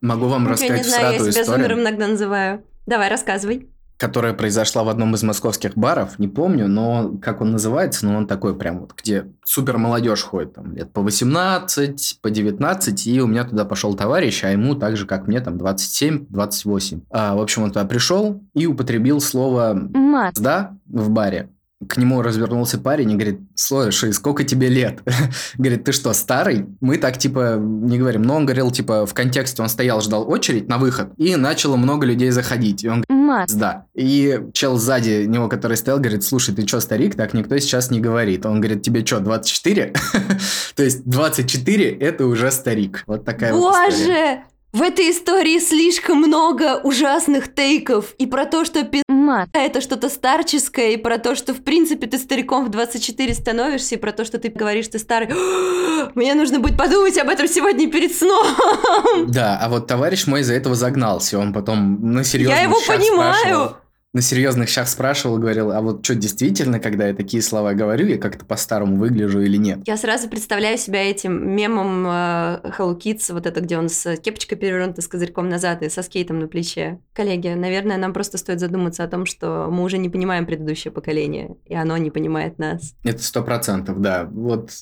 Могу 0.00 0.26
вам 0.26 0.44
Ну, 0.44 0.50
рассказать 0.50 0.78
я 0.78 0.82
не 0.82 0.88
знаю, 0.88 1.12
я 1.12 1.18
себя 1.18 1.42
историю, 1.42 1.44
зумером 1.46 1.80
иногда 1.80 2.08
называю. 2.08 2.64
Давай, 2.86 3.08
рассказывай. 3.08 3.68
Которая 4.02 4.34
произошла 4.34 4.82
в 4.82 4.88
одном 4.88 5.14
из 5.14 5.22
московских 5.22 5.76
баров. 5.76 6.18
Не 6.18 6.26
помню, 6.26 6.66
но 6.66 7.12
как 7.22 7.40
он 7.40 7.52
называется, 7.52 8.04
но 8.04 8.16
он 8.16 8.26
такой 8.26 8.56
прям 8.56 8.80
вот, 8.80 8.94
где 9.00 9.26
супер 9.44 9.78
молодежь 9.78 10.22
ходит, 10.24 10.54
там 10.54 10.74
лет 10.74 10.92
по 10.92 11.02
18, 11.02 12.18
по 12.20 12.28
19, 12.28 13.06
и 13.06 13.20
у 13.20 13.28
меня 13.28 13.44
туда 13.44 13.64
пошел 13.64 13.94
товарищ, 13.94 14.42
а 14.42 14.50
ему 14.50 14.74
так 14.74 14.96
же, 14.96 15.06
как 15.06 15.28
мне, 15.28 15.38
там 15.40 15.56
27-28. 15.56 17.02
А, 17.12 17.36
в 17.36 17.40
общем, 17.40 17.62
он 17.62 17.70
туда 17.70 17.84
пришел 17.84 18.42
и 18.54 18.66
употребил 18.66 19.20
слово 19.20 19.72
Мат. 19.94 20.34
да 20.36 20.76
в 20.88 21.08
баре. 21.08 21.50
К 21.88 21.96
нему 21.96 22.22
развернулся 22.22 22.78
парень 22.78 23.10
и 23.10 23.14
говорит, 23.14 23.40
слушай, 23.54 24.12
сколько 24.12 24.44
тебе 24.44 24.68
лет? 24.68 25.00
говорит, 25.58 25.84
ты 25.84 25.92
что, 25.92 26.12
старый? 26.12 26.66
Мы 26.80 26.96
так, 26.96 27.18
типа, 27.18 27.56
не 27.58 27.98
говорим. 27.98 28.22
Но 28.22 28.36
он 28.36 28.46
говорил, 28.46 28.70
типа, 28.70 29.04
в 29.06 29.14
контексте 29.14 29.62
он 29.62 29.68
стоял, 29.68 30.00
ждал 30.00 30.28
очередь 30.28 30.68
на 30.68 30.78
выход, 30.78 31.10
и 31.16 31.34
начало 31.36 31.76
много 31.76 32.06
людей 32.06 32.30
заходить. 32.30 32.84
И 32.84 32.88
он 32.88 33.04
Мат. 33.32 33.50
да. 33.56 33.86
И 33.94 34.40
чел 34.52 34.76
сзади 34.76 35.24
него, 35.26 35.48
который 35.48 35.76
стоял, 35.76 35.98
говорит, 35.98 36.22
слушай, 36.22 36.54
ты 36.54 36.66
что, 36.66 36.80
старик? 36.80 37.16
Так 37.16 37.32
никто 37.32 37.56
сейчас 37.58 37.90
не 37.90 38.00
говорит. 38.00 38.44
Он 38.44 38.60
говорит, 38.60 38.82
тебе 38.82 39.04
что, 39.06 39.20
24? 39.20 39.94
То 40.76 40.82
есть 40.82 41.04
24– 41.04 41.90
это 42.00 42.26
уже 42.26 42.50
старик. 42.50 43.04
Вот 43.06 43.24
такая 43.24 43.54
вот 43.54 43.72
история. 43.72 44.44
Боже! 44.44 44.51
В 44.72 44.80
этой 44.80 45.10
истории 45.10 45.58
слишком 45.58 46.16
много 46.18 46.80
ужасных 46.82 47.54
тейков 47.54 48.14
и 48.16 48.26
про 48.26 48.46
то, 48.46 48.64
что 48.64 48.82
пизда 48.84 49.02
Мат. 49.08 49.50
это 49.52 49.82
что-то 49.82 50.08
старческое, 50.08 50.92
и 50.92 50.96
про 50.96 51.18
то, 51.18 51.34
что 51.34 51.52
в 51.52 51.62
принципе 51.62 52.06
ты 52.06 52.16
стариком 52.18 52.64
в 52.64 52.70
24 52.70 53.34
становишься, 53.34 53.96
и 53.96 53.98
про 53.98 54.12
то, 54.12 54.24
что 54.24 54.38
ты 54.38 54.48
говоришь, 54.48 54.88
ты 54.88 54.98
старый. 54.98 55.28
Мне 56.14 56.34
нужно 56.34 56.58
будет 56.58 56.78
подумать 56.78 57.18
об 57.18 57.28
этом 57.28 57.48
сегодня 57.48 57.90
перед 57.90 58.14
сном. 58.14 58.46
Да, 59.28 59.58
а 59.60 59.68
вот 59.68 59.86
товарищ 59.86 60.26
мой 60.26 60.40
из-за 60.40 60.54
этого 60.54 60.74
загнался. 60.74 61.38
Он 61.38 61.52
потом 61.52 62.12
на 62.12 62.24
серьезных 62.24 62.56
Я 62.56 62.62
его 62.64 62.76
понимаю. 62.86 63.34
спрашивал- 63.34 63.76
На 64.14 64.20
серьезных 64.20 64.68
щах 64.68 64.88
спрашивал, 64.88 65.38
говорил, 65.38 65.72
а 65.72 65.80
вот 65.80 66.04
что, 66.04 66.14
действительно, 66.14 66.80
когда 66.80 67.08
я 67.08 67.14
такие 67.14 67.42
слова 67.42 67.72
говорю, 67.72 68.06
я 68.06 68.18
как-то 68.18 68.44
по-старому 68.44 68.96
выгляжу 68.96 69.40
или 69.40 69.56
нет? 69.56 69.80
Я 69.86 69.96
сразу 69.96 70.28
представляю 70.28 70.76
себя 70.76 71.02
этим 71.02 71.56
мемом 71.56 72.06
э, 72.06 72.60
Hello 72.78 72.94
Kids, 72.94 73.32
вот 73.32 73.46
это, 73.46 73.62
где 73.62 73.78
он 73.78 73.88
с 73.88 74.16
кепочкой 74.16 74.58
перевернута 74.58 75.00
с 75.00 75.08
козырьком 75.08 75.48
назад 75.48 75.82
и 75.82 75.88
со 75.88 76.02
скейтом 76.02 76.40
на 76.40 76.46
плече. 76.46 77.00
Коллеги, 77.14 77.48
наверное, 77.48 77.96
нам 77.96 78.12
просто 78.12 78.36
стоит 78.36 78.60
задуматься 78.60 79.02
о 79.02 79.08
том, 79.08 79.24
что 79.24 79.68
мы 79.70 79.82
уже 79.82 79.96
не 79.96 80.10
понимаем 80.10 80.44
предыдущее 80.44 80.92
поколение, 80.92 81.56
и 81.64 81.74
оно 81.74 81.96
не 81.96 82.10
понимает 82.10 82.58
нас. 82.58 82.94
Это 83.04 83.22
сто 83.22 83.42
процентов, 83.42 84.02
да. 84.02 84.28
Вот 84.30 84.72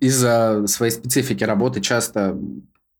из-за 0.00 0.66
своей 0.66 0.92
специфики 0.92 1.42
работы 1.42 1.80
часто 1.80 2.38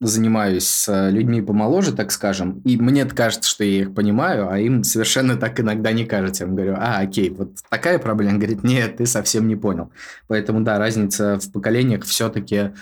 занимаюсь 0.00 0.66
с 0.66 1.10
людьми 1.10 1.40
помоложе, 1.40 1.92
так 1.92 2.12
скажем, 2.12 2.60
и 2.64 2.76
мне 2.76 3.04
кажется, 3.04 3.48
что 3.48 3.64
я 3.64 3.82
их 3.82 3.94
понимаю, 3.94 4.50
а 4.50 4.58
им 4.58 4.84
совершенно 4.84 5.36
так 5.38 5.58
иногда 5.60 5.92
не 5.92 6.04
кажется. 6.04 6.44
Я 6.44 6.48
им 6.48 6.56
говорю, 6.56 6.74
а, 6.78 6.98
окей, 6.98 7.30
вот 7.30 7.52
такая 7.68 7.98
проблема. 7.98 8.32
Он 8.32 8.38
говорит, 8.40 8.64
нет, 8.64 8.96
ты 8.98 9.06
совсем 9.06 9.48
не 9.48 9.56
понял. 9.56 9.90
Поэтому, 10.28 10.60
да, 10.60 10.78
разница 10.78 11.38
в 11.38 11.52
поколениях 11.52 12.04
все-таки 12.04 12.72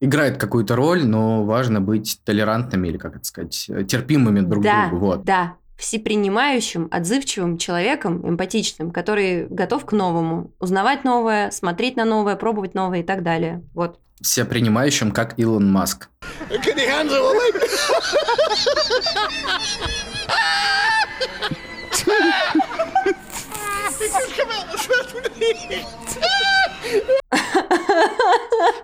играет 0.00 0.38
какую-то 0.38 0.76
роль, 0.76 1.04
но 1.04 1.44
важно 1.44 1.80
быть 1.80 2.20
толерантными 2.24 2.88
или, 2.88 2.98
как 2.98 3.16
это 3.16 3.24
сказать, 3.24 3.70
терпимыми 3.88 4.40
друг 4.40 4.62
к 4.62 4.66
да, 4.66 4.88
другу. 4.88 5.06
Вот. 5.06 5.24
да, 5.24 5.54
всепринимающим, 5.78 6.88
отзывчивым 6.90 7.56
человеком, 7.56 8.28
эмпатичным, 8.28 8.90
который 8.90 9.46
готов 9.46 9.86
к 9.86 9.92
новому, 9.92 10.52
узнавать 10.58 11.04
новое, 11.04 11.52
смотреть 11.52 11.96
на 11.96 12.04
новое, 12.04 12.36
пробовать 12.36 12.74
новое 12.74 13.00
и 13.00 13.04
так 13.04 13.22
далее. 13.22 13.62
Вот. 13.74 14.00
Все 14.20 14.44
принимающим, 14.44 15.12
как 15.12 15.38
Илон 15.38 15.70
Маск. 15.70 16.08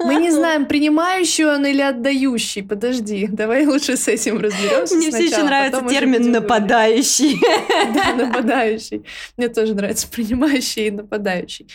Мы 0.01 0.17
не 0.17 0.31
знаем, 0.31 0.67
принимающий 0.67 1.47
он 1.47 1.67
или 1.67 1.81
отдающий. 1.81 2.63
Подожди, 2.63 3.27
давай 3.31 3.67
лучше 3.67 3.97
с 3.97 4.09
этим 4.09 4.39
разберемся. 4.39 4.95
Мне 4.97 5.11
все 5.11 5.25
еще 5.25 5.37
а 5.37 5.45
нравится 5.45 5.83
термин 5.89 6.31
нападающий. 6.31 7.41
Да, 7.95 8.15
нападающий. 8.15 9.05
Мне 9.37 9.49
тоже 9.49 9.75
нравится 9.75 10.09
принимающий 10.09 10.89
и 10.89 10.91
нападающий. 10.91 11.67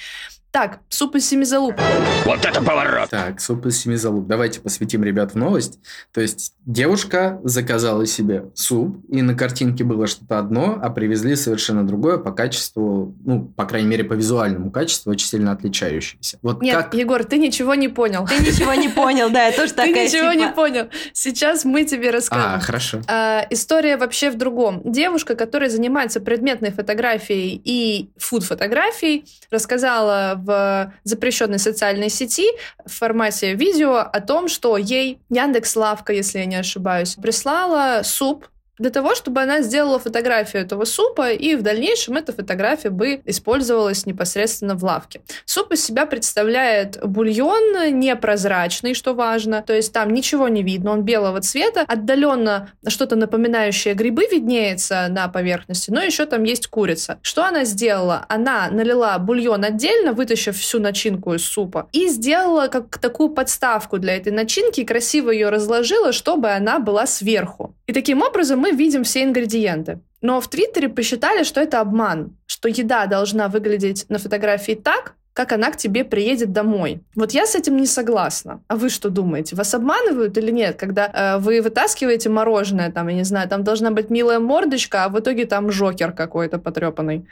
Так, 0.52 0.80
суп 0.90 1.16
из 1.16 1.30
семи 1.30 1.46
залуп. 1.46 1.76
Вот 2.26 2.44
это 2.44 2.60
поворот! 2.64 3.10
Так, 3.12 3.40
суп 3.40 3.68
из 3.68 3.80
семи 3.80 3.96
залуп. 3.96 4.26
Давайте 4.26 4.60
посвятим 4.62 5.04
ребят 5.04 5.34
в 5.34 5.36
новость. 5.36 5.80
То 6.12 6.22
есть 6.22 6.54
девушка 6.66 7.40
заказала 7.44 8.08
себе 8.08 8.46
суп, 8.56 8.98
и 9.10 9.22
на 9.22 9.36
картинке 9.36 9.84
было 9.84 10.08
что-то 10.08 10.40
одно, 10.40 10.80
а 10.82 10.90
привезли 10.90 11.36
совершенно 11.36 11.86
другое 11.86 12.18
по 12.18 12.32
качеству, 12.32 13.16
ну, 13.24 13.46
по 13.46 13.66
крайней 13.66 13.88
мере, 13.88 14.04
по 14.04 14.14
визуальному 14.14 14.72
качеству, 14.72 15.12
очень 15.12 15.28
сильно 15.28 15.52
отличающееся. 15.52 16.40
Вот 16.42 16.64
Нет, 16.64 16.76
как... 16.76 16.94
Егор, 16.96 17.24
ты 17.24 17.38
ничего 17.38 17.76
не 17.76 17.88
понял. 17.88 18.26
Ты 18.26 18.40
ничего 18.40 18.74
не 18.74 18.90
понял, 18.90 19.30
да, 19.30 19.46
я 19.46 19.52
тоже 19.52 19.70
Ты 19.74 19.76
такая 19.76 20.08
ничего 20.08 20.34
не 20.34 20.46
типа, 20.46 20.56
понял. 20.56 20.88
Сейчас 21.14 21.64
мы 21.64 21.86
тебе 21.86 22.10
А, 22.10 22.14
расскажем. 22.14 22.60
хорошо. 22.62 23.02
А, 23.08 23.46
история 23.52 23.98
вообще 23.98 24.32
в 24.32 24.38
другом. 24.38 24.82
Девушка, 24.84 25.36
которая 25.36 25.70
занимается 25.70 26.20
предметной 26.20 26.72
фотографией 26.72 27.62
и 27.64 28.10
фуд-фотографией, 28.18 29.26
рассказала 29.52 30.39
в 30.44 30.94
запрещенной 31.04 31.60
социальной 31.60 32.10
сети 32.10 32.48
в 32.86 32.92
формате 32.92 33.56
видео 33.56 33.98
о 33.98 34.22
том, 34.22 34.48
что 34.48 34.78
ей 34.78 35.20
Яндекс 35.30 35.76
Лавка, 35.76 36.14
если 36.14 36.40
я 36.40 36.46
не 36.46 36.56
ошибаюсь, 36.56 37.16
прислала 37.16 38.02
суп 38.04 38.48
для 38.80 38.90
того, 38.90 39.14
чтобы 39.14 39.42
она 39.42 39.62
сделала 39.62 40.00
фотографию 40.00 40.64
этого 40.64 40.86
супа, 40.86 41.32
и 41.32 41.56
в 41.56 41.62
дальнейшем 41.62 42.18
эта 42.18 42.34
фотография 42.34 42.90
бы 42.90 43.22
использовалась 43.26 44.06
непосредственно 44.06 44.76
в 44.76 44.84
лавке. 44.84 45.22
Суп 45.46 45.74
из 45.74 45.84
себя 45.84 46.06
представляет 46.06 46.98
бульон 47.04 48.00
непрозрачный, 48.00 48.94
что 48.94 49.14
важно, 49.14 49.62
то 49.62 49.74
есть 49.74 49.94
там 49.94 50.12
ничего 50.12 50.48
не 50.48 50.64
видно, 50.64 50.92
он 50.92 51.04
белого 51.04 51.42
цвета, 51.42 51.84
отдаленно 51.88 52.72
что-то 52.88 53.16
напоминающее 53.16 53.94
грибы 53.94 54.28
виднеется 54.32 55.08
на 55.10 55.28
поверхности, 55.28 55.92
но 55.92 56.02
еще 56.02 56.26
там 56.26 56.44
есть 56.44 56.68
курица. 56.68 57.20
Что 57.22 57.46
она 57.46 57.66
сделала? 57.66 58.26
Она 58.30 58.70
налила 58.72 59.18
бульон 59.20 59.66
отдельно, 59.66 60.14
вытащив 60.14 60.58
всю 60.58 60.80
начинку 60.80 61.34
из 61.34 61.44
супа, 61.44 61.90
и 61.92 62.08
сделала 62.08 62.68
как 62.68 62.98
такую 62.98 63.30
подставку 63.30 64.00
для 64.00 64.16
этой 64.16 64.32
начинки, 64.32 64.82
и 64.82 64.86
красиво 64.86 65.32
ее 65.32 65.50
разложила, 65.50 66.14
чтобы 66.14 66.50
она 66.52 66.80
была 66.80 67.06
сверху. 67.06 67.76
И 67.88 67.94
таким 67.94 68.22
образом 68.22 68.60
мы 68.60 68.69
видим 68.72 69.04
все 69.04 69.24
ингредиенты. 69.24 70.00
Но 70.22 70.42
в 70.42 70.50
Твиттере 70.50 70.90
посчитали, 70.90 71.44
что 71.44 71.62
это 71.62 71.80
обман, 71.80 72.38
что 72.46 72.68
еда 72.68 73.06
должна 73.06 73.48
выглядеть 73.48 74.06
на 74.10 74.18
фотографии 74.18 74.74
так, 74.74 75.16
как 75.34 75.54
она 75.54 75.72
к 75.72 75.78
тебе 75.78 76.04
приедет 76.04 76.52
домой. 76.52 77.02
Вот 77.16 77.32
я 77.32 77.46
с 77.46 77.56
этим 77.56 77.78
не 77.78 77.86
согласна. 77.86 78.62
А 78.68 78.76
вы 78.76 78.90
что 78.90 79.10
думаете? 79.10 79.56
Вас 79.56 79.74
обманывают 79.74 80.38
или 80.38 80.52
нет? 80.52 80.76
Когда 80.78 81.08
э, 81.08 81.38
вы 81.40 81.62
вытаскиваете 81.62 82.28
мороженое, 82.28 82.92
там, 82.92 83.08
я 83.08 83.16
не 83.16 83.24
знаю, 83.24 83.48
там 83.48 83.64
должна 83.64 83.92
быть 83.92 84.10
милая 84.10 84.40
мордочка, 84.40 85.06
а 85.06 85.10
в 85.10 85.18
итоге 85.18 85.46
там 85.46 85.72
жокер 85.72 86.12
какой-то 86.12 86.58
потрепанный. 86.60 87.26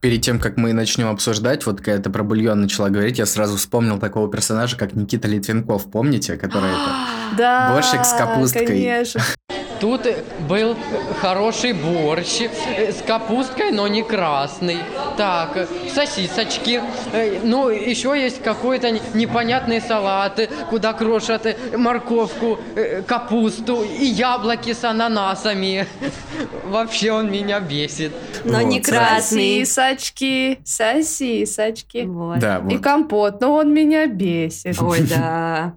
Перед 0.00 0.22
тем, 0.22 0.38
как 0.38 0.56
мы 0.56 0.72
начнем 0.72 1.08
обсуждать, 1.08 1.66
вот 1.66 1.82
когда 1.82 2.02
ты 2.02 2.08
про 2.08 2.22
бульон 2.22 2.62
начала 2.62 2.88
говорить, 2.88 3.18
я 3.18 3.26
сразу 3.26 3.58
вспомнил 3.58 3.98
такого 3.98 4.30
персонажа, 4.30 4.78
как 4.78 4.94
Никита 4.94 5.28
Литвинков, 5.28 5.90
помните, 5.90 6.36
который 6.36 6.70
это... 6.70 6.90
Да, 7.36 7.72
Борщик 7.72 8.04
с 8.04 8.12
капусткой. 8.12 8.66
Конечно. 8.66 9.20
Тут 9.80 10.06
был 10.48 10.76
хороший 11.20 11.72
борщ 11.72 12.40
э, 12.40 12.92
с 12.92 13.02
капусткой, 13.02 13.72
но 13.72 13.86
не 13.88 14.02
красный. 14.02 14.78
Так, 15.16 15.68
сосисочки. 15.94 16.80
Э, 17.12 17.40
Ну, 17.42 17.68
еще 17.68 18.14
есть 18.20 18.42
какой-то 18.42 18.90
непонятный 19.14 19.80
салат, 19.80 20.40
куда 20.70 20.92
крошат 20.92 21.46
э, 21.46 21.56
морковку, 21.76 22.58
капусту 23.06 23.82
и 23.82 24.04
яблоки 24.04 24.72
с 24.72 24.84
ананасами. 24.84 25.86
Вообще 26.64 27.12
он 27.12 27.30
меня 27.30 27.60
бесит. 27.60 28.12
но 28.44 28.60
не 28.62 28.78
Вот, 28.78 28.86
красный. 28.88 29.64
Сосисочки, 29.66 30.58
сосисочки. 30.64 32.04
Вот. 32.06 32.38
Да, 32.38 32.58
И 32.68 32.74
вот. 32.74 32.82
компот, 32.82 33.40
но 33.40 33.54
он 33.54 33.72
меня 33.72 34.06
бесит. 34.06 34.80
Ой, 34.80 35.00
да. 35.02 35.74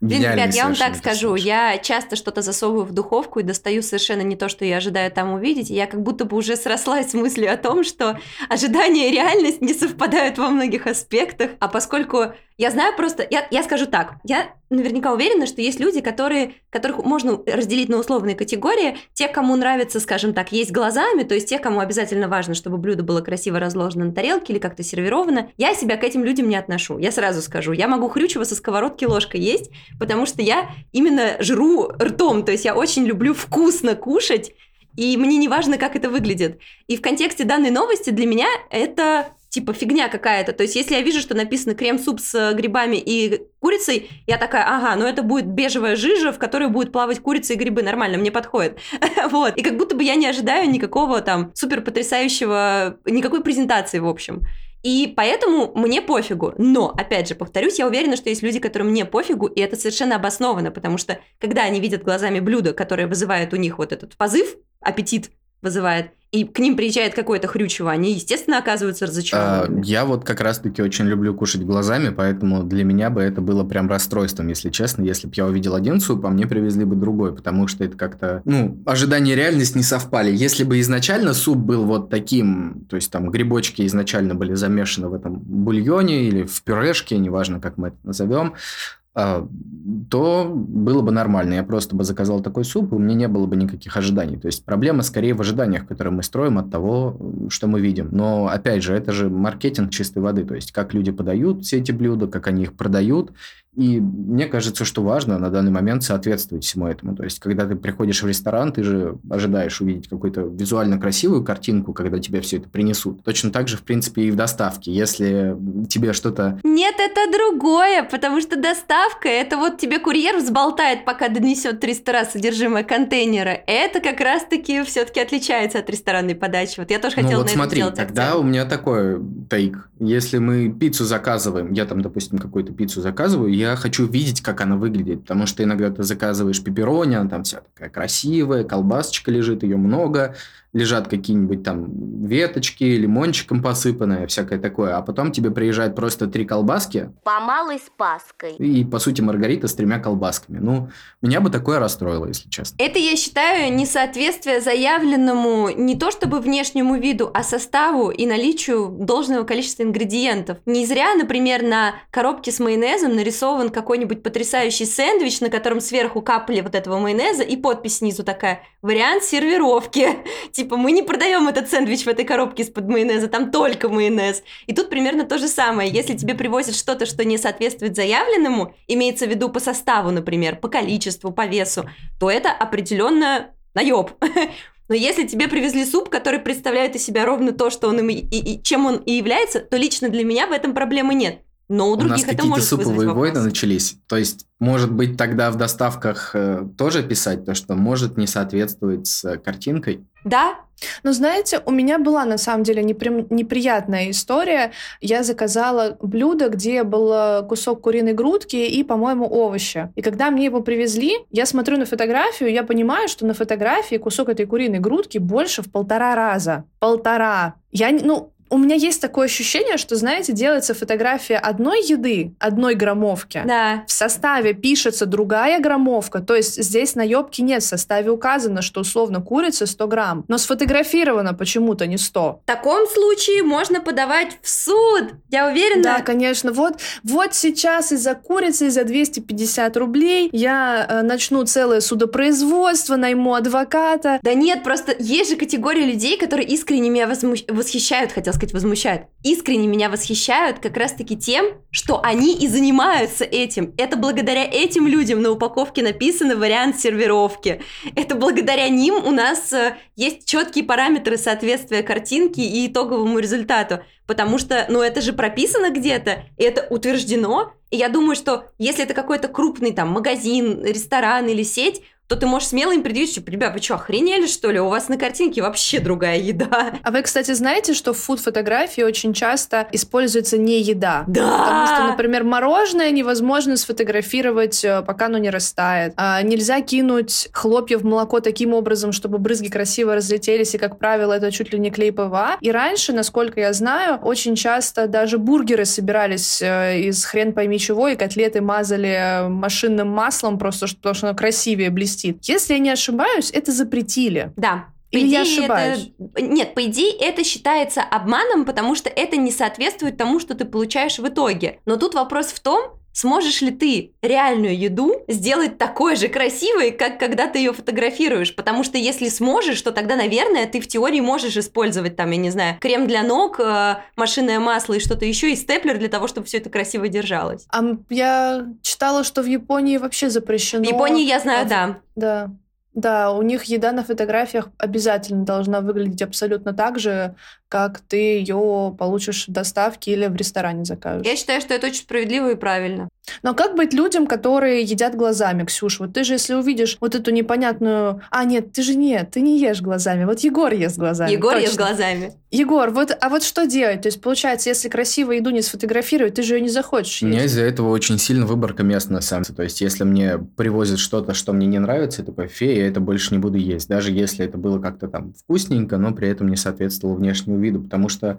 Блин, 0.00 0.22
ребят, 0.22 0.54
я 0.54 0.64
вам 0.64 0.74
так 0.74 0.96
скажу, 0.96 1.34
я 1.34 1.76
часто 1.76 2.16
что-то 2.16 2.40
засовываю 2.40 2.86
в 2.86 2.92
духовку 2.92 3.40
и 3.40 3.42
достаю 3.42 3.82
совершенно 3.82 4.22
не 4.22 4.34
то, 4.34 4.48
что 4.48 4.64
я 4.64 4.78
ожидаю 4.78 5.10
там 5.10 5.32
увидеть. 5.32 5.70
И 5.70 5.74
я 5.74 5.86
как 5.86 6.02
будто 6.02 6.24
бы 6.24 6.38
уже 6.38 6.56
срослась 6.56 7.10
с 7.10 7.14
мыслью 7.14 7.52
о 7.52 7.58
том, 7.58 7.84
что 7.84 8.18
ожидание 8.48 9.10
и 9.10 9.12
реальность 9.12 9.60
не 9.60 9.74
совпадают 9.74 10.38
во 10.38 10.48
многих 10.48 10.86
аспектах. 10.86 11.50
А 11.58 11.68
поскольку 11.68 12.32
я 12.60 12.70
знаю 12.70 12.94
просто... 12.94 13.26
Я, 13.30 13.48
я 13.50 13.62
скажу 13.62 13.86
так, 13.86 14.16
я 14.22 14.52
наверняка 14.68 15.14
уверена, 15.14 15.46
что 15.46 15.62
есть 15.62 15.80
люди, 15.80 16.02
которые, 16.02 16.56
которых 16.68 17.02
можно 17.02 17.40
разделить 17.46 17.88
на 17.88 17.96
условные 17.96 18.36
категории. 18.36 18.98
Те, 19.14 19.28
кому 19.28 19.56
нравится, 19.56 19.98
скажем 19.98 20.34
так, 20.34 20.52
есть 20.52 20.70
глазами, 20.70 21.22
то 21.22 21.34
есть 21.34 21.48
те, 21.48 21.58
кому 21.58 21.80
обязательно 21.80 22.28
важно, 22.28 22.52
чтобы 22.52 22.76
блюдо 22.76 23.02
было 23.02 23.22
красиво 23.22 23.58
разложено 23.58 24.04
на 24.04 24.12
тарелке 24.12 24.52
или 24.52 24.60
как-то 24.60 24.82
сервировано. 24.82 25.50
Я 25.56 25.74
себя 25.74 25.96
к 25.96 26.04
этим 26.04 26.22
людям 26.22 26.50
не 26.50 26.56
отношу. 26.56 26.98
Я 26.98 27.12
сразу 27.12 27.40
скажу, 27.40 27.72
я 27.72 27.88
могу 27.88 28.10
хрючево 28.10 28.44
со 28.44 28.54
сковородки 28.54 29.06
ложкой 29.06 29.40
есть, 29.40 29.70
потому 29.98 30.26
что 30.26 30.42
я 30.42 30.68
именно 30.92 31.42
жру 31.42 31.88
ртом, 31.88 32.44
то 32.44 32.52
есть 32.52 32.66
я 32.66 32.74
очень 32.74 33.06
люблю 33.06 33.32
вкусно 33.32 33.94
кушать, 33.94 34.52
и 34.96 35.16
мне 35.16 35.38
не 35.38 35.48
важно, 35.48 35.78
как 35.78 35.96
это 35.96 36.10
выглядит. 36.10 36.60
И 36.88 36.98
в 36.98 37.00
контексте 37.00 37.44
данной 37.44 37.70
новости 37.70 38.10
для 38.10 38.26
меня 38.26 38.48
это 38.68 39.28
типа 39.50 39.74
фигня 39.74 40.08
какая-то. 40.08 40.52
То 40.52 40.62
есть 40.62 40.76
если 40.76 40.94
я 40.94 41.02
вижу, 41.02 41.20
что 41.20 41.34
написано 41.34 41.74
крем-суп 41.74 42.20
с 42.20 42.34
э, 42.34 42.54
грибами 42.54 42.96
и 42.96 43.42
курицей, 43.60 44.08
я 44.26 44.38
такая, 44.38 44.64
ага, 44.64 44.96
ну 44.96 45.04
это 45.04 45.22
будет 45.22 45.46
бежевая 45.46 45.96
жижа, 45.96 46.32
в 46.32 46.38
которой 46.38 46.68
будет 46.68 46.92
плавать 46.92 47.20
курица 47.20 47.52
и 47.52 47.56
грибы, 47.56 47.82
нормально, 47.82 48.16
мне 48.16 48.30
подходит. 48.30 48.78
вот. 49.30 49.56
И 49.56 49.62
как 49.62 49.76
будто 49.76 49.94
бы 49.94 50.04
я 50.04 50.14
не 50.14 50.26
ожидаю 50.26 50.70
никакого 50.70 51.20
там 51.20 51.50
супер 51.54 51.82
потрясающего, 51.82 52.98
никакой 53.04 53.42
презентации, 53.42 53.98
в 53.98 54.06
общем. 54.06 54.42
И 54.82 55.12
поэтому 55.14 55.72
мне 55.74 56.00
пофигу. 56.00 56.54
Но, 56.56 56.88
опять 56.88 57.28
же, 57.28 57.34
повторюсь, 57.34 57.78
я 57.78 57.86
уверена, 57.86 58.16
что 58.16 58.30
есть 58.30 58.42
люди, 58.42 58.60
которым 58.60 58.94
не 58.94 59.04
пофигу, 59.04 59.46
и 59.46 59.60
это 59.60 59.76
совершенно 59.76 60.16
обоснованно, 60.16 60.70
потому 60.70 60.96
что 60.96 61.18
когда 61.38 61.64
они 61.64 61.80
видят 61.80 62.02
глазами 62.02 62.40
блюдо, 62.40 62.72
которое 62.72 63.06
вызывает 63.06 63.52
у 63.52 63.56
них 63.56 63.76
вот 63.76 63.92
этот 63.92 64.16
позыв, 64.16 64.56
аппетит 64.80 65.30
вызывает, 65.62 66.12
и 66.32 66.44
к 66.44 66.60
ним 66.60 66.76
приезжает 66.76 67.14
какое-то 67.14 67.48
хрючево, 67.48 67.90
они, 67.90 68.12
естественно, 68.14 68.58
оказываются 68.58 69.04
А, 69.04 69.08
разочарованными. 69.08 69.84
я 69.84 70.04
вот 70.04 70.24
как 70.24 70.40
раз-таки 70.40 70.80
очень 70.80 71.06
люблю 71.06 71.34
кушать 71.34 71.62
глазами, 71.62 72.14
поэтому 72.16 72.62
для 72.62 72.84
меня 72.84 73.10
бы 73.10 73.20
это 73.20 73.40
было 73.40 73.64
прям 73.64 73.88
расстройством, 73.88 74.46
если 74.46 74.70
честно. 74.70 75.02
Если 75.02 75.26
бы 75.26 75.32
я 75.36 75.46
увидел 75.46 75.74
один 75.74 76.00
суп, 76.00 76.24
а 76.26 76.28
мне 76.28 76.46
привезли 76.46 76.84
бы 76.84 76.94
другой, 76.94 77.34
потому 77.34 77.66
что 77.66 77.82
это 77.82 77.96
как-то, 77.96 78.42
ну, 78.44 78.78
ожидания 78.86 79.32
и 79.32 79.36
реальность 79.36 79.74
не 79.74 79.82
совпали. 79.82 80.30
Если 80.32 80.62
бы 80.62 80.78
изначально 80.78 81.34
суп 81.34 81.58
был 81.58 81.84
вот 81.84 82.10
таким, 82.10 82.86
то 82.88 82.94
есть 82.94 83.10
там 83.10 83.30
грибочки 83.30 83.84
изначально 83.86 84.36
были 84.36 84.54
замешаны 84.54 85.08
в 85.08 85.14
этом 85.14 85.36
бульоне 85.36 86.28
или 86.28 86.44
в 86.44 86.62
пюрешке, 86.62 87.18
неважно, 87.18 87.60
как 87.60 87.76
мы 87.76 87.88
это 87.88 87.96
назовем, 88.04 88.54
а, 88.54 88.99
то 89.12 90.46
было 90.48 91.02
бы 91.02 91.10
нормально. 91.10 91.54
Я 91.54 91.64
просто 91.64 91.96
бы 91.96 92.04
заказал 92.04 92.40
такой 92.40 92.64
суп, 92.64 92.92
и 92.92 92.94
у 92.94 92.98
меня 92.98 93.14
не 93.14 93.28
было 93.28 93.46
бы 93.46 93.56
никаких 93.56 93.96
ожиданий. 93.96 94.36
То 94.36 94.46
есть 94.46 94.64
проблема 94.64 95.02
скорее 95.02 95.34
в 95.34 95.40
ожиданиях, 95.40 95.86
которые 95.86 96.12
мы 96.12 96.22
строим 96.22 96.58
от 96.58 96.70
того, 96.70 97.16
что 97.48 97.66
мы 97.66 97.80
видим. 97.80 98.08
Но, 98.12 98.46
опять 98.46 98.82
же, 98.82 98.94
это 98.94 99.12
же 99.12 99.28
маркетинг 99.28 99.90
чистой 99.90 100.22
воды. 100.22 100.44
То 100.44 100.54
есть 100.54 100.70
как 100.72 100.94
люди 100.94 101.10
подают 101.10 101.64
все 101.64 101.78
эти 101.78 101.90
блюда, 101.92 102.28
как 102.28 102.46
они 102.46 102.62
их 102.62 102.74
продают. 102.74 103.32
И 103.76 104.00
мне 104.00 104.46
кажется, 104.46 104.84
что 104.84 105.02
важно 105.02 105.38
на 105.38 105.48
данный 105.48 105.70
момент 105.70 106.02
соответствовать 106.02 106.64
всему 106.64 106.88
этому. 106.88 107.14
То 107.14 107.22
есть, 107.22 107.38
когда 107.38 107.66
ты 107.66 107.76
приходишь 107.76 108.22
в 108.22 108.26
ресторан, 108.26 108.72
ты 108.72 108.82
же 108.82 109.16
ожидаешь 109.30 109.80
увидеть 109.80 110.08
какую-то 110.08 110.42
визуально 110.42 110.98
красивую 110.98 111.44
картинку, 111.44 111.92
когда 111.92 112.18
тебе 112.18 112.40
все 112.40 112.56
это 112.56 112.68
принесут. 112.68 113.22
Точно 113.22 113.50
так 113.50 113.68
же, 113.68 113.76
в 113.76 113.82
принципе, 113.82 114.22
и 114.22 114.30
в 114.32 114.36
доставке. 114.36 114.92
Если 114.92 115.56
тебе 115.88 116.12
что-то 116.12 116.58
Нет, 116.64 116.96
это 116.98 117.32
другое, 117.32 118.02
потому 118.02 118.40
что 118.40 118.56
доставка, 118.60 119.28
это 119.28 119.56
вот 119.56 119.78
тебе 119.78 120.00
курьер 120.00 120.38
взболтает, 120.38 121.04
пока 121.04 121.28
донесет 121.28 121.78
300 121.78 122.12
раз 122.12 122.32
содержимое 122.32 122.82
контейнера. 122.82 123.56
Это 123.66 124.00
как 124.00 124.20
раз-таки 124.20 124.82
все-таки 124.82 125.20
отличается 125.20 125.78
от 125.78 125.88
ресторанной 125.88 126.34
подачи. 126.34 126.80
Вот 126.80 126.90
я 126.90 126.98
тоже 126.98 127.14
хотела 127.14 127.32
ну 127.32 127.38
вот 127.38 127.46
на 127.46 127.52
смотри, 127.52 127.82
сделать 127.82 127.94
тогда 127.94 128.24
акцент. 128.24 128.40
у 128.40 128.42
меня 128.42 128.64
такой 128.64 129.20
тейк. 129.48 129.88
Если 130.00 130.38
мы 130.38 130.70
пиццу 130.70 131.04
заказываем, 131.04 131.72
я 131.72 131.84
там, 131.84 132.02
допустим, 132.02 132.38
какую-то 132.38 132.72
пиццу 132.72 133.00
заказываю, 133.00 133.59
я 133.60 133.76
хочу 133.76 134.06
видеть, 134.06 134.40
как 134.40 134.60
она 134.60 134.76
выглядит, 134.76 135.22
потому 135.22 135.46
что 135.46 135.62
иногда 135.62 135.90
ты 135.90 136.02
заказываешь 136.02 136.62
пепперони, 136.62 137.14
она 137.14 137.28
там 137.28 137.44
вся 137.44 137.60
такая 137.60 137.90
красивая, 137.90 138.64
колбасочка 138.64 139.30
лежит, 139.30 139.62
ее 139.62 139.76
много, 139.76 140.34
лежат 140.72 141.08
какие-нибудь 141.08 141.62
там 141.64 142.24
веточки, 142.24 142.84
лимончиком 142.84 143.62
посыпанное, 143.62 144.26
всякое 144.26 144.58
такое, 144.58 144.96
а 144.96 145.02
потом 145.02 145.32
тебе 145.32 145.50
приезжает 145.50 145.96
просто 145.96 146.26
три 146.26 146.44
колбаски 146.44 147.10
По 147.24 147.40
малой 147.40 147.78
спаской. 147.78 148.54
и, 148.54 148.84
по 148.84 148.98
сути, 148.98 149.20
Маргарита 149.20 149.66
с 149.66 149.74
тремя 149.74 149.98
колбасками. 149.98 150.58
Ну, 150.58 150.90
меня 151.22 151.40
бы 151.40 151.50
такое 151.50 151.78
расстроило, 151.78 152.26
если 152.26 152.48
честно. 152.48 152.76
Это, 152.78 152.98
я 152.98 153.16
считаю, 153.16 153.72
несоответствие 153.74 154.60
заявленному 154.60 155.70
не 155.70 155.96
то 155.96 156.10
чтобы 156.10 156.40
внешнему 156.40 156.96
виду, 156.96 157.30
а 157.34 157.42
составу 157.42 158.10
и 158.10 158.26
наличию 158.26 158.88
должного 158.88 159.44
количества 159.44 159.82
ингредиентов. 159.82 160.58
Не 160.66 160.86
зря, 160.86 161.14
например, 161.14 161.62
на 161.62 161.94
коробке 162.10 162.52
с 162.52 162.60
майонезом 162.60 163.16
нарисован 163.16 163.70
какой-нибудь 163.70 164.22
потрясающий 164.22 164.86
сэндвич, 164.86 165.40
на 165.40 165.50
котором 165.50 165.80
сверху 165.80 166.22
капли 166.22 166.60
вот 166.60 166.74
этого 166.74 166.98
майонеза 166.98 167.42
и 167.42 167.56
подпись 167.56 167.98
снизу 167.98 168.22
такая 168.22 168.62
«Вариант 168.82 169.24
сервировки». 169.24 170.08
Типа, 170.60 170.76
мы 170.76 170.92
не 170.92 171.00
продаем 171.02 171.48
этот 171.48 171.70
сэндвич 171.70 172.02
в 172.04 172.08
этой 172.08 172.26
коробке 172.26 172.64
из-под 172.64 172.86
майонеза, 172.86 173.28
там 173.28 173.50
только 173.50 173.88
майонез. 173.88 174.42
И 174.66 174.74
тут 174.74 174.90
примерно 174.90 175.24
то 175.24 175.38
же 175.38 175.48
самое. 175.48 175.90
Если 175.90 176.14
тебе 176.14 176.34
привозят 176.34 176.76
что-то, 176.76 177.06
что 177.06 177.24
не 177.24 177.38
соответствует 177.38 177.96
заявленному, 177.96 178.74
имеется 178.86 179.24
в 179.24 179.30
виду 179.30 179.48
по 179.48 179.58
составу, 179.58 180.10
например, 180.10 180.56
по 180.56 180.68
количеству, 180.68 181.32
по 181.32 181.46
весу, 181.46 181.88
то 182.18 182.30
это 182.30 182.50
определенно 182.52 183.54
наеб. 183.72 184.10
Но 184.90 184.94
если 184.94 185.26
тебе 185.26 185.48
привезли 185.48 185.86
суп, 185.86 186.10
который 186.10 186.40
представляет 186.40 186.94
из 186.94 187.06
себя 187.06 187.24
ровно 187.24 187.52
то, 187.52 187.70
что 187.70 187.88
он 187.88 188.00
им 188.00 188.10
и, 188.10 188.16
и- 188.16 188.56
и 188.56 188.62
чем 188.62 188.84
он 188.84 188.96
и 188.96 189.12
является, 189.12 189.60
то 189.60 189.78
лично 189.78 190.10
для 190.10 190.24
меня 190.24 190.46
в 190.46 190.52
этом 190.52 190.74
проблемы 190.74 191.14
нет. 191.14 191.38
Но 191.70 191.88
у 191.88 191.92
У 191.92 191.96
нас 191.96 191.98
других 192.06 192.24
это 192.24 192.36
какие-то 192.36 192.48
может 192.48 192.70
вызвать 192.72 192.86
суповые 192.86 193.12
войны 193.14 193.40
начались. 193.40 193.96
То 194.08 194.16
есть, 194.16 194.44
может 194.58 194.92
быть, 194.92 195.16
тогда 195.16 195.50
в 195.50 195.56
доставках 195.56 196.32
э, 196.34 196.66
тоже 196.76 197.02
писать 197.04 197.44
то, 197.46 197.54
что 197.54 197.74
может 197.74 198.18
не 198.18 198.26
соответствовать 198.26 199.06
с 199.06 199.24
э, 199.24 199.38
картинкой? 199.38 200.04
Да, 200.24 200.56
Ну, 201.02 201.12
знаете, 201.12 201.62
у 201.64 201.70
меня 201.70 201.98
была 201.98 202.24
на 202.24 202.38
самом 202.38 202.62
деле 202.64 202.82
непри- 202.82 203.26
неприятная 203.30 204.10
история. 204.10 204.72
Я 205.00 205.22
заказала 205.22 205.96
блюдо, 206.00 206.48
где 206.48 206.82
был 206.82 207.12
э, 207.12 207.42
кусок 207.48 207.82
куриной 207.82 208.14
грудки 208.14 208.56
и, 208.56 208.82
по-моему, 208.82 209.26
овощи. 209.26 209.90
И 209.94 210.02
когда 210.02 210.30
мне 210.30 210.44
его 210.46 210.60
привезли, 210.62 211.12
я 211.30 211.46
смотрю 211.46 211.76
на 211.78 211.86
фотографию, 211.86 212.50
я 212.52 212.64
понимаю, 212.64 213.08
что 213.08 213.26
на 213.26 213.34
фотографии 213.34 213.96
кусок 213.96 214.28
этой 214.28 214.46
куриной 214.46 214.78
грудки 214.80 215.18
больше 215.18 215.62
в 215.62 215.70
полтора 215.70 216.14
раза. 216.14 216.64
Полтора. 216.80 217.54
Я, 217.72 217.90
ну, 217.92 218.32
у 218.50 218.58
меня 218.58 218.74
есть 218.74 219.00
такое 219.00 219.26
ощущение, 219.26 219.76
что, 219.76 219.96
знаете, 219.96 220.32
делается 220.32 220.74
фотография 220.74 221.36
одной 221.36 221.82
еды, 221.82 222.34
одной 222.38 222.74
граммовки. 222.74 223.42
да. 223.46 223.84
В 223.86 223.92
составе 223.92 224.54
пишется 224.54 225.06
другая 225.06 225.60
граммовка, 225.60 226.20
то 226.20 226.34
есть 226.34 226.62
здесь 226.62 226.94
наебки 226.94 227.40
нет, 227.42 227.62
в 227.62 227.66
составе 227.66 228.10
указано, 228.10 228.62
что 228.62 228.80
условно 228.80 229.20
курица 229.20 229.66
100 229.66 229.86
грамм, 229.86 230.24
но 230.28 230.38
сфотографировано 230.38 231.34
почему-то 231.34 231.86
не 231.86 231.96
100. 231.96 232.40
В 232.42 232.46
таком 232.46 232.86
случае 232.88 233.42
можно 233.42 233.80
подавать 233.80 234.38
в 234.42 234.50
суд. 234.50 235.12
Я 235.30 235.48
уверена. 235.48 235.82
Да, 235.82 236.00
конечно. 236.00 236.52
Вот, 236.52 236.80
вот 237.04 237.34
сейчас 237.34 237.92
из-за 237.92 238.14
курицы, 238.14 238.66
из-за 238.66 238.84
250 238.84 239.76
рублей 239.76 240.28
я 240.32 240.86
э, 240.88 241.02
начну 241.02 241.44
целое 241.44 241.80
судопроизводство, 241.80 242.96
найму 242.96 243.34
адвоката. 243.34 244.18
Да 244.22 244.34
нет, 244.34 244.64
просто 244.64 244.94
есть 244.98 245.30
же 245.30 245.36
категория 245.36 245.86
людей, 245.86 246.18
которые 246.18 246.48
искренне 246.48 246.90
меня 246.90 247.06
восхищают, 247.06 248.12
хотел 248.12 248.32
сказать 248.32 248.39
возмущают, 248.52 249.04
искренне 249.22 249.66
меня 249.66 249.88
восхищают 249.88 250.58
как 250.58 250.76
раз-таки 250.76 251.16
тем, 251.16 251.62
что 251.70 252.00
они 252.02 252.36
и 252.36 252.48
занимаются 252.48 253.24
этим. 253.24 253.74
Это 253.76 253.96
благодаря 253.96 254.44
этим 254.44 254.86
людям 254.86 255.22
на 255.22 255.30
упаковке 255.30 255.82
написано 255.82 256.36
вариант 256.36 256.80
сервировки. 256.80 257.60
Это 257.94 258.14
благодаря 258.14 258.68
ним 258.68 258.94
у 258.94 259.10
нас 259.10 259.52
э, 259.52 259.76
есть 259.96 260.26
четкие 260.26 260.64
параметры 260.64 261.16
соответствия 261.16 261.82
картинки 261.82 262.40
и 262.40 262.66
итоговому 262.66 263.18
результату. 263.18 263.80
Потому 264.06 264.38
что, 264.38 264.66
ну, 264.68 264.82
это 264.82 265.00
же 265.00 265.12
прописано 265.12 265.70
где-то, 265.70 266.24
это 266.36 266.66
утверждено. 266.70 267.52
И 267.70 267.76
я 267.76 267.88
думаю, 267.88 268.16
что 268.16 268.46
если 268.58 268.82
это 268.82 268.94
какой-то 268.94 269.28
крупный 269.28 269.72
там 269.72 269.90
магазин, 269.90 270.64
ресторан 270.64 271.28
или 271.28 271.44
сеть, 271.44 271.82
то 272.10 272.16
ты 272.16 272.26
можешь 272.26 272.48
смело 272.48 272.72
им 272.72 272.82
предъявить, 272.82 273.12
что, 273.12 273.22
ребят, 273.30 273.54
вы 273.54 273.62
что, 273.62 273.76
охренели, 273.76 274.26
что 274.26 274.50
ли? 274.50 274.58
У 274.58 274.68
вас 274.68 274.88
на 274.88 274.98
картинке 274.98 275.42
вообще 275.42 275.78
другая 275.78 276.18
еда. 276.18 276.72
А 276.82 276.90
вы, 276.90 277.02
кстати, 277.02 277.32
знаете, 277.32 277.72
что 277.72 277.92
в 277.92 277.98
фуд-фотографии 277.98 278.82
очень 278.82 279.14
часто 279.14 279.68
используется 279.70 280.36
не 280.36 280.60
еда? 280.60 281.04
Да! 281.06 281.38
Потому 281.38 281.66
что, 281.66 281.84
например, 281.86 282.24
мороженое 282.24 282.90
невозможно 282.90 283.56
сфотографировать, 283.56 284.64
э, 284.64 284.82
пока 284.82 285.06
оно 285.06 285.18
не 285.18 285.30
растает. 285.30 285.92
А, 285.96 286.20
нельзя 286.22 286.60
кинуть 286.62 287.28
хлопья 287.32 287.78
в 287.78 287.84
молоко 287.84 288.18
таким 288.18 288.54
образом, 288.54 288.90
чтобы 288.90 289.18
брызги 289.18 289.48
красиво 289.48 289.94
разлетелись, 289.94 290.52
и, 290.56 290.58
как 290.58 290.80
правило, 290.80 291.12
это 291.12 291.30
чуть 291.30 291.52
ли 291.52 291.60
не 291.60 291.70
клей 291.70 291.92
ПВА. 291.92 292.38
И 292.40 292.50
раньше, 292.50 292.92
насколько 292.92 293.38
я 293.38 293.52
знаю, 293.52 293.98
очень 293.98 294.34
часто 294.34 294.88
даже 294.88 295.18
бургеры 295.18 295.64
собирались 295.64 296.42
э, 296.42 296.80
из 296.80 297.04
хрен 297.04 297.32
пойми 297.32 297.60
чего, 297.60 297.86
и 297.86 297.94
котлеты 297.94 298.40
мазали 298.40 298.88
э, 298.88 299.28
машинным 299.28 299.86
маслом, 299.90 300.40
просто 300.40 300.66
потому 300.66 300.96
что 300.96 301.06
оно 301.06 301.16
красивее 301.16 301.70
блестит. 301.70 301.99
Если 302.22 302.54
я 302.54 302.58
не 302.58 302.70
ошибаюсь, 302.70 303.30
это 303.30 303.52
запретили. 303.52 304.32
Да. 304.36 304.66
По 304.92 304.96
Или 304.96 305.08
я 305.08 305.22
ошибаюсь? 305.22 305.92
это... 305.98 306.22
Нет, 306.22 306.54
по 306.54 306.64
идее, 306.64 306.92
это 306.98 307.22
считается 307.22 307.80
обманом, 307.80 308.44
потому 308.44 308.74
что 308.74 308.88
это 308.88 309.16
не 309.16 309.30
соответствует 309.30 309.96
тому, 309.96 310.18
что 310.18 310.34
ты 310.34 310.44
получаешь 310.44 310.98
в 310.98 311.06
итоге. 311.06 311.60
Но 311.64 311.76
тут 311.76 311.94
вопрос 311.94 312.26
в 312.28 312.40
том, 312.40 312.79
сможешь 312.92 313.40
ли 313.42 313.50
ты 313.50 313.92
реальную 314.02 314.58
еду 314.58 315.04
сделать 315.08 315.58
такой 315.58 315.96
же 315.96 316.08
красивой, 316.08 316.70
как 316.72 316.98
когда 316.98 317.26
ты 317.26 317.38
ее 317.38 317.52
фотографируешь. 317.52 318.34
Потому 318.34 318.64
что 318.64 318.78
если 318.78 319.08
сможешь, 319.08 319.60
то 319.62 319.72
тогда, 319.72 319.96
наверное, 319.96 320.46
ты 320.46 320.60
в 320.60 320.66
теории 320.66 321.00
можешь 321.00 321.36
использовать 321.36 321.96
там, 321.96 322.10
я 322.10 322.16
не 322.16 322.30
знаю, 322.30 322.58
крем 322.60 322.86
для 322.86 323.02
ног, 323.02 323.40
э, 323.40 323.76
машинное 323.96 324.40
масло 324.40 324.74
и 324.74 324.80
что-то 324.80 325.04
еще, 325.04 325.32
и 325.32 325.36
степлер 325.36 325.78
для 325.78 325.88
того, 325.88 326.08
чтобы 326.08 326.26
все 326.26 326.38
это 326.38 326.50
красиво 326.50 326.88
держалось. 326.88 327.46
А 327.52 327.62
я 327.88 328.46
читала, 328.62 329.04
что 329.04 329.22
в 329.22 329.26
Японии 329.26 329.76
вообще 329.76 330.10
запрещено. 330.10 330.64
В 330.64 330.68
Японии, 330.68 331.06
я 331.06 331.20
знаю, 331.20 331.46
а, 331.46 331.48
да. 331.48 331.78
Да. 331.96 332.30
Да, 332.72 333.10
у 333.10 333.22
них 333.22 333.44
еда 333.44 333.72
на 333.72 333.82
фотографиях 333.82 334.48
обязательно 334.56 335.24
должна 335.24 335.60
выглядеть 335.60 336.02
абсолютно 336.02 336.52
так 336.52 336.78
же, 336.78 337.16
как 337.50 337.80
ты 337.80 337.96
ее 337.96 338.74
получишь 338.78 339.26
в 339.26 339.32
доставке 339.32 339.92
или 339.92 340.06
в 340.06 340.14
ресторане 340.14 340.64
закажешь. 340.64 341.04
Я 341.04 341.16
считаю, 341.16 341.40
что 341.40 341.52
это 341.52 341.66
очень 341.66 341.80
справедливо 341.80 342.30
и 342.30 342.36
правильно. 342.36 342.88
Но 343.24 343.34
как 343.34 343.56
быть 343.56 343.74
людям, 343.74 344.06
которые 344.06 344.62
едят 344.62 344.94
глазами, 344.94 345.44
Ксюш? 345.44 345.80
Вот 345.80 345.92
ты 345.92 346.04
же, 346.04 346.12
если 346.12 346.34
увидишь 346.34 346.78
вот 346.80 346.94
эту 346.94 347.10
непонятную... 347.10 348.02
А, 348.10 348.24
нет, 348.24 348.52
ты 348.52 348.62
же 348.62 348.74
нет, 348.74 349.10
ты 349.10 349.20
не 349.20 349.40
ешь 349.40 349.60
глазами. 349.62 350.04
Вот 350.04 350.20
Егор 350.20 350.52
ест 350.52 350.78
глазами. 350.78 351.10
Егор 351.10 351.32
точно. 351.32 351.46
ест 351.46 351.56
глазами. 351.56 352.12
Егор, 352.30 352.70
вот, 352.70 352.96
а 353.00 353.08
вот 353.08 353.24
что 353.24 353.46
делать? 353.46 353.82
То 353.82 353.88
есть, 353.88 354.00
получается, 354.00 354.50
если 354.50 354.68
красивую 354.68 355.16
еду 355.16 355.30
не 355.30 355.42
сфотографировать, 355.42 356.14
ты 356.14 356.22
же 356.22 356.36
ее 356.36 356.40
не 356.40 356.48
захочешь 356.48 357.02
У 357.02 357.06
меня 357.06 357.24
из-за 357.24 357.42
этого 357.42 357.70
очень 357.70 357.98
сильно 357.98 358.24
выборка 358.24 358.62
мест 358.62 358.88
на 358.88 359.00
самом 359.00 359.24
деле. 359.24 359.36
То 359.36 359.42
есть, 359.42 359.60
если 359.60 359.82
мне 359.82 360.16
привозят 360.36 360.78
что-то, 360.78 361.12
что 361.12 361.32
мне 361.32 361.48
не 361.48 361.58
нравится, 361.58 362.02
я 362.02 362.06
такой, 362.06 362.28
фе, 362.28 362.56
я 362.56 362.68
это 362.68 362.78
больше 362.78 363.12
не 363.12 363.18
буду 363.18 363.36
есть. 363.36 363.68
Даже 363.68 363.90
если 363.90 364.24
это 364.24 364.38
было 364.38 364.60
как-то 364.60 364.86
там 364.86 365.12
вкусненько, 365.14 365.76
но 365.76 365.92
при 365.92 366.08
этом 366.08 366.28
не 366.28 366.36
соответствовало 366.36 366.94
внешнему 366.94 367.39
виду. 367.40 367.62
Потому 367.62 367.88
что 367.88 368.18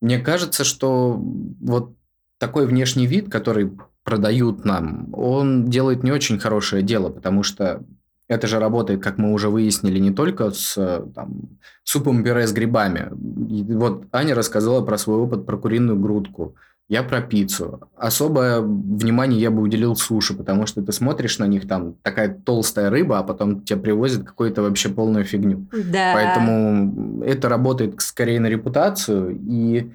мне 0.00 0.18
кажется, 0.18 0.64
что 0.64 1.20
вот 1.60 1.94
такой 2.38 2.66
внешний 2.66 3.06
вид, 3.06 3.30
который 3.30 3.72
продают 4.04 4.64
нам, 4.64 5.08
он 5.12 5.66
делает 5.66 6.02
не 6.02 6.12
очень 6.12 6.38
хорошее 6.38 6.82
дело, 6.82 7.10
потому 7.10 7.42
что 7.42 7.82
это 8.28 8.46
же 8.46 8.58
работает, 8.58 9.02
как 9.02 9.18
мы 9.18 9.32
уже 9.32 9.48
выяснили, 9.48 9.98
не 9.98 10.10
только 10.10 10.50
с 10.50 10.76
э, 10.76 11.02
там, 11.14 11.58
супом 11.82 12.22
пюре 12.22 12.46
с 12.46 12.52
грибами. 12.52 13.10
И 13.50 13.62
вот 13.72 14.04
Аня 14.12 14.34
рассказала 14.34 14.84
про 14.84 14.98
свой 14.98 15.16
опыт 15.16 15.46
про 15.46 15.56
куриную 15.56 15.98
грудку. 15.98 16.54
Я 16.88 17.02
про 17.02 17.20
пиццу. 17.20 17.80
Особое 17.96 18.60
внимание 18.60 19.38
я 19.38 19.50
бы 19.50 19.60
уделил 19.60 19.94
суши, 19.94 20.34
потому 20.34 20.66
что 20.66 20.80
ты 20.80 20.90
смотришь 20.92 21.38
на 21.38 21.46
них, 21.46 21.68
там 21.68 21.94
такая 22.02 22.28
толстая 22.34 22.88
рыба, 22.88 23.18
а 23.18 23.22
потом 23.22 23.62
тебе 23.62 23.78
привозят 23.78 24.24
какую-то 24.24 24.62
вообще 24.62 24.88
полную 24.88 25.24
фигню. 25.24 25.66
Да. 25.70 26.14
Поэтому 26.14 27.22
это 27.22 27.50
работает 27.50 28.00
скорее 28.00 28.40
на 28.40 28.46
репутацию 28.46 29.38
и 29.38 29.90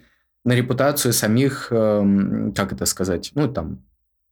на 0.45 0.53
репутацию 0.53 1.13
самих, 1.13 1.69
эм, 1.71 2.53
как 2.55 2.73
это 2.73 2.85
сказать, 2.85 3.31
ну 3.33 3.51
там, 3.51 3.79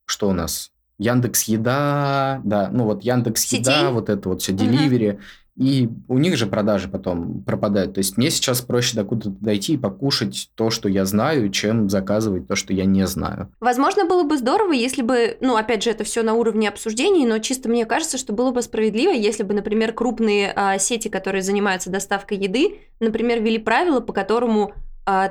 что 0.06 0.30
у 0.30 0.34
нас? 0.34 0.72
Яндекс 1.02 1.44
Еда, 1.44 2.42
да, 2.44 2.70
ну 2.72 2.86
вот 2.86 3.04
Яндекс 3.04 3.52
Еда, 3.54 3.90
вот 3.90 4.10
это 4.10 4.30
вот 4.30 4.42
все, 4.42 4.54
деливери. 4.54 5.20
И 5.58 5.90
у 6.08 6.18
них 6.18 6.38
же 6.38 6.46
продажи 6.46 6.88
потом 6.88 7.44
пропадают. 7.44 7.96
То 7.96 8.00
есть 8.00 8.18
мне 8.18 8.30
сейчас 8.30 8.62
проще 8.62 8.96
докуда-то 8.96 9.32
дойти 9.42 9.74
и 9.74 9.78
покушать 9.78 10.50
то, 10.56 10.70
что 10.70 10.88
я 10.88 11.06
знаю, 11.06 11.50
чем 11.50 11.90
заказывать 11.90 12.48
то, 12.48 12.56
что 12.56 12.74
я 12.74 12.86
не 12.86 13.06
знаю. 13.06 13.52
Возможно, 13.60 14.06
было 14.06 14.24
бы 14.24 14.38
здорово, 14.38 14.72
если 14.72 15.02
бы, 15.02 15.38
ну, 15.42 15.58
опять 15.58 15.84
же, 15.84 15.90
это 15.90 16.04
все 16.04 16.24
на 16.24 16.36
уровне 16.36 16.70
обсуждений, 16.70 17.26
но 17.26 17.40
чисто 17.40 17.68
мне 17.68 17.86
кажется, 17.86 18.18
что 18.18 18.32
было 18.34 18.52
бы 18.52 18.62
справедливо, 18.62 19.12
если 19.12 19.44
бы, 19.44 19.54
например, 19.54 19.94
крупные 19.94 20.54
а, 20.56 20.78
сети, 20.78 21.10
которые 21.10 21.42
занимаются 21.42 21.90
доставкой 21.90 22.38
еды, 22.38 22.80
например, 23.00 23.42
ввели 23.42 23.58
правила, 23.58 24.00
по 24.00 24.14
которому 24.14 24.74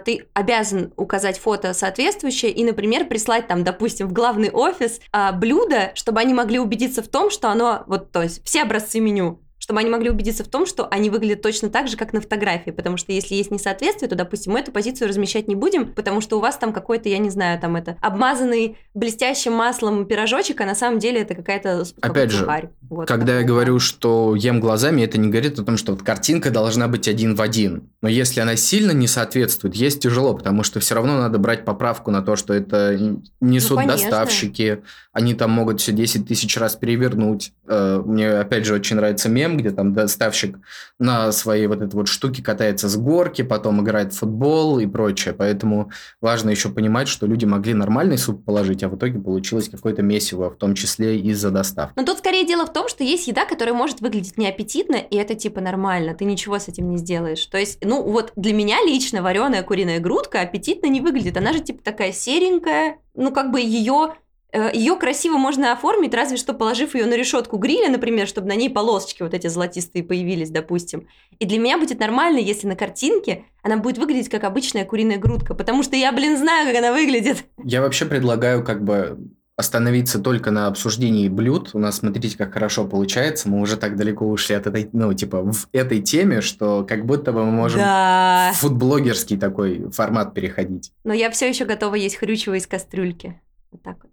ты 0.04 0.26
обязан 0.34 0.92
указать 0.96 1.38
фото 1.38 1.72
соответствующее 1.74 2.50
и, 2.50 2.64
например, 2.64 3.06
прислать 3.06 3.46
там, 3.46 3.64
допустим, 3.64 4.08
в 4.08 4.12
главный 4.12 4.50
офис 4.50 5.00
а, 5.12 5.32
блюдо, 5.32 5.92
чтобы 5.94 6.20
они 6.20 6.34
могли 6.34 6.58
убедиться 6.58 7.02
в 7.02 7.08
том, 7.08 7.30
что 7.30 7.50
оно, 7.50 7.84
вот, 7.86 8.10
то 8.12 8.22
есть 8.22 8.44
все 8.44 8.62
образцы 8.62 9.00
меню, 9.00 9.40
чтобы 9.60 9.80
они 9.80 9.90
могли 9.90 10.10
убедиться 10.10 10.42
в 10.42 10.48
том, 10.48 10.66
что 10.66 10.88
они 10.88 11.10
выглядят 11.10 11.42
точно 11.42 11.68
так 11.68 11.86
же, 11.86 11.96
как 11.96 12.12
на 12.12 12.20
фотографии, 12.20 12.70
потому 12.70 12.96
что 12.96 13.12
если 13.12 13.34
есть 13.34 13.50
несоответствие, 13.50 14.08
то, 14.08 14.16
допустим, 14.16 14.54
мы 14.54 14.60
эту 14.60 14.72
позицию 14.72 15.08
размещать 15.08 15.46
не 15.46 15.54
будем, 15.54 15.92
потому 15.92 16.20
что 16.20 16.38
у 16.38 16.40
вас 16.40 16.56
там 16.56 16.72
какой-то, 16.72 17.08
я 17.08 17.18
не 17.18 17.30
знаю, 17.30 17.60
там 17.60 17.76
это 17.76 17.96
обмазанный 18.00 18.78
блестящим 18.94 19.52
маслом 19.52 20.06
пирожочек, 20.06 20.60
а 20.60 20.64
на 20.64 20.74
самом 20.74 20.98
деле 20.98 21.20
это 21.20 21.34
какая-то 21.34 21.84
Опять 22.00 22.30
же, 22.32 22.46
вот, 22.90 23.06
когда 23.06 23.38
я 23.38 23.44
говорю, 23.44 23.78
что 23.78 24.34
ем 24.34 24.58
глазами, 24.58 25.02
это 25.02 25.16
не 25.16 25.28
говорит 25.28 25.60
о 25.60 25.64
том, 25.64 25.76
что 25.76 25.92
вот 25.92 26.02
картинка 26.02 26.50
должна 26.50 26.88
быть 26.88 27.06
один 27.06 27.36
в 27.36 27.40
один. 27.40 27.88
Но 28.02 28.08
если 28.08 28.40
она 28.40 28.56
сильно 28.56 28.90
не 28.90 29.06
соответствует, 29.06 29.76
есть 29.76 30.02
тяжело, 30.02 30.34
потому 30.34 30.64
что 30.64 30.80
все 30.80 30.96
равно 30.96 31.16
надо 31.16 31.38
брать 31.38 31.64
поправку 31.64 32.10
на 32.10 32.20
то, 32.20 32.34
что 32.34 32.52
это 32.52 32.98
несут 33.40 33.80
ну, 33.82 33.86
доставщики, 33.86 34.82
они 35.12 35.34
там 35.34 35.50
могут 35.50 35.80
все 35.80 35.92
10 35.92 36.26
тысяч 36.26 36.56
раз 36.56 36.76
перевернуть. 36.76 37.52
Э, 37.68 38.02
мне, 38.04 38.30
опять 38.30 38.64
же, 38.64 38.74
очень 38.74 38.96
нравится 38.96 39.28
мем, 39.28 39.56
где 39.56 39.70
там 39.70 39.92
доставщик 39.92 40.58
на 40.98 41.32
своей 41.32 41.66
вот 41.66 41.82
этой 41.82 41.94
вот 41.94 42.08
штуке 42.08 42.42
катается 42.42 42.88
с 42.88 42.96
горки, 42.96 43.42
потом 43.42 43.82
играет 43.82 44.12
в 44.12 44.18
футбол 44.18 44.78
и 44.78 44.86
прочее. 44.86 45.34
Поэтому 45.36 45.90
важно 46.20 46.50
еще 46.50 46.68
понимать, 46.68 47.08
что 47.08 47.26
люди 47.26 47.44
могли 47.44 47.74
нормальный 47.74 48.18
суп 48.18 48.44
положить, 48.44 48.82
а 48.82 48.88
в 48.88 48.96
итоге 48.96 49.18
получилось 49.18 49.68
какое-то 49.68 50.02
месиво, 50.02 50.50
в 50.50 50.56
том 50.56 50.74
числе 50.74 51.18
из-за 51.18 51.50
доставки. 51.50 51.92
Но 51.96 52.04
тут 52.04 52.18
скорее 52.18 52.46
дело 52.46 52.66
в 52.66 52.72
том, 52.72 52.79
что 52.88 53.04
есть 53.04 53.26
еда, 53.26 53.44
которая 53.44 53.74
может 53.74 54.00
выглядеть 54.00 54.38
неаппетитно, 54.38 54.96
и 54.96 55.16
это 55.16 55.34
типа 55.34 55.60
нормально, 55.60 56.14
ты 56.14 56.24
ничего 56.24 56.58
с 56.58 56.68
этим 56.68 56.90
не 56.90 56.98
сделаешь. 56.98 57.44
То 57.46 57.58
есть, 57.58 57.78
ну 57.84 58.02
вот 58.02 58.32
для 58.36 58.52
меня 58.52 58.82
лично 58.84 59.22
вареная 59.22 59.62
куриная 59.62 60.00
грудка 60.00 60.40
аппетитно 60.40 60.86
не 60.86 61.00
выглядит. 61.00 61.36
Она 61.36 61.52
же 61.52 61.60
типа 61.60 61.82
такая 61.82 62.12
серенькая, 62.12 62.98
ну 63.14 63.32
как 63.32 63.50
бы 63.50 63.60
ее 63.60 64.14
Э, 64.52 64.70
ее 64.72 64.96
красиво 64.96 65.36
можно 65.36 65.72
оформить, 65.72 66.14
разве 66.14 66.36
что 66.36 66.54
положив 66.54 66.94
ее 66.94 67.06
на 67.06 67.14
решетку 67.14 67.56
гриля, 67.56 67.88
например, 67.88 68.26
чтобы 68.26 68.48
на 68.48 68.56
ней 68.56 68.68
полосочки 68.68 69.22
вот 69.22 69.34
эти 69.34 69.46
золотистые 69.46 70.02
появились, 70.02 70.50
допустим. 70.50 71.06
И 71.38 71.46
для 71.46 71.58
меня 71.58 71.78
будет 71.78 72.00
нормально, 72.00 72.38
если 72.38 72.66
на 72.66 72.74
картинке 72.74 73.44
она 73.62 73.76
будет 73.76 73.98
выглядеть 73.98 74.28
как 74.28 74.44
обычная 74.44 74.84
куриная 74.84 75.18
грудка, 75.18 75.54
потому 75.54 75.82
что 75.82 75.94
я, 75.96 76.12
блин, 76.12 76.36
знаю, 76.36 76.66
как 76.66 76.76
она 76.76 76.92
выглядит. 76.92 77.44
Я 77.62 77.80
вообще 77.80 78.06
предлагаю 78.06 78.64
как 78.64 78.82
бы 78.82 79.18
остановиться 79.60 80.18
только 80.18 80.50
на 80.50 80.66
обсуждении 80.66 81.28
блюд. 81.28 81.70
У 81.74 81.78
нас, 81.78 81.98
смотрите, 81.98 82.36
как 82.36 82.52
хорошо 82.52 82.86
получается. 82.86 83.48
Мы 83.48 83.60
уже 83.60 83.76
так 83.76 83.96
далеко 83.96 84.26
ушли 84.26 84.56
от 84.56 84.66
этой, 84.66 84.90
ну, 84.92 85.14
типа, 85.14 85.42
в 85.42 85.68
этой 85.72 86.00
теме, 86.00 86.40
что 86.40 86.84
как 86.84 87.06
будто 87.06 87.32
бы 87.32 87.44
мы 87.44 87.52
можем 87.52 87.78
да. 87.78 88.50
в 88.54 88.56
фудблогерский 88.58 89.38
такой 89.38 89.88
формат 89.92 90.34
переходить. 90.34 90.92
Но 91.04 91.12
я 91.12 91.30
все 91.30 91.48
еще 91.48 91.64
готова 91.64 91.94
есть 91.94 92.16
хрючево 92.16 92.54
из 92.54 92.66
кастрюльки. 92.66 93.40
Вот 93.70 93.82
так 93.82 93.98
вот 94.02 94.10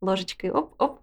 ложечкой, 0.00 0.50
оп-оп, 0.50 1.00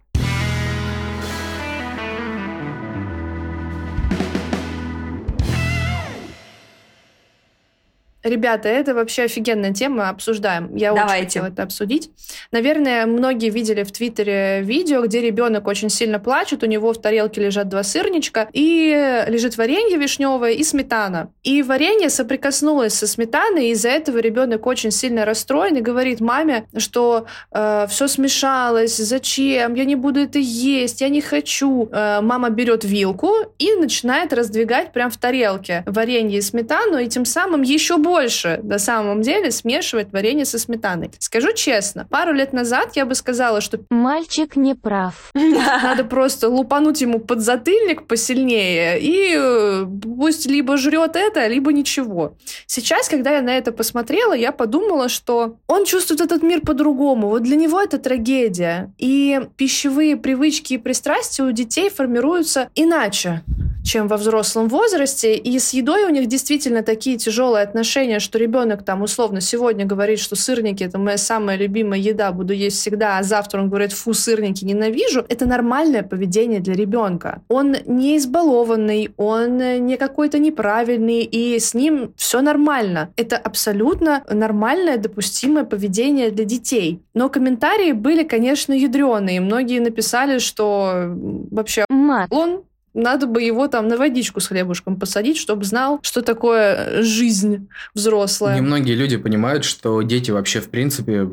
Ребята, 8.24 8.70
это 8.70 8.94
вообще 8.94 9.24
офигенная 9.24 9.74
тема, 9.74 10.08
обсуждаем. 10.08 10.74
Я 10.74 10.94
Давайте. 10.94 11.12
очень 11.12 11.24
хотела 11.24 11.46
это 11.48 11.62
обсудить. 11.62 12.10
Наверное, 12.52 13.04
многие 13.04 13.50
видели 13.50 13.82
в 13.82 13.92
Твиттере 13.92 14.62
видео, 14.62 15.02
где 15.02 15.20
ребенок 15.20 15.66
очень 15.66 15.90
сильно 15.90 16.18
плачет, 16.18 16.62
у 16.62 16.66
него 16.66 16.94
в 16.94 16.98
тарелке 16.98 17.42
лежат 17.42 17.68
два 17.68 17.82
сырничка, 17.82 18.48
и 18.54 19.24
лежит 19.28 19.58
варенье 19.58 19.98
вишневое 19.98 20.52
и 20.52 20.64
сметана. 20.64 21.32
И 21.42 21.62
варенье 21.62 22.08
соприкоснулось 22.08 22.94
со 22.94 23.06
сметаной, 23.06 23.66
и 23.66 23.70
из-за 23.72 23.90
этого 23.90 24.16
ребенок 24.16 24.66
очень 24.66 24.90
сильно 24.90 25.26
расстроен 25.26 25.76
и 25.76 25.82
говорит 25.82 26.20
маме, 26.20 26.66
что 26.78 27.26
э, 27.52 27.86
все 27.90 28.08
смешалось, 28.08 28.96
зачем, 28.96 29.74
я 29.74 29.84
не 29.84 29.96
буду 29.96 30.20
это 30.20 30.38
есть, 30.38 31.02
я 31.02 31.10
не 31.10 31.20
хочу. 31.20 31.90
Э, 31.92 32.22
мама 32.22 32.48
берет 32.48 32.84
вилку 32.84 33.34
и 33.58 33.74
начинает 33.74 34.32
раздвигать 34.32 34.94
прям 34.94 35.10
в 35.10 35.18
тарелке 35.18 35.82
варенье 35.86 36.38
и 36.38 36.40
сметану, 36.40 36.96
и 36.96 37.06
тем 37.06 37.26
самым 37.26 37.60
еще 37.60 37.98
больше 37.98 38.13
больше 38.14 38.60
на 38.62 38.78
самом 38.78 39.22
деле 39.22 39.50
смешивать 39.50 40.12
варенье 40.12 40.44
со 40.44 40.56
сметаной. 40.60 41.10
Скажу 41.18 41.52
честно, 41.52 42.06
пару 42.08 42.32
лет 42.32 42.52
назад 42.52 42.90
я 42.94 43.06
бы 43.06 43.16
сказала, 43.16 43.60
что... 43.60 43.80
Мальчик 43.90 44.54
не 44.54 44.74
прав. 44.74 45.30
Надо 45.34 46.04
просто 46.04 46.48
лупануть 46.48 47.00
ему 47.00 47.18
под 47.18 47.40
затыльник 47.40 48.06
посильнее, 48.06 49.00
и 49.00 49.34
э, 49.36 49.86
пусть 50.16 50.46
либо 50.46 50.76
жрет 50.76 51.16
это, 51.16 51.48
либо 51.48 51.72
ничего. 51.72 52.36
Сейчас, 52.66 53.08
когда 53.08 53.32
я 53.32 53.42
на 53.42 53.58
это 53.58 53.72
посмотрела, 53.72 54.32
я 54.32 54.52
подумала, 54.52 55.08
что 55.08 55.56
он 55.66 55.84
чувствует 55.84 56.20
этот 56.20 56.44
мир 56.44 56.60
по-другому. 56.60 57.30
Вот 57.30 57.42
для 57.42 57.56
него 57.56 57.80
это 57.80 57.98
трагедия. 57.98 58.92
И 58.96 59.40
пищевые 59.56 60.16
привычки 60.16 60.74
и 60.74 60.78
пристрастия 60.78 61.42
у 61.42 61.50
детей 61.50 61.90
формируются 61.90 62.68
иначе 62.76 63.42
чем 63.84 64.08
во 64.08 64.16
взрослом 64.16 64.68
возрасте, 64.68 65.36
и 65.36 65.58
с 65.58 65.74
едой 65.74 66.04
у 66.04 66.08
них 66.08 66.26
действительно 66.26 66.82
такие 66.82 67.18
тяжелые 67.18 67.62
отношения, 67.62 68.03
что 68.20 68.38
ребенок 68.38 68.84
там 68.84 69.02
условно 69.02 69.40
сегодня 69.40 69.84
говорит, 69.86 70.18
что 70.18 70.36
сырники 70.36 70.84
это 70.84 70.98
моя 70.98 71.18
самая 71.18 71.56
любимая 71.56 71.98
еда, 71.98 72.32
буду 72.32 72.52
есть 72.52 72.78
всегда, 72.78 73.18
а 73.18 73.22
завтра 73.22 73.60
он 73.60 73.68
говорит, 73.68 73.92
фу, 73.92 74.14
сырники 74.14 74.64
ненавижу. 74.64 75.24
Это 75.28 75.46
нормальное 75.46 76.02
поведение 76.02 76.60
для 76.60 76.74
ребенка. 76.74 77.42
Он 77.48 77.76
не 77.86 78.16
избалованный, 78.16 79.10
он 79.16 79.58
не 79.86 79.96
какой-то 79.96 80.38
неправильный, 80.38 81.22
и 81.22 81.58
с 81.58 81.74
ним 81.74 82.12
все 82.16 82.40
нормально. 82.40 83.10
Это 83.16 83.36
абсолютно 83.36 84.24
нормальное, 84.30 84.98
допустимое 84.98 85.64
поведение 85.64 86.30
для 86.30 86.44
детей. 86.44 87.02
Но 87.14 87.28
комментарии 87.28 87.92
были, 87.92 88.24
конечно, 88.24 88.72
ядреные. 88.72 89.40
Многие 89.40 89.80
написали, 89.80 90.38
что 90.38 91.14
вообще 91.50 91.84
Мат. 91.88 92.28
он 92.30 92.62
надо 92.94 93.26
бы 93.26 93.42
его 93.42 93.68
там 93.68 93.88
на 93.88 93.96
водичку 93.96 94.40
с 94.40 94.46
хлебушком 94.46 94.98
посадить, 94.98 95.36
чтобы 95.36 95.64
знал, 95.64 95.98
что 96.02 96.22
такое 96.22 97.02
жизнь 97.02 97.68
взрослая. 97.92 98.56
Немногие 98.56 98.94
люди 98.94 99.16
понимают, 99.16 99.64
что 99.64 100.00
дети 100.02 100.30
вообще, 100.30 100.60
в 100.60 100.70
принципе, 100.70 101.28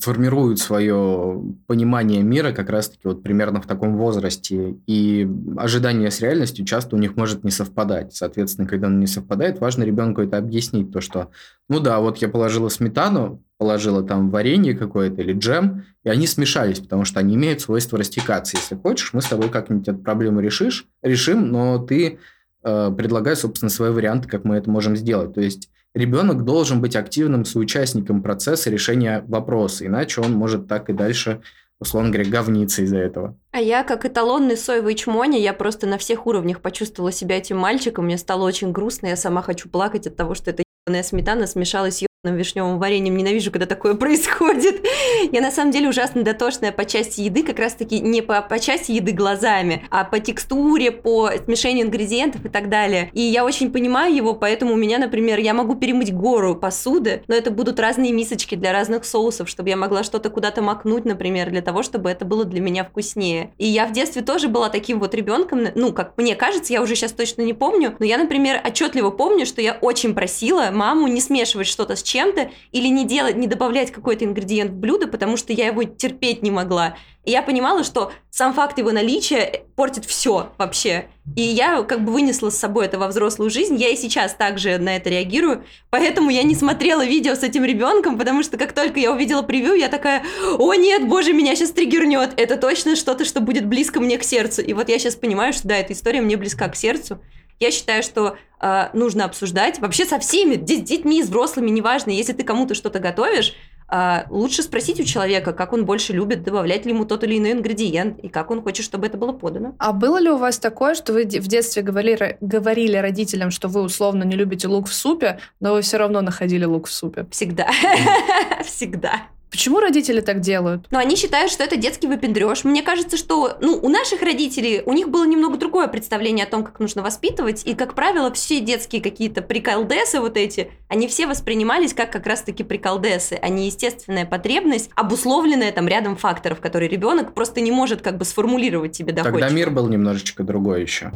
формируют 0.00 0.58
свое 0.58 1.40
понимание 1.66 2.22
мира 2.22 2.52
как 2.52 2.68
раз-таки 2.68 3.02
вот 3.04 3.22
примерно 3.22 3.62
в 3.62 3.66
таком 3.66 3.96
возрасте. 3.96 4.76
И 4.86 5.28
ожидание 5.56 6.10
с 6.10 6.20
реальностью 6.20 6.64
часто 6.64 6.96
у 6.96 6.98
них 6.98 7.16
может 7.16 7.44
не 7.44 7.50
совпадать. 7.50 8.14
Соответственно, 8.14 8.66
когда 8.66 8.88
оно 8.88 8.98
не 8.98 9.06
совпадает, 9.06 9.60
важно 9.60 9.84
ребенку 9.84 10.20
это 10.20 10.36
объяснить, 10.36 10.92
то, 10.92 11.00
что, 11.00 11.30
ну 11.68 11.78
да, 11.78 12.00
вот 12.00 12.18
я 12.18 12.28
положила 12.28 12.68
сметану, 12.68 13.40
положила 13.64 14.02
там 14.02 14.28
варенье 14.28 14.76
какое-то 14.76 15.22
или 15.22 15.32
джем, 15.32 15.86
и 16.02 16.10
они 16.10 16.26
смешались, 16.26 16.80
потому 16.80 17.06
что 17.06 17.18
они 17.18 17.34
имеют 17.34 17.62
свойство 17.62 17.98
растекаться. 17.98 18.58
Если 18.58 18.74
хочешь, 18.74 19.14
мы 19.14 19.22
с 19.22 19.26
тобой 19.26 19.48
как-нибудь 19.48 19.88
эту 19.88 20.00
проблему 20.00 20.40
решишь, 20.40 20.86
решим, 21.00 21.50
но 21.50 21.78
ты 21.78 22.18
э, 22.62 22.92
предлагай, 22.94 23.36
собственно, 23.36 23.70
свои 23.70 23.90
варианты, 23.90 24.28
как 24.28 24.44
мы 24.44 24.56
это 24.56 24.68
можем 24.68 24.96
сделать. 24.96 25.32
То 25.32 25.40
есть 25.40 25.70
ребенок 25.94 26.44
должен 26.44 26.82
быть 26.82 26.94
активным 26.94 27.46
соучастником 27.46 28.22
процесса 28.22 28.68
решения 28.68 29.24
вопроса, 29.28 29.86
иначе 29.86 30.20
он 30.20 30.32
может 30.32 30.68
так 30.68 30.90
и 30.90 30.92
дальше 30.92 31.40
условно 31.80 32.10
говоря, 32.10 32.30
говниться 32.30 32.82
из-за 32.82 32.98
этого. 32.98 33.36
А 33.50 33.60
я, 33.60 33.82
как 33.82 34.06
эталонный 34.06 34.56
соевый 34.56 34.94
чмоня, 34.94 35.38
я 35.38 35.52
просто 35.52 35.86
на 35.86 35.98
всех 35.98 36.26
уровнях 36.26 36.60
почувствовала 36.60 37.12
себя 37.12 37.36
этим 37.36 37.58
мальчиком, 37.58 38.04
мне 38.04 38.16
стало 38.16 38.44
очень 38.44 38.70
грустно, 38.72 39.08
я 39.08 39.16
сама 39.16 39.42
хочу 39.42 39.68
плакать 39.68 40.06
от 40.06 40.16
того, 40.16 40.34
что 40.34 40.50
эта 40.50 40.62
сметана 41.02 41.46
смешалась 41.46 42.02
вишневым 42.32 42.78
вареньем. 42.78 43.16
Ненавижу, 43.16 43.50
когда 43.50 43.66
такое 43.66 43.94
происходит. 44.04 44.84
Я 45.32 45.40
на 45.40 45.50
самом 45.50 45.70
деле 45.70 45.88
ужасно 45.88 46.22
дотошная 46.22 46.72
по 46.72 46.84
части 46.84 47.20
еды, 47.20 47.42
как 47.42 47.58
раз 47.58 47.74
таки 47.74 48.00
не 48.00 48.22
по, 48.22 48.40
по 48.42 48.58
части 48.58 48.92
еды 48.92 49.12
глазами, 49.12 49.86
а 49.90 50.04
по 50.04 50.20
текстуре, 50.20 50.90
по 50.90 51.30
смешению 51.44 51.86
ингредиентов 51.86 52.44
и 52.44 52.48
так 52.48 52.68
далее. 52.68 53.10
И 53.12 53.20
я 53.20 53.44
очень 53.44 53.72
понимаю 53.72 54.14
его, 54.14 54.34
поэтому 54.34 54.74
у 54.74 54.76
меня, 54.76 54.98
например, 54.98 55.38
я 55.38 55.54
могу 55.54 55.74
перемыть 55.74 56.14
гору 56.14 56.54
посуды, 56.54 57.22
но 57.28 57.34
это 57.34 57.50
будут 57.50 57.80
разные 57.80 58.12
мисочки 58.12 58.54
для 58.54 58.72
разных 58.72 59.04
соусов, 59.04 59.48
чтобы 59.48 59.68
я 59.68 59.76
могла 59.76 60.02
что-то 60.02 60.30
куда-то 60.30 60.62
макнуть, 60.62 61.04
например, 61.04 61.50
для 61.50 61.62
того, 61.62 61.82
чтобы 61.82 62.10
это 62.10 62.24
было 62.24 62.44
для 62.44 62.60
меня 62.60 62.84
вкуснее. 62.84 63.52
И 63.58 63.66
я 63.66 63.86
в 63.86 63.92
детстве 63.92 64.22
тоже 64.22 64.48
была 64.48 64.68
таким 64.68 65.00
вот 65.00 65.14
ребенком, 65.14 65.66
ну, 65.74 65.92
как 65.92 66.16
мне 66.16 66.34
кажется, 66.36 66.72
я 66.72 66.82
уже 66.82 66.94
сейчас 66.94 67.12
точно 67.12 67.42
не 67.42 67.52
помню, 67.52 67.94
но 67.98 68.06
я, 68.06 68.18
например, 68.18 68.60
отчетливо 68.64 69.10
помню, 69.10 69.46
что 69.46 69.60
я 69.60 69.76
очень 69.80 70.14
просила 70.14 70.70
маму 70.70 71.06
не 71.06 71.20
смешивать 71.20 71.66
что-то 71.66 71.96
с 71.96 72.02
чем-то 72.14 72.50
или 72.70 72.86
не 72.86 73.04
делать, 73.04 73.36
не 73.36 73.48
добавлять 73.48 73.90
какой-то 73.90 74.24
ингредиент 74.24 74.70
в 74.70 74.76
блюдо, 74.76 75.08
потому 75.08 75.36
что 75.36 75.52
я 75.52 75.66
его 75.66 75.82
терпеть 75.82 76.42
не 76.42 76.52
могла. 76.52 76.96
И 77.24 77.30
я 77.32 77.42
понимала, 77.42 77.82
что 77.82 78.12
сам 78.30 78.52
факт 78.52 78.78
его 78.78 78.92
наличия 78.92 79.64
портит 79.74 80.04
все 80.04 80.52
вообще. 80.58 81.06
И 81.36 81.42
я 81.42 81.82
как 81.82 82.04
бы 82.04 82.12
вынесла 82.12 82.50
с 82.50 82.58
собой 82.58 82.84
это 82.84 82.98
во 82.98 83.08
взрослую 83.08 83.50
жизнь. 83.50 83.76
Я 83.76 83.88
и 83.88 83.96
сейчас 83.96 84.34
также 84.34 84.78
на 84.78 84.94
это 84.94 85.10
реагирую. 85.10 85.64
Поэтому 85.90 86.30
я 86.30 86.42
не 86.42 86.54
смотрела 86.54 87.04
видео 87.04 87.34
с 87.34 87.42
этим 87.42 87.64
ребенком, 87.64 88.18
потому 88.18 88.42
что 88.42 88.58
как 88.58 88.72
только 88.72 89.00
я 89.00 89.10
увидела 89.10 89.42
превью, 89.42 89.74
я 89.74 89.88
такая, 89.88 90.22
о 90.58 90.74
нет, 90.74 91.08
боже, 91.08 91.32
меня 91.32 91.56
сейчас 91.56 91.70
триггернет. 91.70 92.34
Это 92.36 92.56
точно 92.56 92.94
что-то, 92.94 93.24
что 93.24 93.40
будет 93.40 93.66
близко 93.66 94.00
мне 94.00 94.18
к 94.18 94.22
сердцу. 94.22 94.62
И 94.62 94.72
вот 94.74 94.88
я 94.88 94.98
сейчас 94.98 95.16
понимаю, 95.16 95.52
что 95.52 95.66
да, 95.66 95.76
эта 95.76 95.94
история 95.94 96.20
мне 96.20 96.36
близка 96.36 96.68
к 96.68 96.76
сердцу. 96.76 97.20
Я 97.60 97.70
считаю, 97.70 98.02
что 98.02 98.36
э, 98.60 98.88
нужно 98.92 99.24
обсуждать 99.24 99.78
вообще 99.78 100.04
со 100.04 100.18
всеми, 100.18 100.54
с 100.56 100.82
детьми, 100.82 101.22
с 101.22 101.26
взрослыми, 101.26 101.70
неважно, 101.70 102.10
если 102.10 102.32
ты 102.32 102.42
кому-то 102.44 102.74
что-то 102.74 102.98
готовишь, 102.98 103.54
А, 103.86 104.24
лучше 104.30 104.62
спросить 104.62 104.98
у 104.98 105.04
человека, 105.04 105.52
как 105.52 105.72
он 105.72 105.84
больше 105.84 106.14
любит, 106.14 106.42
добавлять 106.42 106.86
ли 106.86 106.92
ему 106.92 107.04
тот 107.04 107.22
или 107.22 107.36
иной 107.38 107.52
ингредиент, 107.52 108.18
и 108.18 108.28
как 108.28 108.50
он 108.50 108.62
хочет, 108.62 108.84
чтобы 108.84 109.06
это 109.06 109.18
было 109.18 109.32
подано. 109.32 109.74
А 109.78 109.92
было 109.92 110.18
ли 110.18 110.30
у 110.30 110.38
вас 110.38 110.58
такое, 110.58 110.94
что 110.94 111.12
вы 111.12 111.24
в 111.24 111.46
детстве 111.48 111.82
говорили, 111.82 112.38
говорили 112.40 112.96
родителям, 112.96 113.50
что 113.50 113.68
вы 113.68 113.82
условно 113.82 114.24
не 114.24 114.36
любите 114.36 114.68
лук 114.68 114.88
в 114.88 114.94
супе, 114.94 115.38
но 115.60 115.74
вы 115.74 115.82
все 115.82 115.98
равно 115.98 116.22
находили 116.22 116.64
лук 116.64 116.86
в 116.86 116.92
супе? 116.92 117.26
Всегда. 117.30 117.68
Всегда. 118.64 119.28
Почему 119.54 119.78
родители 119.78 120.20
так 120.20 120.40
делают? 120.40 120.88
Но 120.90 120.98
они 120.98 121.14
считают, 121.14 121.52
что 121.52 121.62
это 121.62 121.76
детский 121.76 122.08
выпендреж. 122.08 122.64
Мне 122.64 122.82
кажется, 122.82 123.16
что 123.16 123.56
ну, 123.60 123.78
у 123.80 123.88
наших 123.88 124.20
родителей, 124.20 124.82
у 124.84 124.92
них 124.92 125.10
было 125.10 125.24
немного 125.24 125.56
другое 125.58 125.86
представление 125.86 126.44
о 126.44 126.48
том, 126.50 126.64
как 126.64 126.80
нужно 126.80 127.02
воспитывать. 127.02 127.64
И, 127.64 127.76
как 127.76 127.94
правило, 127.94 128.32
все 128.32 128.58
детские 128.58 129.00
какие-то 129.00 129.42
приколдесы 129.42 130.18
вот 130.18 130.36
эти, 130.36 130.72
они 130.88 131.06
все 131.06 131.28
воспринимались 131.28 131.94
как 131.94 132.10
как 132.10 132.26
раз-таки 132.26 132.64
приколдесы, 132.64 133.38
а 133.40 133.48
не 133.48 133.66
естественная 133.66 134.26
потребность, 134.26 134.90
обусловленная 134.96 135.70
там 135.70 135.86
рядом 135.86 136.16
факторов, 136.16 136.58
которые 136.58 136.88
ребенок 136.88 137.32
просто 137.32 137.60
не 137.60 137.70
может 137.70 138.02
как 138.02 138.18
бы 138.18 138.24
сформулировать 138.24 138.96
себе 138.96 139.12
доходчиво. 139.12 139.38
Тогда 139.38 139.54
мир 139.54 139.70
был 139.70 139.86
немножечко 139.86 140.42
другой 140.42 140.82
еще. 140.82 141.12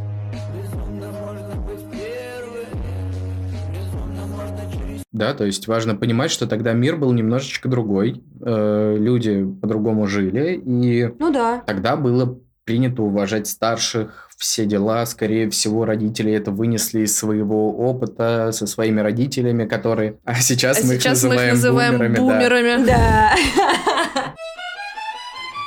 Да, 5.13 5.33
то 5.33 5.45
есть 5.45 5.67
важно 5.69 5.95
понимать, 5.95 6.31
что 6.31 6.47
тогда 6.47 6.75
мир 6.75 6.97
был 6.97 7.13
немножечко 7.13 7.69
другой, 7.69 8.23
э, 8.41 8.97
люди 8.99 9.47
по-другому 9.63 10.07
жили, 10.07 10.55
и 10.55 11.09
Ну 11.19 11.33
да. 11.33 11.63
тогда 11.67 11.97
было 11.97 12.39
принято 12.65 13.03
уважать 13.03 13.47
старших, 13.47 14.29
все 14.37 14.67
дела, 14.67 15.05
скорее 15.07 15.51
всего, 15.51 15.85
родители 15.85 16.31
это 16.33 16.51
вынесли 16.51 17.01
из 17.01 17.17
своего 17.17 17.77
опыта 17.77 18.51
со 18.53 18.67
своими 18.67 19.01
родителями, 19.01 19.65
которые... 19.65 20.19
А 20.25 20.37
сейчас 20.37 20.85
а 20.85 20.87
мы 20.87 20.95
сейчас 20.95 21.25
их 21.25 21.31
мы 21.31 21.35
их 21.37 21.53
называем 21.53 21.99
бумерами. 21.99 22.17
да. 22.17 22.23
бумерами. 22.23 22.87
Да. 22.87 24.35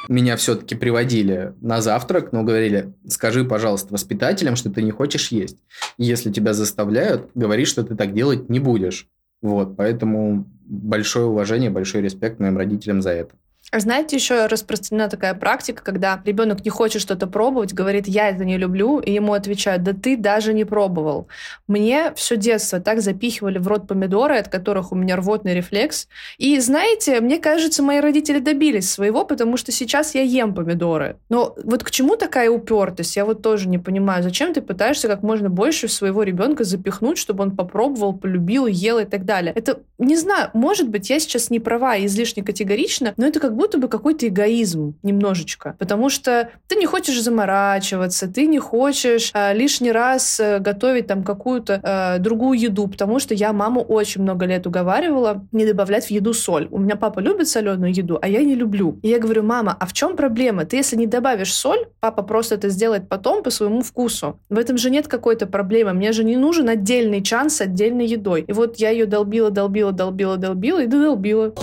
Меня 0.07 0.35
все-таки 0.35 0.75
приводили 0.75 1.53
на 1.61 1.81
завтрак, 1.81 2.31
но 2.31 2.43
говорили, 2.43 2.93
скажи, 3.07 3.45
пожалуйста, 3.45 3.93
воспитателям, 3.93 4.55
что 4.55 4.69
ты 4.69 4.81
не 4.81 4.91
хочешь 4.91 5.29
есть. 5.29 5.57
Если 5.97 6.31
тебя 6.31 6.53
заставляют, 6.53 7.29
говори, 7.33 7.65
что 7.65 7.83
ты 7.83 7.95
так 7.95 8.13
делать 8.13 8.49
не 8.49 8.59
будешь. 8.59 9.07
Вот, 9.41 9.75
поэтому 9.75 10.45
большое 10.65 11.25
уважение, 11.25 11.69
большой 11.69 12.01
респект 12.01 12.39
моим 12.39 12.57
родителям 12.57 13.01
за 13.01 13.11
это. 13.11 13.35
Знаете, 13.73 14.17
еще 14.17 14.47
распространена 14.47 15.09
такая 15.09 15.33
практика, 15.33 15.81
когда 15.81 16.21
ребенок 16.25 16.65
не 16.65 16.69
хочет 16.69 17.01
что-то 17.01 17.25
пробовать, 17.25 17.73
говорит, 17.73 18.05
я 18.05 18.29
это 18.29 18.43
не 18.43 18.57
люблю, 18.57 18.99
и 18.99 19.13
ему 19.13 19.31
отвечают, 19.31 19.83
да 19.83 19.93
ты 19.93 20.17
даже 20.17 20.53
не 20.53 20.65
пробовал. 20.65 21.29
Мне 21.67 22.11
все 22.15 22.35
детство 22.35 22.81
так 22.81 22.99
запихивали 22.99 23.59
в 23.59 23.67
рот 23.69 23.87
помидоры, 23.87 24.35
от 24.35 24.49
которых 24.49 24.91
у 24.91 24.95
меня 24.95 25.15
рвотный 25.15 25.53
рефлекс. 25.53 26.09
И 26.37 26.59
знаете, 26.59 27.21
мне 27.21 27.39
кажется, 27.39 27.81
мои 27.81 28.01
родители 28.01 28.39
добились 28.39 28.91
своего, 28.91 29.23
потому 29.23 29.55
что 29.55 29.71
сейчас 29.71 30.15
я 30.15 30.21
ем 30.21 30.53
помидоры. 30.53 31.15
Но 31.29 31.55
вот 31.63 31.85
к 31.85 31.91
чему 31.91 32.17
такая 32.17 32.49
упертость? 32.49 33.15
Я 33.15 33.23
вот 33.23 33.41
тоже 33.41 33.69
не 33.69 33.77
понимаю. 33.77 34.21
Зачем 34.21 34.53
ты 34.53 34.61
пытаешься 34.61 35.07
как 35.07 35.23
можно 35.23 35.49
больше 35.49 35.87
своего 35.87 36.23
ребенка 36.23 36.65
запихнуть, 36.65 37.17
чтобы 37.17 37.43
он 37.43 37.55
попробовал, 37.55 38.11
полюбил, 38.11 38.67
ел 38.67 38.99
и 38.99 39.05
так 39.05 39.23
далее? 39.23 39.53
Это, 39.55 39.79
не 39.97 40.17
знаю, 40.17 40.49
может 40.53 40.89
быть, 40.89 41.09
я 41.09 41.21
сейчас 41.21 41.49
не 41.49 41.61
права 41.61 41.95
и 41.95 42.05
излишне 42.07 42.43
категорично, 42.43 43.13
но 43.15 43.27
это 43.27 43.39
как 43.39 43.55
будто 43.55 43.60
бы 43.77 43.87
какой-то 43.87 44.27
эгоизм 44.27 44.95
немножечко. 45.03 45.75
Потому 45.79 46.09
что 46.09 46.49
ты 46.67 46.75
не 46.75 46.85
хочешь 46.85 47.21
заморачиваться, 47.21 48.27
ты 48.27 48.45
не 48.45 48.59
хочешь 48.59 49.31
э, 49.33 49.53
лишний 49.53 49.91
раз 49.91 50.39
э, 50.39 50.59
готовить 50.59 51.07
там 51.07 51.23
какую-то 51.23 51.81
э, 51.83 52.19
другую 52.19 52.59
еду, 52.59 52.87
потому 52.87 53.19
что 53.19 53.33
я 53.33 53.53
маму 53.53 53.81
очень 53.81 54.21
много 54.21 54.45
лет 54.45 54.67
уговаривала 54.67 55.45
не 55.51 55.65
добавлять 55.65 56.05
в 56.05 56.11
еду 56.11 56.33
соль. 56.33 56.67
У 56.71 56.79
меня 56.79 56.95
папа 56.95 57.19
любит 57.19 57.47
соленую 57.47 57.93
еду, 57.93 58.19
а 58.21 58.27
я 58.27 58.43
не 58.43 58.55
люблю. 58.55 58.99
И 59.01 59.09
я 59.09 59.19
говорю, 59.19 59.43
мама, 59.43 59.75
а 59.79 59.85
в 59.85 59.93
чем 59.93 60.15
проблема? 60.15 60.65
Ты 60.65 60.77
если 60.77 60.95
не 60.95 61.07
добавишь 61.07 61.53
соль, 61.53 61.87
папа 61.99 62.23
просто 62.23 62.55
это 62.55 62.69
сделает 62.69 63.07
потом 63.09 63.43
по 63.43 63.49
своему 63.49 63.81
вкусу. 63.81 64.39
В 64.49 64.57
этом 64.57 64.77
же 64.77 64.89
нет 64.89 65.07
какой-то 65.07 65.45
проблемы. 65.45 65.93
Мне 65.93 66.11
же 66.11 66.23
не 66.23 66.37
нужен 66.37 66.69
отдельный 66.69 67.21
чан 67.21 67.49
с 67.49 67.61
отдельной 67.61 68.05
едой. 68.05 68.41
И 68.47 68.53
вот 68.53 68.77
я 68.77 68.89
ее 68.89 69.05
долбила, 69.05 69.51
долбила, 69.51 69.91
долбила, 69.91 70.37
долбила 70.37 70.81
и 70.83 70.87
додолбила. 70.87 71.53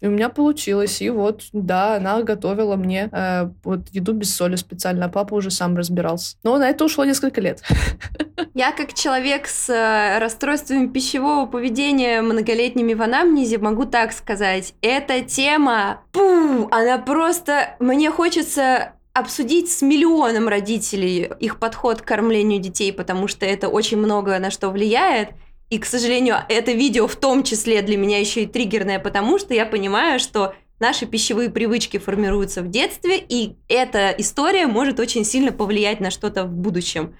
И 0.00 0.06
у 0.06 0.10
меня 0.10 0.28
получилось. 0.28 1.02
И 1.02 1.10
вот, 1.10 1.44
да, 1.52 1.96
она 1.96 2.22
готовила 2.22 2.76
мне 2.76 3.08
э, 3.10 3.50
вот 3.64 3.88
еду 3.90 4.12
без 4.12 4.34
соли 4.34 4.56
специально, 4.56 5.06
а 5.06 5.08
папа 5.08 5.34
уже 5.34 5.50
сам 5.50 5.76
разбирался. 5.76 6.36
Но 6.44 6.56
на 6.58 6.68
это 6.68 6.84
ушло 6.84 7.04
несколько 7.04 7.40
лет. 7.40 7.62
Я 8.54 8.72
как 8.72 8.94
человек 8.94 9.48
с 9.48 9.68
э, 9.68 10.18
расстройствами 10.18 10.86
пищевого 10.86 11.46
поведения 11.46 12.22
многолетними 12.22 12.94
в 12.94 13.02
анамнезе 13.02 13.58
могу 13.58 13.84
так 13.84 14.12
сказать. 14.12 14.74
Эта 14.82 15.20
тема, 15.22 16.02
пу, 16.12 16.68
она 16.70 16.98
просто... 16.98 17.76
Мне 17.80 18.10
хочется 18.10 18.92
обсудить 19.18 19.70
с 19.70 19.82
миллионом 19.82 20.48
родителей 20.48 21.30
их 21.40 21.58
подход 21.58 22.02
к 22.02 22.04
кормлению 22.04 22.60
детей, 22.60 22.92
потому 22.92 23.26
что 23.26 23.44
это 23.46 23.68
очень 23.68 23.98
много 23.98 24.38
на 24.38 24.50
что 24.50 24.70
влияет. 24.70 25.30
И, 25.70 25.78
к 25.78 25.84
сожалению, 25.84 26.36
это 26.48 26.72
видео 26.72 27.06
в 27.06 27.16
том 27.16 27.42
числе 27.42 27.82
для 27.82 27.96
меня 27.96 28.18
еще 28.18 28.44
и 28.44 28.46
триггерное, 28.46 28.98
потому 28.98 29.38
что 29.38 29.52
я 29.52 29.66
понимаю, 29.66 30.18
что 30.18 30.54
наши 30.80 31.04
пищевые 31.04 31.50
привычки 31.50 31.98
формируются 31.98 32.62
в 32.62 32.70
детстве, 32.70 33.18
и 33.18 33.56
эта 33.68 34.10
история 34.16 34.66
может 34.66 34.98
очень 34.98 35.24
сильно 35.24 35.52
повлиять 35.52 36.00
на 36.00 36.10
что-то 36.10 36.44
в 36.44 36.52
будущем. 36.52 37.14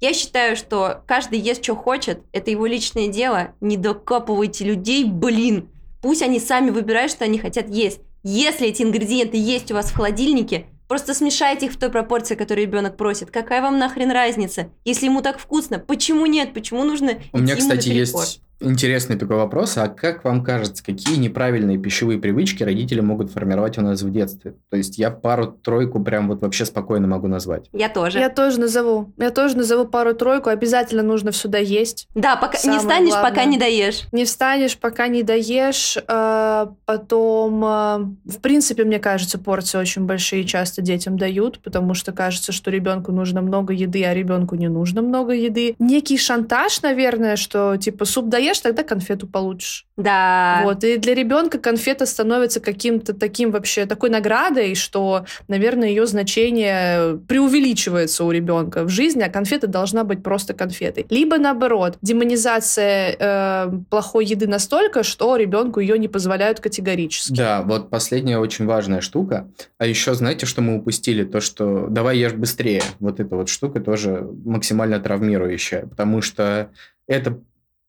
Я 0.00 0.14
считаю, 0.14 0.56
что 0.56 1.02
каждый 1.08 1.40
ест, 1.40 1.64
что 1.64 1.74
хочет, 1.74 2.20
это 2.32 2.52
его 2.52 2.66
личное 2.66 3.08
дело. 3.08 3.54
Не 3.60 3.76
докапывайте 3.76 4.64
людей, 4.64 5.04
блин. 5.04 5.70
Пусть 6.00 6.22
они 6.22 6.38
сами 6.38 6.70
выбирают, 6.70 7.10
что 7.10 7.24
они 7.24 7.38
хотят 7.38 7.68
есть. 7.68 8.00
Если 8.22 8.68
эти 8.68 8.82
ингредиенты 8.82 9.36
есть 9.36 9.72
у 9.72 9.74
вас 9.74 9.90
в 9.90 9.96
холодильнике, 9.96 10.66
Просто 10.88 11.12
смешайте 11.12 11.66
их 11.66 11.72
в 11.72 11.78
той 11.78 11.90
пропорции, 11.90 12.34
которую 12.34 12.66
ребенок 12.66 12.96
просит. 12.96 13.30
Какая 13.30 13.60
вам 13.60 13.78
нахрен 13.78 14.10
разница? 14.10 14.70
Если 14.84 15.06
ему 15.06 15.20
так 15.20 15.38
вкусно, 15.38 15.78
почему 15.78 16.24
нет? 16.24 16.54
Почему 16.54 16.82
нужно 16.82 17.20
У 17.32 17.38
меня, 17.38 17.56
кстати, 17.56 17.90
есть 17.90 18.40
интересный 18.60 19.16
такой 19.16 19.36
вопрос. 19.36 19.76
А 19.78 19.88
как 19.88 20.24
вам 20.24 20.42
кажется, 20.44 20.82
какие 20.84 21.16
неправильные 21.16 21.78
пищевые 21.78 22.18
привычки 22.18 22.62
родители 22.62 23.00
могут 23.00 23.30
формировать 23.30 23.78
у 23.78 23.82
нас 23.82 24.02
в 24.02 24.10
детстве? 24.12 24.54
То 24.70 24.76
есть 24.76 24.98
я 24.98 25.10
пару-тройку 25.10 26.02
прям 26.02 26.28
вот 26.28 26.40
вообще 26.42 26.64
спокойно 26.64 27.06
могу 27.06 27.28
назвать. 27.28 27.68
Я 27.72 27.88
тоже. 27.88 28.18
Я 28.18 28.28
тоже 28.30 28.60
назову. 28.60 29.12
Я 29.16 29.30
тоже 29.30 29.56
назову 29.56 29.86
пару-тройку. 29.86 30.50
Обязательно 30.50 31.02
нужно 31.02 31.32
сюда 31.32 31.58
есть. 31.58 32.08
Да, 32.14 32.36
пока 32.36 32.54
не 32.54 32.62
Самое 32.62 32.80
встанешь, 32.80 33.08
главное. 33.10 33.30
пока 33.30 33.44
не 33.44 33.58
доешь. 33.58 34.02
Не 34.12 34.24
встанешь, 34.24 34.78
пока 34.78 35.08
не 35.08 35.22
доешь. 35.22 35.96
э, 35.96 36.66
Потом, 36.86 37.64
э, 37.64 37.98
в 38.24 38.40
принципе, 38.40 38.84
мне 38.84 38.98
кажется, 38.98 39.38
порции 39.38 39.78
очень 39.78 40.04
большие 40.06 40.44
часто 40.44 40.82
детям 40.82 41.18
дают, 41.18 41.60
потому 41.62 41.94
что 41.94 42.12
кажется, 42.12 42.50
что 42.52 42.70
ребенку 42.70 43.12
нужно 43.12 43.42
много 43.42 43.72
еды, 43.72 44.04
а 44.04 44.14
ребенку 44.14 44.54
не 44.56 44.68
нужно 44.68 45.02
много 45.02 45.32
еды. 45.32 45.74
Некий 45.78 46.16
шантаж, 46.16 46.80
наверное, 46.82 47.36
что 47.36 47.76
типа 47.76 48.04
суп 48.04 48.28
доешь, 48.28 48.47
тогда 48.60 48.82
конфету 48.82 49.26
получишь. 49.26 49.86
Да. 49.96 50.60
Вот. 50.64 50.84
И 50.84 50.96
для 50.96 51.14
ребенка 51.14 51.58
конфета 51.58 52.06
становится 52.06 52.60
каким-то 52.60 53.12
таким 53.12 53.50
вообще 53.50 53.84
такой 53.86 54.10
наградой, 54.10 54.74
что, 54.74 55.26
наверное, 55.48 55.88
ее 55.88 56.06
значение 56.06 57.18
преувеличивается 57.28 58.24
у 58.24 58.30
ребенка 58.30 58.84
в 58.84 58.88
жизни, 58.88 59.22
а 59.22 59.28
конфета 59.28 59.66
должна 59.66 60.04
быть 60.04 60.22
просто 60.22 60.54
конфетой. 60.54 61.06
Либо 61.10 61.38
наоборот, 61.38 61.98
демонизация 62.02 63.16
э, 63.18 63.70
плохой 63.90 64.24
еды 64.24 64.46
настолько, 64.46 65.02
что 65.02 65.36
ребенку 65.36 65.80
ее 65.80 65.98
не 65.98 66.08
позволяют 66.08 66.60
категорически. 66.60 67.34
Да, 67.34 67.62
вот 67.62 67.90
последняя 67.90 68.38
очень 68.38 68.66
важная 68.66 69.00
штука. 69.00 69.50
А 69.78 69.86
еще 69.86 70.14
знаете, 70.14 70.46
что 70.46 70.62
мы 70.62 70.76
упустили? 70.76 71.24
То, 71.24 71.40
что 71.40 71.88
давай 71.88 72.18
ешь 72.18 72.32
быстрее. 72.32 72.82
Вот 73.00 73.20
эта 73.20 73.36
вот 73.36 73.48
штука 73.48 73.80
тоже 73.80 74.28
максимально 74.44 75.00
травмирующая, 75.00 75.86
потому 75.86 76.22
что 76.22 76.70
это... 77.06 77.40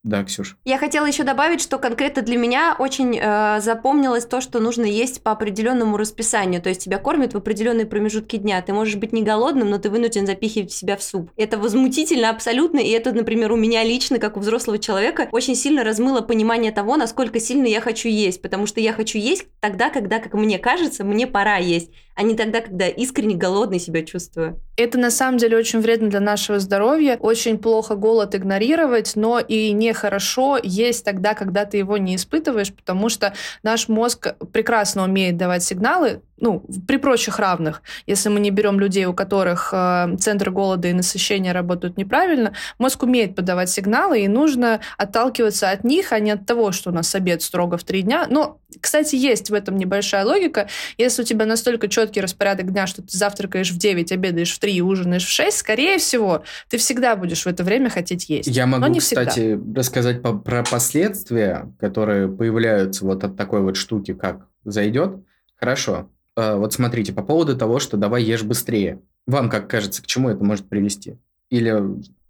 Да, 0.10 0.24
Ксюш. 0.24 0.57
Я 0.66 0.80
хотела 0.80 1.05
еще 1.05 1.24
добавить, 1.24 1.62
что 1.62 1.78
конкретно 1.78 2.24
для 2.24 2.36
меня 2.36 2.76
очень 2.80 3.16
э, 3.16 3.60
запомнилось 3.62 4.26
то, 4.26 4.41
что 4.41 4.60
нужно 4.60 4.86
есть 4.86 5.22
по 5.22 5.32
определенному 5.32 5.97
расписанию. 5.97 6.64
То 6.64 6.70
есть 6.70 6.84
тебя 6.84 6.97
кормят 6.97 7.36
в 7.36 7.38
определенные 7.38 7.86
промежутки 7.86 8.38
дня. 8.38 8.60
Ты 8.64 8.74
можешь 8.74 8.95
быть 8.95 9.14
не 9.14 9.22
голодным, 9.22 9.70
но 9.70 9.78
ты 9.78 9.91
вынужден 9.91 10.26
запихивать 10.26 10.72
себя 10.72 10.97
в 10.97 11.03
суп. 11.03 11.30
Это 11.38 11.60
возмутительно 11.60 12.32
абсолютно. 12.32 12.80
И 12.80 12.89
это, 12.89 13.12
например, 13.12 13.51
у 13.51 13.55
меня 13.55 13.84
лично, 13.84 14.18
как 14.18 14.36
у 14.36 14.39
взрослого 14.39 14.80
человека, 14.80 15.30
очень 15.32 15.53
сильно 15.53 15.84
размыло 15.84 16.22
понимание 16.22 16.72
того, 16.72 16.97
насколько 16.97 17.39
сильно 17.39 17.68
я 17.68 17.80
хочу 17.80 18.10
есть. 18.10 18.41
Потому 18.41 18.66
что 18.66 18.80
я 18.80 18.93
хочу 18.93 19.20
есть 19.20 19.45
тогда, 19.60 19.91
когда, 19.91 20.18
как 20.18 20.34
мне 20.34 20.57
кажется, 20.57 21.03
мне 21.03 21.28
пора 21.28 21.57
есть, 21.57 21.91
а 22.20 22.22
не 22.22 22.36
тогда, 22.36 22.60
когда 22.60 22.90
искренне 22.90 23.36
голодный 23.36 23.80
себя 23.80 24.04
чувствую. 24.04 24.60
Это 24.76 24.98
на 24.98 25.10
самом 25.10 25.38
деле 25.38 25.56
очень 25.56 25.80
вредно 25.80 26.10
для 26.10 26.20
нашего 26.20 26.60
здоровья. 26.60 27.16
Очень 27.18 27.58
плохо 27.58 27.96
голод 27.96 28.36
игнорировать, 28.36 29.14
но 29.16 29.40
и 29.40 29.72
нехорошо 29.72 30.60
есть 30.62 31.06
тогда, 31.06 31.34
когда 31.34 31.64
ты 31.64 31.78
его 31.78 31.96
не 31.96 32.18
испытываешь, 32.18 32.74
потому 32.74 33.08
что 33.08 33.34
наш 33.64 33.88
мозг 33.88 34.36
прекрасно 34.52 35.06
умеет 35.06 35.38
давать 35.38 35.64
сигналы, 35.64 36.22
ну, 36.42 36.64
при 36.88 36.98
прочих 36.98 37.40
равных, 37.40 37.82
если 38.08 38.30
мы 38.30 38.40
не 38.40 38.52
берем 38.52 38.80
людей, 38.80 39.06
у 39.06 39.14
которых 39.14 39.70
э, 39.74 40.16
центр 40.20 40.52
голода 40.52 40.88
и 40.88 40.94
насыщения 40.94 41.54
работают 41.54 41.98
неправильно, 41.98 42.54
мозг 42.78 43.04
умеет 43.04 43.36
подавать 43.36 43.70
сигналы, 43.70 44.22
и 44.22 44.28
нужно 44.28 44.80
отталкиваться 44.98 45.70
от 45.72 45.84
них, 45.84 46.12
а 46.12 46.20
не 46.20 46.32
от 46.32 46.46
того, 46.46 46.72
что 46.72 46.90
у 46.90 46.94
нас 46.94 47.14
обед 47.16 47.42
строго 47.42 47.78
в 47.78 47.84
три 47.84 48.02
дня. 48.02 48.28
Но, 48.30 48.60
кстати, 48.82 49.16
есть 49.16 49.50
в 49.50 49.54
этом 49.54 49.78
небольшая 49.78 50.26
логика. 50.26 50.68
Если 50.98 51.22
у 51.22 51.26
тебя 51.26 51.46
настолько 51.46 51.88
четкий 51.88 52.22
распорядок 52.22 52.72
дня, 52.72 52.88
что 52.88 53.02
ты 53.02 53.18
завтракаешь 53.18 53.72
в 53.72 53.78
9, 53.78 54.12
обедаешь 54.12 54.52
в 54.54 54.60
3 54.60 54.74
и 54.74 54.82
ужинаешь 54.82 55.26
в 55.26 55.30
6, 55.30 55.58
скорее 55.58 55.98
всего, 55.98 56.44
ты 56.70 56.78
всегда 56.78 57.16
будешь 57.16 57.44
в 57.44 57.48
это 57.48 57.64
время 57.64 57.90
хотеть 57.90 58.30
есть. 58.30 58.48
Я 58.50 58.66
могу, 58.66 58.82
Но 58.82 58.88
не 58.88 59.00
кстати, 59.00 59.30
всегда. 59.30 59.80
рассказать 59.80 60.22
по- 60.22 60.38
про 60.38 60.64
последствия, 60.64 61.72
которые 61.80 62.28
появляются 62.30 63.06
вот 63.06 63.24
от 63.24 63.36
такой 63.36 63.62
вот 63.62 63.76
штуки, 63.76 64.14
как 64.14 64.48
зайдет. 64.64 65.18
Хорошо. 65.60 66.10
Э, 66.40 66.56
Вот 66.56 66.74
смотрите, 66.74 67.14
по 67.14 67.24
поводу 67.24 67.58
того, 67.58 67.80
что 67.80 67.98
давай 67.98 68.24
ешь 68.24 68.44
быстрее. 68.44 69.02
Вам 69.28 69.50
как 69.50 69.70
кажется, 69.70 70.02
к 70.02 70.08
чему 70.08 70.30
это 70.30 70.44
может 70.44 70.70
привести? 70.70 71.18
Или 71.50 71.82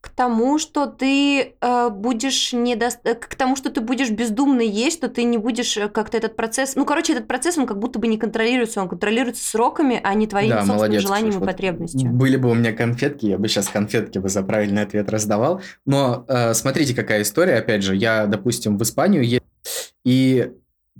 К 0.01 0.09
тому, 0.09 0.57
что 0.59 0.85
ты 0.87 1.55
э, 1.59 1.89
будешь 1.89 2.53
не 2.53 2.75
к 2.75 3.35
тому, 3.35 3.55
что 3.55 3.69
ты 3.69 3.81
будешь 3.81 4.09
бездумно 4.09 4.61
есть, 4.61 4.97
что 4.97 5.09
ты 5.09 5.23
не 5.23 5.37
будешь 5.37 5.77
э, 5.77 5.89
как-то 5.89 6.17
этот 6.17 6.35
процесс... 6.35 6.75
Ну, 6.75 6.85
короче, 6.85 7.13
этот 7.13 7.27
процесс, 7.27 7.57
он 7.57 7.67
как 7.67 7.77
будто 7.79 7.99
бы 7.99 8.07
не 8.07 8.17
контролируется, 8.17 8.81
он 8.81 8.89
контролируется 8.89 9.43
сроками, 9.43 9.99
а 10.01 10.13
не 10.13 10.25
твоим 10.25 10.49
Да, 10.49 10.55
собственным 10.57 10.77
молодец, 10.77 11.01
желанием 11.01 11.33
и 11.33 11.37
вот 11.37 11.45
потребностью. 11.45 12.09
Были 12.11 12.37
бы 12.37 12.49
у 12.49 12.53
меня 12.53 12.73
конфетки, 12.73 13.27
я 13.27 13.37
бы 13.37 13.47
сейчас 13.47 13.67
конфетки 13.67 14.17
бы 14.17 14.29
за 14.29 14.41
правильный 14.41 14.81
ответ 14.81 15.09
раздавал. 15.09 15.61
Но 15.85 16.25
э, 16.27 16.53
смотрите, 16.53 16.95
какая 16.95 17.21
история. 17.21 17.55
Опять 17.55 17.83
же, 17.83 17.95
я, 17.95 18.25
допустим, 18.25 18.77
в 18.77 18.83
Испанию 18.83 19.23
ездил, 19.23 19.43
и 20.05 20.51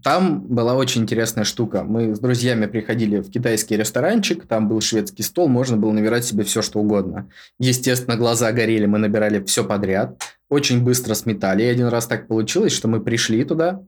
там 0.03 0.41
была 0.41 0.75
очень 0.75 1.03
интересная 1.03 1.43
штука. 1.43 1.83
Мы 1.83 2.15
с 2.15 2.19
друзьями 2.19 2.65
приходили 2.65 3.19
в 3.19 3.29
китайский 3.29 3.77
ресторанчик, 3.77 4.45
там 4.45 4.67
был 4.67 4.81
шведский 4.81 5.23
стол, 5.23 5.47
можно 5.47 5.77
было 5.77 5.91
набирать 5.91 6.25
себе 6.25 6.43
все, 6.43 6.61
что 6.61 6.79
угодно. 6.79 7.29
Естественно, 7.59 8.17
глаза 8.17 8.51
горели, 8.51 8.85
мы 8.85 8.97
набирали 8.97 9.43
все 9.43 9.63
подряд, 9.63 10.21
очень 10.49 10.83
быстро 10.83 11.13
сметали. 11.13 11.63
И 11.63 11.67
один 11.67 11.87
раз 11.87 12.07
так 12.07 12.27
получилось, 12.27 12.73
что 12.73 12.87
мы 12.87 13.01
пришли 13.01 13.43
туда, 13.43 13.81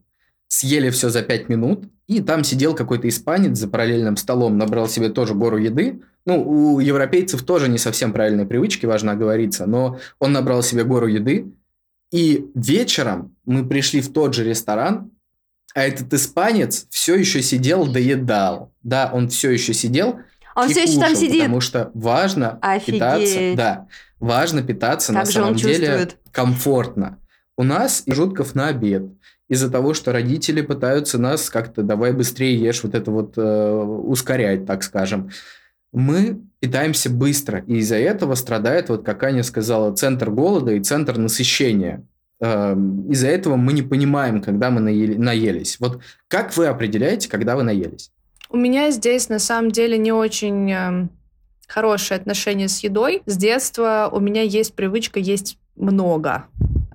съели 0.47 0.89
все 0.89 1.09
за 1.09 1.21
пять 1.21 1.49
минут, 1.49 1.85
и 2.07 2.21
там 2.21 2.43
сидел 2.43 2.75
какой-то 2.75 3.07
испанец 3.07 3.57
за 3.57 3.67
параллельным 3.67 4.17
столом, 4.17 4.57
набрал 4.57 4.89
себе 4.89 5.09
тоже 5.09 5.33
гору 5.33 5.57
еды. 5.57 6.01
Ну, 6.25 6.43
у 6.43 6.79
европейцев 6.79 7.43
тоже 7.43 7.69
не 7.69 7.77
совсем 7.77 8.11
правильные 8.11 8.45
привычки, 8.45 8.85
важно 8.85 9.13
оговориться, 9.13 9.65
но 9.65 9.97
он 10.19 10.33
набрал 10.33 10.61
себе 10.61 10.83
гору 10.83 11.07
еды, 11.07 11.51
и 12.11 12.45
вечером 12.53 13.35
мы 13.45 13.65
пришли 13.65 14.01
в 14.01 14.11
тот 14.11 14.33
же 14.33 14.43
ресторан, 14.43 15.11
а 15.73 15.83
этот 15.83 16.13
испанец 16.13 16.87
все 16.89 17.15
еще 17.15 17.41
сидел, 17.41 17.87
доедал. 17.87 18.71
Да, 18.83 19.09
он 19.13 19.29
все 19.29 19.51
еще 19.51 19.73
сидел 19.73 20.19
Он 20.55 20.67
и 20.67 20.71
все 20.71 20.83
еще 20.83 20.99
там 20.99 21.09
кушал, 21.09 21.15
сидит. 21.15 21.39
Потому 21.39 21.61
что 21.61 21.91
важно 21.93 22.59
питаться, 22.85 23.23
Офигеть. 23.23 23.55
да, 23.57 23.87
важно 24.19 24.63
питаться 24.63 25.13
Как 25.13 25.25
на 25.25 25.31
самом 25.31 25.55
деле 25.55 25.75
чувствует? 25.87 26.17
комфортно. 26.31 27.19
У 27.57 27.63
нас 27.63 28.03
и 28.05 28.13
жутков 28.13 28.55
на 28.55 28.67
обед 28.67 29.03
из-за 29.47 29.69
того, 29.69 29.93
что 29.93 30.11
родители 30.13 30.61
пытаются 30.61 31.17
нас 31.17 31.49
как-то 31.49 31.83
давай 31.83 32.13
быстрее 32.13 32.57
ешь, 32.57 32.83
вот 32.83 32.95
это 32.95 33.11
вот 33.11 33.33
э, 33.37 33.71
ускорять, 33.73 34.65
так 34.65 34.81
скажем. 34.83 35.29
Мы 35.91 36.41
питаемся 36.59 37.09
быстро, 37.09 37.59
и 37.67 37.79
из-за 37.79 37.97
этого 37.97 38.35
страдает, 38.35 38.87
вот 38.87 39.03
как 39.03 39.23
Аня 39.23 39.43
сказала, 39.43 39.93
центр 39.93 40.29
голода 40.29 40.71
и 40.71 40.79
центр 40.79 41.17
насыщения. 41.17 42.05
Эм, 42.41 43.09
Из-за 43.11 43.27
этого 43.27 43.55
мы 43.55 43.71
не 43.73 43.83
понимаем, 43.83 44.41
когда 44.41 44.71
мы 44.71 44.81
наели- 44.81 45.15
наелись. 45.17 45.77
Вот 45.79 46.01
как 46.27 46.57
вы 46.57 46.65
определяете, 46.65 47.29
когда 47.29 47.55
вы 47.55 47.63
наелись? 47.63 48.11
У 48.49 48.57
меня 48.57 48.89
здесь 48.91 49.29
на 49.29 49.39
самом 49.39 49.71
деле 49.71 49.97
не 49.97 50.11
очень 50.11 50.71
эм, 50.71 51.09
хорошие 51.67 52.17
отношения 52.17 52.67
с 52.67 52.79
едой. 52.83 53.21
С 53.27 53.37
детства 53.37 54.09
у 54.11 54.19
меня 54.19 54.41
есть 54.41 54.73
привычка 54.73 55.19
есть 55.19 55.57
много. 55.75 56.45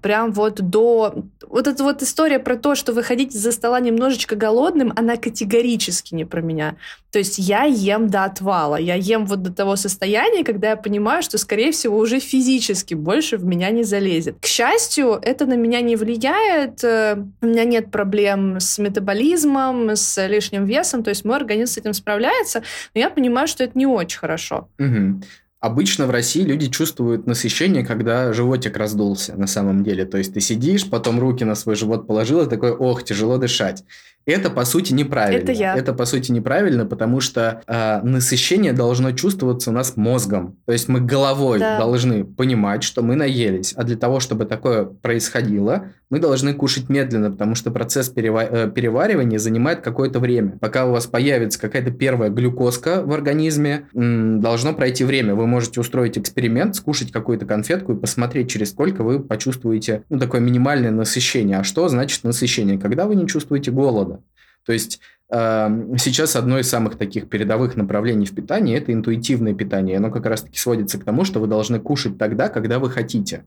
Прям 0.03 0.33
вот 0.33 0.61
до... 0.61 1.25
Вот 1.49 1.67
эта 1.67 1.83
вот 1.83 2.03
история 2.03 2.39
про 2.39 2.57
то, 2.57 2.75
что 2.75 2.93
выходить 2.93 3.35
из-за 3.35 3.53
стола 3.53 3.81
немножечко 3.81 4.37
голодным, 4.37 4.93
она 4.97 5.17
категорически 5.17 6.15
не 6.15 6.25
про 6.25 6.41
меня. 6.41 6.77
То 7.11 7.19
есть 7.19 7.39
я 7.39 7.65
ем 7.65 8.09
до 8.09 8.25
отвала. 8.25 8.77
Я 8.77 8.95
ем 8.95 9.27
вот 9.27 9.43
до 9.43 9.53
того 9.53 9.77
состояния, 9.77 10.45
когда 10.45 10.71
я 10.71 10.77
понимаю, 10.77 11.23
что, 11.23 11.39
скорее 11.39 11.73
всего, 11.73 11.97
уже 11.97 12.21
физически 12.21 12.95
больше 12.95 13.37
в 13.39 13.45
меня 13.45 13.71
не 13.71 13.85
залезет. 13.85 14.37
К 14.41 14.47
счастью, 14.47 15.19
это 15.23 15.47
на 15.47 15.55
меня 15.55 15.81
не 15.81 15.97
влияет. 15.97 16.85
Э, 16.85 17.17
У 17.41 17.47
меня 17.47 17.65
нет 17.65 17.91
проблем 17.91 18.61
с 18.61 18.79
метаболизмом, 18.79 19.91
с 19.91 20.27
лишним 20.27 20.65
весом. 20.67 21.03
То 21.03 21.11
есть 21.11 21.25
мой 21.25 21.37
организм 21.37 21.73
с 21.73 21.79
этим 21.79 21.95
справляется. 21.95 22.63
Но 22.95 23.01
я 23.01 23.09
понимаю, 23.09 23.49
что 23.49 23.65
это 23.65 23.79
не 23.79 23.87
очень 23.87 24.19
хорошо. 24.19 24.69
Мгм. 24.79 25.23
Обычно 25.61 26.07
в 26.07 26.11
России 26.11 26.43
люди 26.43 26.69
чувствуют 26.69 27.27
насыщение, 27.27 27.85
когда 27.85 28.33
животик 28.33 28.77
раздулся 28.77 29.35
на 29.37 29.47
самом 29.47 29.83
деле. 29.85 30.05
То 30.05 30.19
есть 30.19 30.35
ты 30.35 30.41
сидишь, 30.41 30.89
потом 30.89 31.19
руки 31.19 31.45
на 31.45 31.55
свой 31.55 31.77
живот 31.77 32.07
положил 32.07 32.43
и 32.43 32.49
такой, 32.49 32.73
ох, 32.73 33.03
тяжело 33.05 33.39
дышать. 33.39 33.83
Это, 34.27 34.51
по 34.51 34.65
сути, 34.65 34.93
неправильно. 34.93 35.43
Это 35.45 35.53
я. 35.53 35.77
Это, 35.77 35.93
по 35.93 36.05
сути, 36.05 36.33
неправильно, 36.33 36.85
потому 36.85 37.21
что 37.21 37.63
а, 37.69 38.01
насыщение 38.03 38.73
должно 38.73 39.13
чувствоваться 39.13 39.71
у 39.71 39.73
нас 39.73 39.97
мозгом. 39.97 40.57
То 40.67 40.73
есть 40.73 40.89
мы 40.89 41.01
головой 41.01 41.61
Да. 41.61 41.79
должны 41.79 42.25
понимать, 42.25 42.83
что 42.83 43.03
мы 43.03 43.15
наелись. 43.15 43.73
А 43.77 43.85
для 43.85 43.97
того, 43.97 44.19
чтобы 44.19 44.45
такое 44.45 44.85
происходило, 44.85 45.91
мы 46.11 46.19
должны 46.19 46.55
кушать 46.55 46.89
медленно, 46.89 47.31
потому 47.31 47.55
что 47.55 47.71
процесс 47.71 48.13
перева- 48.13 48.49
э, 48.51 48.69
переваривания 48.71 49.39
занимает 49.39 49.81
какое-то 49.81 50.19
время. 50.19 50.59
Пока 50.61 50.87
у 50.87 50.91
вас 50.91 51.07
появится 51.07 51.61
какая-то 51.61 51.93
первая 51.93 52.29
глюкозка 52.29 53.03
в 53.05 53.13
организме, 53.13 53.87
м, 53.95 54.41
должно 54.41 54.73
пройти 54.75 55.05
время. 55.05 55.37
Вы 55.37 55.46
можете 55.47 55.81
устроить 55.81 56.19
эксперимент, 56.19 56.77
скушать 56.77 57.13
какую-то 57.13 57.47
конфетку 57.47 57.93
и 57.93 57.97
посмотреть, 57.97 58.51
через 58.51 58.71
сколько 58.71 59.03
вы 59.03 59.21
почувствуете 59.21 60.05
ну, 60.09 60.19
такое 60.19 60.41
минимальное 60.41 60.91
насыщение. 60.91 61.59
А 61.59 61.65
что 61.65 61.89
значит 61.89 62.25
насыщение? 62.25 62.79
Когда 62.79 63.07
вы 63.07 63.17
не 63.17 63.27
чувствуете 63.27 63.71
голода. 63.71 64.21
То 64.65 64.73
есть 64.73 65.01
э, 65.31 65.95
сейчас 65.99 66.37
одно 66.37 66.59
из 66.59 66.69
самых 66.69 66.97
таких 66.97 67.29
передовых 67.29 67.77
направлений 67.77 68.27
в 68.27 68.35
питании– 68.35 68.77
это 68.79 68.93
интуитивное 68.93 69.55
питание. 69.55 69.99
Оно 69.99 70.11
как 70.11 70.27
раз-таки 70.27 70.59
сводится 70.59 70.99
к 70.99 71.05
тому, 71.05 71.25
что 71.25 71.41
вы 71.41 71.47
должны 71.47 71.79
кушать 71.79 72.19
тогда, 72.19 72.49
когда 72.49 72.79
вы 72.79 72.91
хотите. 72.91 73.45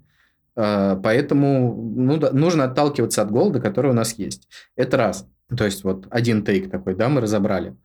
Э, 0.55 0.99
Поэтому 1.03 1.75
ну, 1.95 2.17
да, 2.17 2.31
нужно 2.31 2.65
отталкиваться 2.65 3.21
от 3.21 3.31
голода, 3.31 3.59
который 3.59 3.91
у 3.91 3.95
нас 3.95 4.17
есть. 4.17 4.47
Это 4.75 4.97
раз. 4.97 5.27
То 5.55 5.65
есть 5.65 5.83
вот 5.83 6.05
один 6.09 6.43
тейк 6.43 6.69
такой, 6.69 6.95
да, 6.95 7.09
мы 7.09 7.21
разобрали. 7.21 7.75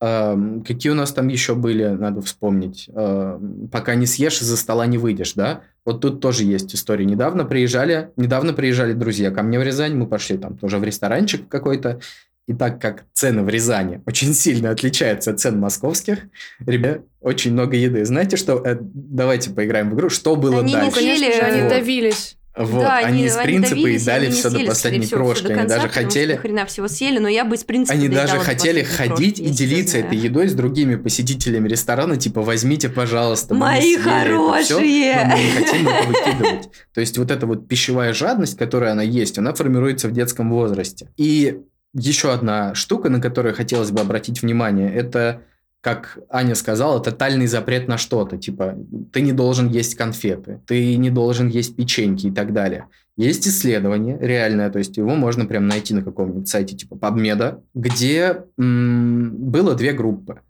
Эм, 0.00 0.62
Какие 0.64 0.92
у 0.92 0.94
нас 0.94 1.12
там 1.12 1.28
еще 1.28 1.54
были, 1.54 1.84
надо 1.86 2.20
вспомнить. 2.20 2.88
Эм, 2.94 3.68
Пока 3.72 3.94
не 3.94 4.06
съешь, 4.06 4.40
из-за 4.40 4.56
стола 4.56 4.86
не 4.86 4.98
выйдешь, 4.98 5.34
да? 5.34 5.62
Вот 5.84 6.00
тут 6.00 6.20
тоже 6.20 6.44
есть 6.44 6.74
история. 6.74 7.04
Недавно 7.04 7.44
приезжали, 7.44 8.10
недавно 8.16 8.52
приезжали 8.52 8.92
друзья 8.92 9.30
ко 9.30 9.42
мне 9.42 9.58
в 9.58 9.62
Рязань, 9.62 9.94
мы 9.94 10.06
пошли 10.06 10.36
там 10.38 10.56
тоже 10.56 10.78
в 10.78 10.84
ресторанчик 10.84 11.48
какой-то, 11.48 12.00
и 12.46 12.52
так 12.54 12.80
как 12.80 13.04
цены 13.14 13.42
в 13.42 13.48
Рязани 13.48 14.02
очень 14.06 14.34
сильно 14.34 14.70
отличаются 14.70 15.30
от 15.30 15.40
цен 15.40 15.58
московских, 15.58 16.18
ребят, 16.66 17.02
очень 17.20 17.52
много 17.52 17.76
еды. 17.76 18.04
Знаете 18.04 18.36
что? 18.36 18.62
Э, 18.64 18.76
Давайте 18.80 19.50
поиграем 19.50 19.90
в 19.90 19.94
игру. 19.94 20.10
Что 20.10 20.36
было 20.36 20.60
Они 20.60 20.74
не 20.74 20.80
дальше? 20.80 20.98
съели, 21.00 21.18
Конечно 21.20 21.32
же, 21.34 21.40
они 21.52 21.62
Вот. 21.62 21.70
давились. 21.70 22.36
Вот, 22.56 22.82
да, 22.82 22.98
они, 22.98 23.24
из 23.24 23.36
они 23.36 23.46
принципа 23.46 23.88
и 23.88 23.98
дали 23.98 24.30
все 24.30 24.48
до 24.48 24.60
последней 24.60 25.06
всего, 25.06 25.24
крошки. 25.24 25.48
до 25.48 25.54
Они 25.54 25.68
даже 25.68 25.88
хотели... 25.88 26.36
хрена 26.36 26.66
всего 26.66 26.86
съели, 26.86 27.18
но 27.18 27.26
я 27.26 27.44
бы 27.44 27.56
из 27.56 27.64
принципа 27.64 27.98
Они 27.98 28.08
даже 28.08 28.38
хотели 28.38 28.84
ходить 28.84 29.38
крошки, 29.38 29.50
и 29.50 29.52
делиться 29.52 29.98
этой 29.98 30.16
едой 30.16 30.48
с 30.48 30.54
другими 30.54 30.94
посетителями 30.94 31.68
ресторана, 31.68 32.16
типа, 32.16 32.42
возьмите, 32.42 32.88
пожалуйста, 32.88 33.54
Мои 33.54 33.94
это 33.96 34.04
хорошие! 34.04 35.24
но 35.24 35.36
мы 35.36 35.42
не 35.42 35.50
хотим 35.50 35.88
это 35.88 36.06
выкидывать. 36.06 36.68
То 36.94 37.00
есть 37.00 37.18
вот 37.18 37.32
эта 37.32 37.44
вот 37.46 37.66
пищевая 37.66 38.12
жадность, 38.12 38.56
которая 38.56 38.92
она 38.92 39.02
есть, 39.02 39.36
она 39.36 39.52
формируется 39.52 40.06
в 40.06 40.12
детском 40.12 40.50
возрасте. 40.50 41.08
И 41.16 41.58
еще 41.92 42.32
одна 42.32 42.74
штука, 42.74 43.08
на 43.08 43.20
которую 43.20 43.54
хотелось 43.54 43.90
бы 43.90 44.00
обратить 44.00 44.42
внимание, 44.42 44.92
это, 44.94 45.42
как 45.84 46.18
Аня 46.30 46.54
сказала, 46.54 46.98
тотальный 46.98 47.46
запрет 47.46 47.88
на 47.88 47.98
что-то. 47.98 48.38
Типа, 48.38 48.74
ты 49.12 49.20
не 49.20 49.32
должен 49.32 49.68
есть 49.68 49.96
конфеты, 49.96 50.62
ты 50.66 50.96
не 50.96 51.10
должен 51.10 51.48
есть 51.48 51.76
печеньки 51.76 52.28
и 52.28 52.30
так 52.30 52.54
далее. 52.54 52.86
Есть 53.18 53.46
исследование 53.46 54.16
реальное, 54.18 54.70
то 54.70 54.78
есть 54.78 54.96
его 54.96 55.14
можно 55.14 55.44
прям 55.44 55.68
найти 55.68 55.92
на 55.92 56.02
каком-нибудь 56.02 56.48
сайте 56.48 56.74
типа 56.74 56.94
PubMed, 56.94 57.60
где 57.74 58.44
м, 58.58 59.36
было 59.36 59.74
две 59.74 59.92
группы. 59.92 60.40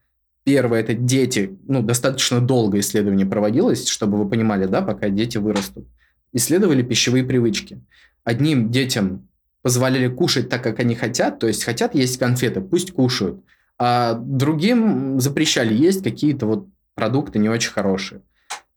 Первое– 0.44 0.80
это 0.82 0.94
дети, 0.94 1.58
ну, 1.66 1.82
достаточно 1.82 2.40
долго 2.40 2.78
исследование 2.78 3.26
проводилось, 3.26 3.88
чтобы 3.88 4.18
вы 4.18 4.28
понимали, 4.28 4.66
да, 4.66 4.82
пока 4.82 5.08
дети 5.08 5.38
вырастут. 5.38 5.84
Исследовали 6.32 6.82
пищевые 6.82 7.24
привычки. 7.24 7.80
Одним 8.22 8.70
детям 8.70 9.26
позволяли 9.62 10.06
кушать 10.06 10.48
так, 10.48 10.62
как 10.62 10.78
они 10.78 10.94
хотят, 10.94 11.40
то 11.40 11.48
есть 11.48 11.64
хотят 11.64 11.96
есть 11.96 12.18
конфеты, 12.18 12.60
пусть 12.60 12.92
кушают. 12.92 13.40
А 13.78 14.14
другим 14.14 15.20
запрещали 15.20 15.74
есть 15.74 16.02
какие-то 16.02 16.46
вот 16.46 16.68
продукты 16.94 17.38
не 17.38 17.48
очень 17.48 17.72
хорошие. 17.72 18.22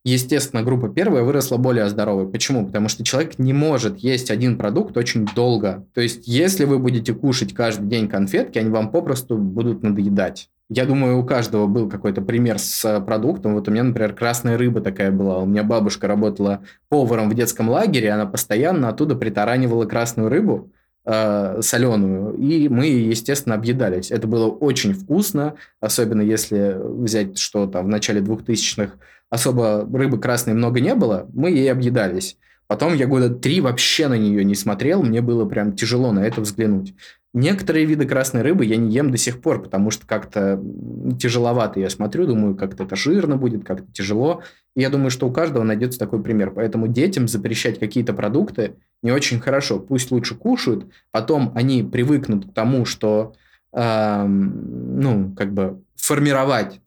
естественно, 0.03 0.63
группа 0.63 0.89
первая 0.89 1.23
выросла 1.23 1.57
более 1.57 1.89
здоровой. 1.89 2.27
Почему? 2.27 2.65
Потому 2.65 2.87
что 2.87 3.03
человек 3.03 3.37
не 3.37 3.53
может 3.53 3.97
есть 3.97 4.31
один 4.31 4.57
продукт 4.57 4.97
очень 4.97 5.25
долго. 5.35 5.85
То 5.93 6.01
есть, 6.01 6.27
если 6.27 6.65
вы 6.65 6.79
будете 6.79 7.13
кушать 7.13 7.53
каждый 7.53 7.87
день 7.87 8.07
конфетки, 8.07 8.57
они 8.57 8.69
вам 8.69 8.89
попросту 8.89 9.37
будут 9.37 9.83
надоедать. 9.83 10.49
Я 10.69 10.85
думаю, 10.85 11.17
у 11.17 11.23
каждого 11.23 11.65
был 11.65 11.89
какой-то 11.89 12.21
пример 12.21 12.59
с 12.59 12.99
продуктом. 13.01 13.53
Вот 13.53 13.69
у 13.69 13.71
меня, 13.71 13.83
например, 13.83 14.13
красная 14.13 14.57
рыба 14.57 14.81
такая 14.81 15.11
была. 15.11 15.39
У 15.39 15.45
меня 15.45 15.63
бабушка 15.63 16.07
работала 16.07 16.61
поваром 16.89 17.29
в 17.29 17.35
детском 17.35 17.69
лагере, 17.69 18.11
она 18.11 18.25
постоянно 18.25 18.89
оттуда 18.89 19.15
притаранивала 19.15 19.85
красную 19.85 20.29
рыбу 20.29 20.71
э, 21.07 21.61
соленую, 21.61 22.35
и 22.35 22.67
мы, 22.67 22.87
естественно, 22.87 23.55
объедались. 23.55 24.11
Это 24.11 24.27
было 24.27 24.47
очень 24.47 24.93
вкусно, 24.93 25.55
особенно 25.79 26.21
если 26.21 26.75
взять, 26.77 27.37
что 27.39 27.65
там 27.65 27.85
в 27.85 27.89
начале 27.89 28.19
2000-х 28.21 28.93
особо 29.29 29.87
рыбы 29.91 30.19
красной 30.19 30.53
много 30.53 30.81
не 30.81 30.93
было, 30.95 31.27
мы 31.33 31.49
ей 31.49 31.71
объедались. 31.71 32.37
Потом 32.67 32.93
я 32.95 33.07
года 33.07 33.29
три 33.29 33.61
вообще 33.61 34.09
на 34.09 34.17
нее 34.17 34.43
не 34.43 34.55
смотрел, 34.55 35.01
мне 35.01 35.21
было 35.21 35.45
прям 35.45 35.73
тяжело 35.73 36.11
на 36.11 36.19
это 36.25 36.41
взглянуть. 36.41 36.93
Некоторые 37.33 37.85
виды 37.85 38.05
красной 38.05 38.41
рыбы 38.41 38.65
я 38.65 38.75
не 38.77 38.91
ем 38.91 39.11
до 39.11 39.17
сих 39.17 39.41
пор, 39.41 39.61
потому 39.61 39.89
что 39.89 40.05
как-то 40.05 40.61
тяжеловато 41.19 41.79
я 41.79 41.89
смотрю, 41.89 42.25
думаю, 42.25 42.55
как-то 42.55 42.83
это 42.83 42.95
жирно 42.95 43.37
будет, 43.37 43.63
как-то 43.63 43.89
тяжело. 43.93 44.41
И 44.75 44.81
я 44.81 44.89
думаю, 44.89 45.11
что 45.11 45.27
у 45.27 45.31
каждого 45.31 45.63
найдется 45.63 45.99
такой 45.99 46.21
пример. 46.21 46.51
Поэтому 46.51 46.87
детям 46.87 47.27
запрещать 47.27 47.79
какие-то 47.79 48.13
продукты 48.13 48.75
не 49.01 49.11
очень 49.11 49.39
хорошо. 49.39 49.79
Пусть 49.79 50.11
лучше 50.11 50.35
кушают, 50.35 50.87
потом 51.11 51.51
они 51.55 51.83
привыкнут 51.83 52.49
к 52.49 52.53
тому, 52.53 52.85
что, 52.85 53.35
э, 53.71 54.25
ну, 54.25 55.33
как 55.35 55.53
бы 55.53 55.81
формировать 55.95 56.81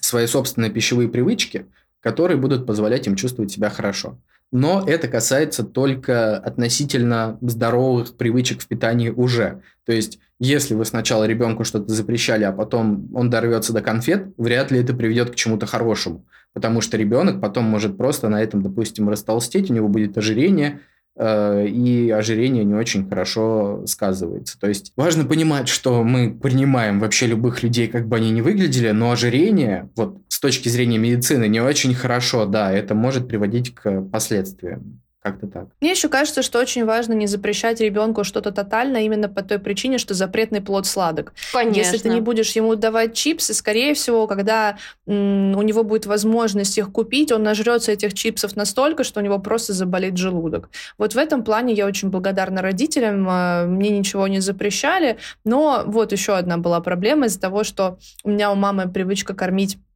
свои 0.00 0.26
собственные 0.26 0.72
пищевые 0.72 1.08
привычки, 1.08 1.66
которые 2.00 2.38
будут 2.38 2.66
позволять 2.66 3.06
им 3.06 3.14
чувствовать 3.14 3.52
себя 3.52 3.70
хорошо 3.70 4.18
но 4.52 4.84
это 4.86 5.08
касается 5.08 5.62
только 5.62 6.36
относительно 6.36 7.38
здоровых 7.40 8.16
привычек 8.16 8.60
в 8.60 8.66
питании 8.66 9.10
уже. 9.10 9.62
То 9.86 9.92
есть, 9.92 10.18
если 10.38 10.74
вы 10.74 10.84
сначала 10.84 11.24
ребенку 11.24 11.64
что-то 11.64 11.92
запрещали, 11.92 12.44
а 12.44 12.52
потом 12.52 13.08
он 13.14 13.30
дорвется 13.30 13.72
до 13.72 13.80
конфет, 13.80 14.28
вряд 14.36 14.70
ли 14.70 14.80
это 14.80 14.94
приведет 14.94 15.30
к 15.30 15.34
чему-то 15.36 15.66
хорошему. 15.66 16.24
Потому 16.52 16.80
что 16.80 16.96
ребенок 16.96 17.40
потом 17.40 17.64
может 17.64 17.96
просто 17.96 18.28
на 18.28 18.42
этом, 18.42 18.62
допустим, 18.62 19.08
растолстеть, 19.08 19.70
у 19.70 19.74
него 19.74 19.88
будет 19.88 20.18
ожирение, 20.18 20.80
и 21.20 22.10
ожирение 22.16 22.64
не 22.64 22.74
очень 22.74 23.08
хорошо 23.08 23.82
сказывается. 23.86 24.58
То 24.58 24.68
есть 24.68 24.92
важно 24.96 25.24
понимать, 25.24 25.68
что 25.68 26.02
мы 26.02 26.32
принимаем 26.32 26.98
вообще 26.98 27.26
любых 27.26 27.62
людей, 27.62 27.88
как 27.88 28.08
бы 28.08 28.16
они 28.16 28.30
ни 28.30 28.40
выглядели, 28.40 28.90
но 28.90 29.10
ожирение, 29.10 29.90
вот 29.96 30.18
с 30.28 30.40
точки 30.40 30.68
зрения 30.70 30.98
медицины, 30.98 31.46
не 31.48 31.60
очень 31.60 31.94
хорошо, 31.94 32.46
да, 32.46 32.72
это 32.72 32.94
может 32.94 33.28
приводить 33.28 33.74
к 33.74 34.02
последствиям. 34.02 35.02
Как-то 35.22 35.46
так. 35.48 35.66
Мне 35.82 35.90
еще 35.90 36.08
кажется, 36.08 36.42
что 36.42 36.58
очень 36.58 36.86
важно 36.86 37.12
не 37.12 37.26
запрещать 37.26 37.78
ребенку 37.80 38.24
что-то 38.24 38.52
тотально 38.52 39.04
именно 39.04 39.28
по 39.28 39.42
той 39.42 39.58
причине, 39.58 39.98
что 39.98 40.14
запретный 40.14 40.62
плод 40.62 40.86
сладок. 40.86 41.34
Конечно. 41.52 41.78
Если 41.78 41.98
ты 41.98 42.08
не 42.08 42.22
будешь 42.22 42.52
ему 42.52 42.74
давать 42.74 43.12
чипсы, 43.12 43.52
скорее 43.52 43.92
всего, 43.92 44.26
когда 44.26 44.78
у 45.04 45.12
него 45.12 45.84
будет 45.84 46.06
возможность 46.06 46.78
их 46.78 46.90
купить, 46.90 47.32
он 47.32 47.42
нажрется 47.42 47.92
этих 47.92 48.14
чипсов 48.14 48.56
настолько, 48.56 49.04
что 49.04 49.20
у 49.20 49.22
него 49.22 49.38
просто 49.38 49.74
заболит 49.74 50.16
желудок. 50.16 50.70
Вот 50.96 51.14
в 51.14 51.18
этом 51.18 51.44
плане 51.44 51.74
я 51.74 51.84
очень 51.84 52.08
благодарна 52.08 52.62
родителям. 52.62 53.28
Э, 53.28 53.66
мне 53.66 53.90
ничего 53.90 54.26
не 54.26 54.40
запрещали. 54.40 55.18
Но 55.44 55.82
вот 55.86 56.12
еще 56.12 56.34
одна 56.34 56.56
была 56.56 56.80
проблема 56.80 57.26
из-за 57.26 57.40
того, 57.40 57.62
что 57.62 57.98
у 58.24 58.30
меня 58.30 58.50
у 58.50 58.54
мамы 58.54 58.88
привычка 58.88 59.34
кормить 59.34 59.76
а, 59.76 59.89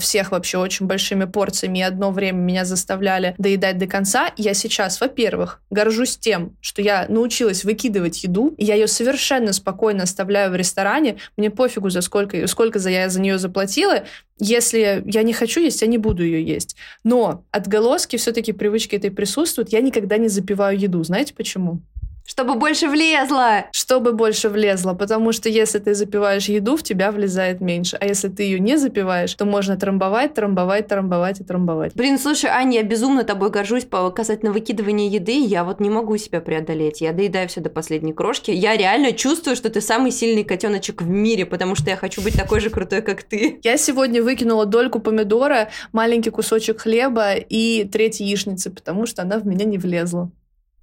всех 0.00 0.30
вообще 0.30 0.58
очень 0.58 0.86
большими 0.86 1.24
порциями, 1.24 1.80
и 1.80 1.82
одно 1.82 2.10
время 2.10 2.38
меня 2.38 2.64
заставляли 2.64 3.34
доедать 3.38 3.78
до 3.78 3.86
конца. 3.86 4.30
Я 4.36 4.54
сейчас, 4.54 5.00
во-первых, 5.00 5.60
горжусь 5.70 6.16
тем, 6.16 6.56
что 6.60 6.82
я 6.82 7.06
научилась 7.08 7.64
выкидывать 7.64 8.22
еду, 8.22 8.54
и 8.56 8.64
я 8.64 8.74
ее 8.74 8.86
совершенно 8.86 9.52
спокойно 9.52 10.04
оставляю 10.04 10.52
в 10.52 10.56
ресторане. 10.56 11.16
Мне 11.36 11.50
пофигу, 11.50 11.90
за 11.90 12.00
сколько, 12.00 12.46
сколько 12.46 12.78
за 12.78 12.90
я 12.90 13.08
за 13.08 13.20
нее 13.20 13.38
заплатила. 13.38 14.04
Если 14.38 15.02
я 15.06 15.22
не 15.22 15.32
хочу 15.32 15.60
есть, 15.60 15.82
я 15.82 15.88
не 15.88 15.98
буду 15.98 16.22
ее 16.22 16.44
есть. 16.44 16.76
Но 17.04 17.44
отголоски 17.50 18.16
все-таки 18.16 18.52
привычки 18.52 18.94
этой 18.94 19.10
присутствуют. 19.10 19.72
Я 19.72 19.80
никогда 19.80 20.18
не 20.18 20.28
запиваю 20.28 20.78
еду. 20.78 21.02
Знаете 21.02 21.34
почему? 21.34 21.80
Чтобы 22.26 22.56
больше 22.56 22.88
влезло. 22.88 23.66
Чтобы 23.72 24.12
больше 24.12 24.48
влезло, 24.48 24.94
потому 24.94 25.32
что 25.32 25.48
если 25.48 25.78
ты 25.78 25.94
запиваешь 25.94 26.48
еду, 26.48 26.76
в 26.76 26.82
тебя 26.82 27.12
влезает 27.12 27.60
меньше. 27.60 27.96
А 28.00 28.04
если 28.04 28.28
ты 28.28 28.42
ее 28.42 28.58
не 28.58 28.76
запиваешь, 28.76 29.32
то 29.34 29.44
можно 29.44 29.76
трамбовать, 29.76 30.34
трамбовать, 30.34 30.88
трамбовать 30.88 31.40
и 31.40 31.44
трамбовать. 31.44 31.94
Блин, 31.94 32.18
слушай, 32.18 32.50
Аня, 32.50 32.78
я 32.78 32.82
безумно 32.82 33.22
тобой 33.22 33.50
горжусь 33.50 33.84
по 33.84 34.10
касательно 34.10 34.52
выкидывания 34.52 35.08
еды. 35.08 35.44
Я 35.44 35.64
вот 35.64 35.80
не 35.80 35.88
могу 35.88 36.16
себя 36.16 36.40
преодолеть. 36.40 37.00
Я 37.00 37.12
доедаю 37.12 37.48
все 37.48 37.60
до 37.60 37.70
последней 37.70 38.12
крошки. 38.12 38.50
Я 38.50 38.76
реально 38.76 39.12
чувствую, 39.12 39.54
что 39.54 39.70
ты 39.70 39.80
самый 39.80 40.10
сильный 40.10 40.42
котеночек 40.42 41.02
в 41.02 41.08
мире, 41.08 41.46
потому 41.46 41.76
что 41.76 41.90
я 41.90 41.96
хочу 41.96 42.20
быть 42.22 42.34
такой 42.34 42.60
же 42.60 42.70
крутой, 42.70 43.02
как 43.02 43.22
ты. 43.22 43.60
Я 43.62 43.76
сегодня 43.76 44.22
выкинула 44.22 44.66
дольку 44.66 44.98
помидора, 44.98 45.68
маленький 45.92 46.30
кусочек 46.30 46.80
хлеба 46.80 47.34
и 47.34 47.84
треть 47.84 48.18
яичницы, 48.18 48.70
потому 48.70 49.06
что 49.06 49.22
она 49.22 49.38
в 49.38 49.46
меня 49.46 49.64
не 49.64 49.78
влезла. 49.78 50.30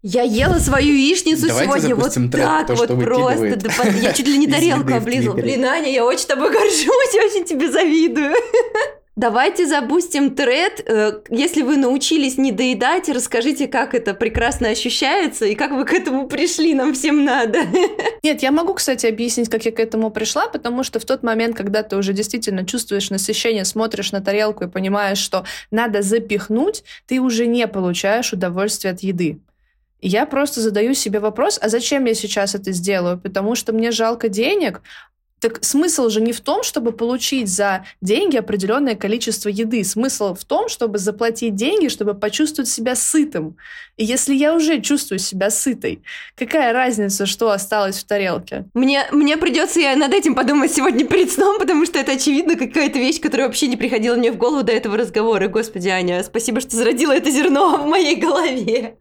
Я 0.05 0.23
ела 0.23 0.59
свою 0.59 0.93
яичницу 0.93 1.47
Давайте 1.47 1.87
сегодня 1.87 1.95
вот 1.95 2.13
тренд, 2.13 2.31
так 2.31 2.67
то, 2.67 2.75
вот 2.75 2.87
просто. 2.89 3.55
да 3.55 3.69
под- 3.69 3.95
я 4.01 4.11
чуть 4.11 4.27
ли 4.27 4.37
не 4.37 4.47
тарелку. 4.51 4.83
Твиттере. 5.01 5.31
Блин, 5.31 5.65
Аня, 5.65 5.89
я 5.89 6.03
очень 6.05 6.27
тобой 6.27 6.51
горжусь, 6.51 6.83
я 7.13 7.25
очень 7.25 7.45
тебе 7.45 7.71
завидую. 7.71 8.35
Давайте 9.15 9.65
запустим 9.65 10.35
тред. 10.35 10.83
Э, 10.87 11.21
Если 11.29 11.61
вы 11.61 11.77
научились 11.77 12.37
не 12.37 12.51
доедать, 12.51 13.07
расскажите, 13.07 13.67
как 13.67 13.93
это 13.93 14.13
прекрасно 14.13 14.69
ощущается 14.69 15.45
и 15.45 15.55
как 15.55 15.71
вы 15.71 15.85
к 15.85 15.93
этому 15.93 16.27
пришли, 16.27 16.73
нам 16.73 16.93
всем 16.95 17.23
надо. 17.23 17.59
Нет, 18.23 18.41
я 18.43 18.51
могу, 18.51 18.73
кстати, 18.73 19.05
объяснить, 19.05 19.49
как 19.49 19.63
я 19.65 19.71
к 19.71 19.79
этому 19.79 20.09
пришла, 20.11 20.47
потому 20.49 20.83
что 20.83 20.99
в 20.99 21.05
тот 21.05 21.23
момент, 21.23 21.55
когда 21.55 21.81
ты 21.83 21.95
уже 21.95 22.11
действительно 22.11 22.65
чувствуешь 22.65 23.09
насыщение, 23.09 23.63
смотришь 23.63 24.11
на 24.11 24.19
тарелку 24.19 24.65
и 24.65 24.67
понимаешь, 24.67 25.19
что 25.19 25.45
надо 25.71 26.01
запихнуть, 26.01 26.83
ты 27.07 27.21
уже 27.21 27.45
не 27.45 27.67
получаешь 27.67 28.33
удовольствие 28.33 28.93
от 28.93 29.01
еды. 29.01 29.39
Я 30.05 30.25
просто 30.25 30.59
задаю 30.59 30.93
себе 30.95 31.21
вопрос, 31.21 31.57
а 31.61 31.69
зачем 31.69 32.03
я 32.03 32.13
сейчас 32.13 32.55
это 32.55 32.73
сделаю? 32.73 33.17
Потому 33.17 33.55
что 33.55 33.71
мне 33.71 33.91
жалко 33.91 34.27
денег, 34.27 34.81
так 35.43 35.61
смысл 35.61 36.07
же 36.07 36.21
не 36.21 36.31
в 36.31 36.39
том, 36.39 36.63
чтобы 36.63 36.93
получить 36.93 37.49
за 37.49 37.85
деньги 37.99 38.37
определенное 38.37 38.95
количество 38.95 39.49
еды. 39.49 39.83
Смысл 39.83 40.35
в 40.35 40.45
том, 40.45 40.69
чтобы 40.69 40.99
заплатить 40.99 41.55
деньги, 41.55 41.89
чтобы 41.89 42.13
почувствовать 42.13 42.69
себя 42.69 42.95
сытым. 42.95 43.57
И 43.97 44.05
если 44.05 44.33
я 44.33 44.55
уже 44.55 44.81
чувствую 44.81 45.19
себя 45.19 45.49
сытой, 45.49 46.01
какая 46.35 46.71
разница, 46.71 47.25
что 47.25 47.51
осталось 47.51 47.99
в 47.99 48.05
тарелке? 48.05 48.65
Мне, 48.73 49.05
мне 49.11 49.35
придется 49.35 49.81
я 49.81 49.95
над 49.97 50.13
этим 50.13 50.33
подумать 50.33 50.73
сегодня 50.73 51.05
перед 51.05 51.29
сном, 51.29 51.59
потому 51.59 51.85
что 51.85 51.99
это, 51.99 52.13
очевидно, 52.13 52.55
какая-то 52.55 52.97
вещь, 52.97 53.19
которая 53.19 53.47
вообще 53.47 53.67
не 53.67 53.75
приходила 53.75 54.15
мне 54.15 54.31
в 54.31 54.37
голову 54.37 54.63
до 54.63 54.71
этого 54.71 54.97
разговора. 54.97 55.47
Господи, 55.49 55.89
Аня, 55.89 56.23
спасибо, 56.23 56.61
что 56.61 56.75
зародила 56.77 57.11
это 57.11 57.29
зерно 57.29 57.77
в 57.83 57.85
моей 57.85 58.15
голове. 58.15 58.95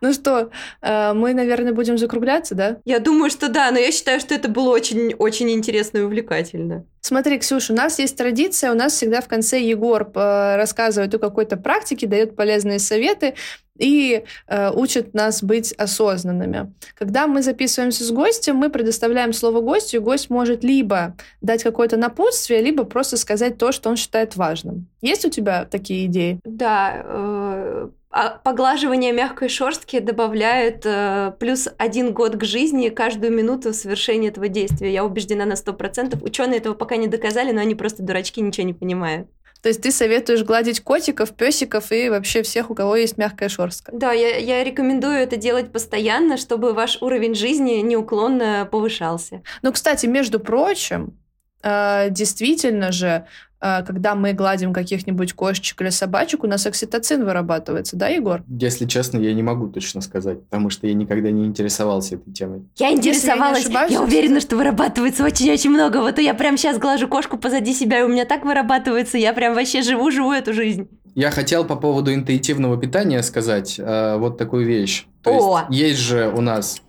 Ну 0.00 0.12
что, 0.12 0.50
э, 0.82 1.12
мы, 1.14 1.32
наверное, 1.32 1.72
будем 1.72 1.96
закругляться, 1.96 2.54
да? 2.54 2.78
Я 2.84 2.98
думаю, 2.98 3.30
что 3.30 3.48
да, 3.48 3.70
но 3.70 3.78
я 3.78 3.92
считаю, 3.92 4.18
что 4.18 4.34
это 4.34 4.48
было 4.48 4.70
очень-очень 4.70 5.50
интересно 5.60 5.98
и 5.98 6.02
увлекательно. 6.02 6.84
Смотри, 7.00 7.38
Ксюша, 7.38 7.72
у 7.72 7.76
нас 7.76 7.98
есть 7.98 8.16
традиция, 8.16 8.72
у 8.72 8.74
нас 8.74 8.92
всегда 8.92 9.20
в 9.20 9.28
конце 9.28 9.60
Егор 9.60 10.02
э, 10.02 10.56
рассказывает 10.56 11.14
о 11.14 11.18
какой-то 11.18 11.56
практике, 11.56 12.06
дает 12.06 12.36
полезные 12.36 12.78
советы 12.78 13.34
и 13.78 14.24
э, 14.46 14.70
учит 14.72 15.14
нас 15.14 15.42
быть 15.42 15.72
осознанными. 15.72 16.72
Когда 16.94 17.26
мы 17.26 17.42
записываемся 17.42 18.04
с 18.04 18.10
гостем, 18.10 18.56
мы 18.56 18.68
предоставляем 18.68 19.32
слово 19.32 19.60
гостю, 19.60 19.96
и 19.96 20.00
гость 20.00 20.28
может 20.28 20.62
либо 20.62 21.16
дать 21.40 21.62
какое-то 21.62 21.96
напутствие, 21.96 22.62
либо 22.62 22.84
просто 22.84 23.16
сказать 23.16 23.56
то, 23.56 23.72
что 23.72 23.88
он 23.88 23.96
считает 23.96 24.36
важным. 24.36 24.86
Есть 25.00 25.24
у 25.24 25.30
тебя 25.30 25.64
такие 25.64 26.06
идеи? 26.06 26.40
Да, 26.44 27.02
э, 27.02 27.88
поглаживание 28.10 29.12
мягкой 29.12 29.48
шерстки 29.48 30.00
добавляет 30.00 30.84
э, 30.84 31.32
плюс 31.38 31.68
один 31.78 32.12
год 32.12 32.36
к 32.36 32.44
жизни 32.44 32.88
каждую 32.88 33.32
минуту 33.32 33.72
совершения 33.72 34.30
этого 34.30 34.48
действия. 34.48 34.92
Я 34.92 35.04
убеждена 35.04 35.44
на 35.44 35.54
сто 35.54 35.72
процентов. 35.72 36.22
Ученые 36.22 36.58
этого 36.58 36.74
пока 36.74 36.96
не 36.96 37.06
доказали, 37.06 37.52
но 37.52 37.60
они 37.60 37.74
просто 37.74 38.02
дурачки, 38.02 38.40
ничего 38.40 38.66
не 38.66 38.74
понимают. 38.74 39.28
То 39.62 39.68
есть 39.68 39.82
ты 39.82 39.92
советуешь 39.92 40.42
гладить 40.42 40.80
котиков, 40.80 41.34
песиков 41.34 41.92
и 41.92 42.08
вообще 42.08 42.42
всех, 42.42 42.70
у 42.70 42.74
кого 42.74 42.96
есть 42.96 43.18
мягкая 43.18 43.48
шерстка? 43.48 43.92
Да, 43.94 44.12
я, 44.12 44.38
я 44.38 44.64
рекомендую 44.64 45.14
это 45.14 45.36
делать 45.36 45.70
постоянно, 45.70 46.36
чтобы 46.36 46.72
ваш 46.72 47.00
уровень 47.02 47.34
жизни 47.34 47.74
неуклонно 47.82 48.66
повышался. 48.70 49.42
Ну, 49.62 49.72
кстати, 49.72 50.06
между 50.06 50.40
прочим, 50.40 51.18
э, 51.62 52.08
действительно 52.10 52.90
же, 52.90 53.26
когда 53.60 54.14
мы 54.14 54.32
гладим 54.32 54.72
каких-нибудь 54.72 55.34
кошечек 55.34 55.80
или 55.82 55.90
собачек, 55.90 56.44
у 56.44 56.46
нас 56.46 56.66
окситоцин 56.66 57.24
вырабатывается, 57.24 57.96
да, 57.96 58.08
Егор? 58.08 58.42
Если 58.48 58.86
честно, 58.86 59.18
я 59.18 59.34
не 59.34 59.42
могу 59.42 59.68
точно 59.68 60.00
сказать, 60.00 60.42
потому 60.44 60.70
что 60.70 60.86
я 60.86 60.94
никогда 60.94 61.30
не 61.30 61.44
интересовался 61.44 62.16
этой 62.16 62.32
темой. 62.32 62.62
Я 62.76 62.88
Если 62.88 63.06
я 63.06 63.12
интересовалась, 63.12 63.60
ошибаюсь, 63.60 63.92
я 63.92 64.02
уверена, 64.02 64.40
что 64.40 64.56
вырабатывается 64.56 65.24
очень-очень 65.24 65.70
много. 65.70 65.98
Вот 65.98 66.18
я 66.18 66.34
прям 66.34 66.56
сейчас 66.56 66.78
глажу 66.78 67.08
кошку 67.08 67.36
позади 67.38 67.74
себя, 67.74 68.00
и 68.00 68.02
у 68.02 68.08
меня 68.08 68.24
так 68.24 68.44
вырабатывается, 68.44 69.18
я 69.18 69.32
прям 69.32 69.54
вообще 69.54 69.82
живу-живу 69.82 70.32
эту 70.32 70.52
жизнь. 70.52 70.88
Я 71.14 71.30
хотел 71.30 71.64
по 71.64 71.76
поводу 71.76 72.14
интуитивного 72.14 72.76
питания 72.76 73.22
сказать 73.22 73.76
э, 73.78 74.16
вот 74.16 74.38
такую 74.38 74.64
вещь. 74.64 75.06
То 75.22 75.30
О! 75.30 75.66
есть, 75.68 75.80
есть 75.80 76.00
же 76.00 76.32
у 76.34 76.40
нас 76.40 76.80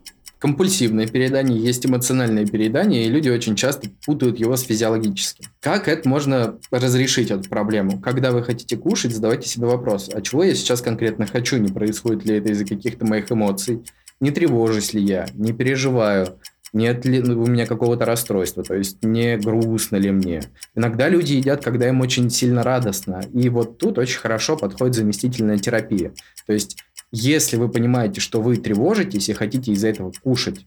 компульсивное 0.42 1.08
переедание, 1.08 1.64
есть 1.64 1.86
эмоциональное 1.86 2.48
переедание, 2.48 3.06
и 3.06 3.10
люди 3.10 3.30
очень 3.30 3.56
часто 3.56 3.90
путают 4.04 4.40
его 4.40 4.56
с 4.56 4.64
физиологическим. 4.64 5.46
Как 5.60 5.88
это 5.88 6.10
можно 6.10 6.58
разрешить 6.72 7.30
эту 7.30 7.48
проблему? 7.48 8.02
Когда 8.02 8.32
вы 8.32 8.42
хотите 8.42 8.76
кушать, 8.76 9.14
задавайте 9.14 9.48
себе 9.48 9.68
вопрос, 9.68 10.10
а 10.12 10.22
чего 10.22 10.44
я 10.44 10.56
сейчас 10.56 10.82
конкретно 10.82 11.28
хочу? 11.28 11.58
Не 11.58 11.72
происходит 11.72 12.26
ли 12.26 12.38
это 12.38 12.52
из-за 12.52 12.66
каких-то 12.66 13.06
моих 13.06 13.32
эмоций? 13.32 13.84
Не 14.20 14.32
тревожусь 14.32 14.94
ли 14.94 15.02
я? 15.04 15.28
Не 15.36 15.54
переживаю? 15.54 16.40
Нет 16.74 17.06
ли 17.06 17.22
у 17.22 17.46
меня 17.46 17.68
какого-то 17.68 18.06
расстройства? 18.06 18.64
То 18.64 18.76
есть 18.76 19.04
не 19.04 19.38
грустно 19.38 19.98
ли 19.98 20.10
мне? 20.10 20.42
Иногда 20.74 21.10
люди 21.10 21.34
едят, 21.34 21.64
когда 21.64 21.88
им 21.90 22.00
очень 22.02 22.30
сильно 22.30 22.64
радостно. 22.64 23.22
И 23.34 23.50
вот 23.50 23.78
тут 23.78 23.98
очень 23.98 24.20
хорошо 24.20 24.56
подходит 24.56 24.96
заместительная 24.96 25.58
терапия. 25.58 26.14
То 26.48 26.54
есть 26.54 26.78
если 27.12 27.58
вы 27.58 27.70
понимаете, 27.70 28.22
что 28.22 28.42
вы 28.42 28.58
тревожитесь 28.58 29.30
и 29.30 29.34
хотите 29.34 29.72
из-за 29.72 29.90
этого 29.90 30.14
кушать, 30.24 30.66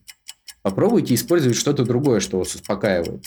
попробуйте 0.61 1.15
использовать 1.15 1.57
что-то 1.57 1.85
другое, 1.85 2.19
что 2.19 2.37
вас 2.37 2.53
успокаивает. 2.55 3.25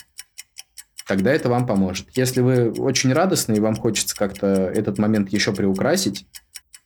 Тогда 1.07 1.33
это 1.33 1.49
вам 1.49 1.65
поможет. 1.65 2.07
Если 2.15 2.39
вы 2.39 2.71
очень 2.71 3.11
радостны 3.11 3.55
и 3.55 3.59
вам 3.59 3.75
хочется 3.75 4.15
как-то 4.15 4.47
этот 4.47 4.99
момент 4.99 5.33
еще 5.33 5.53
приукрасить, 5.53 6.27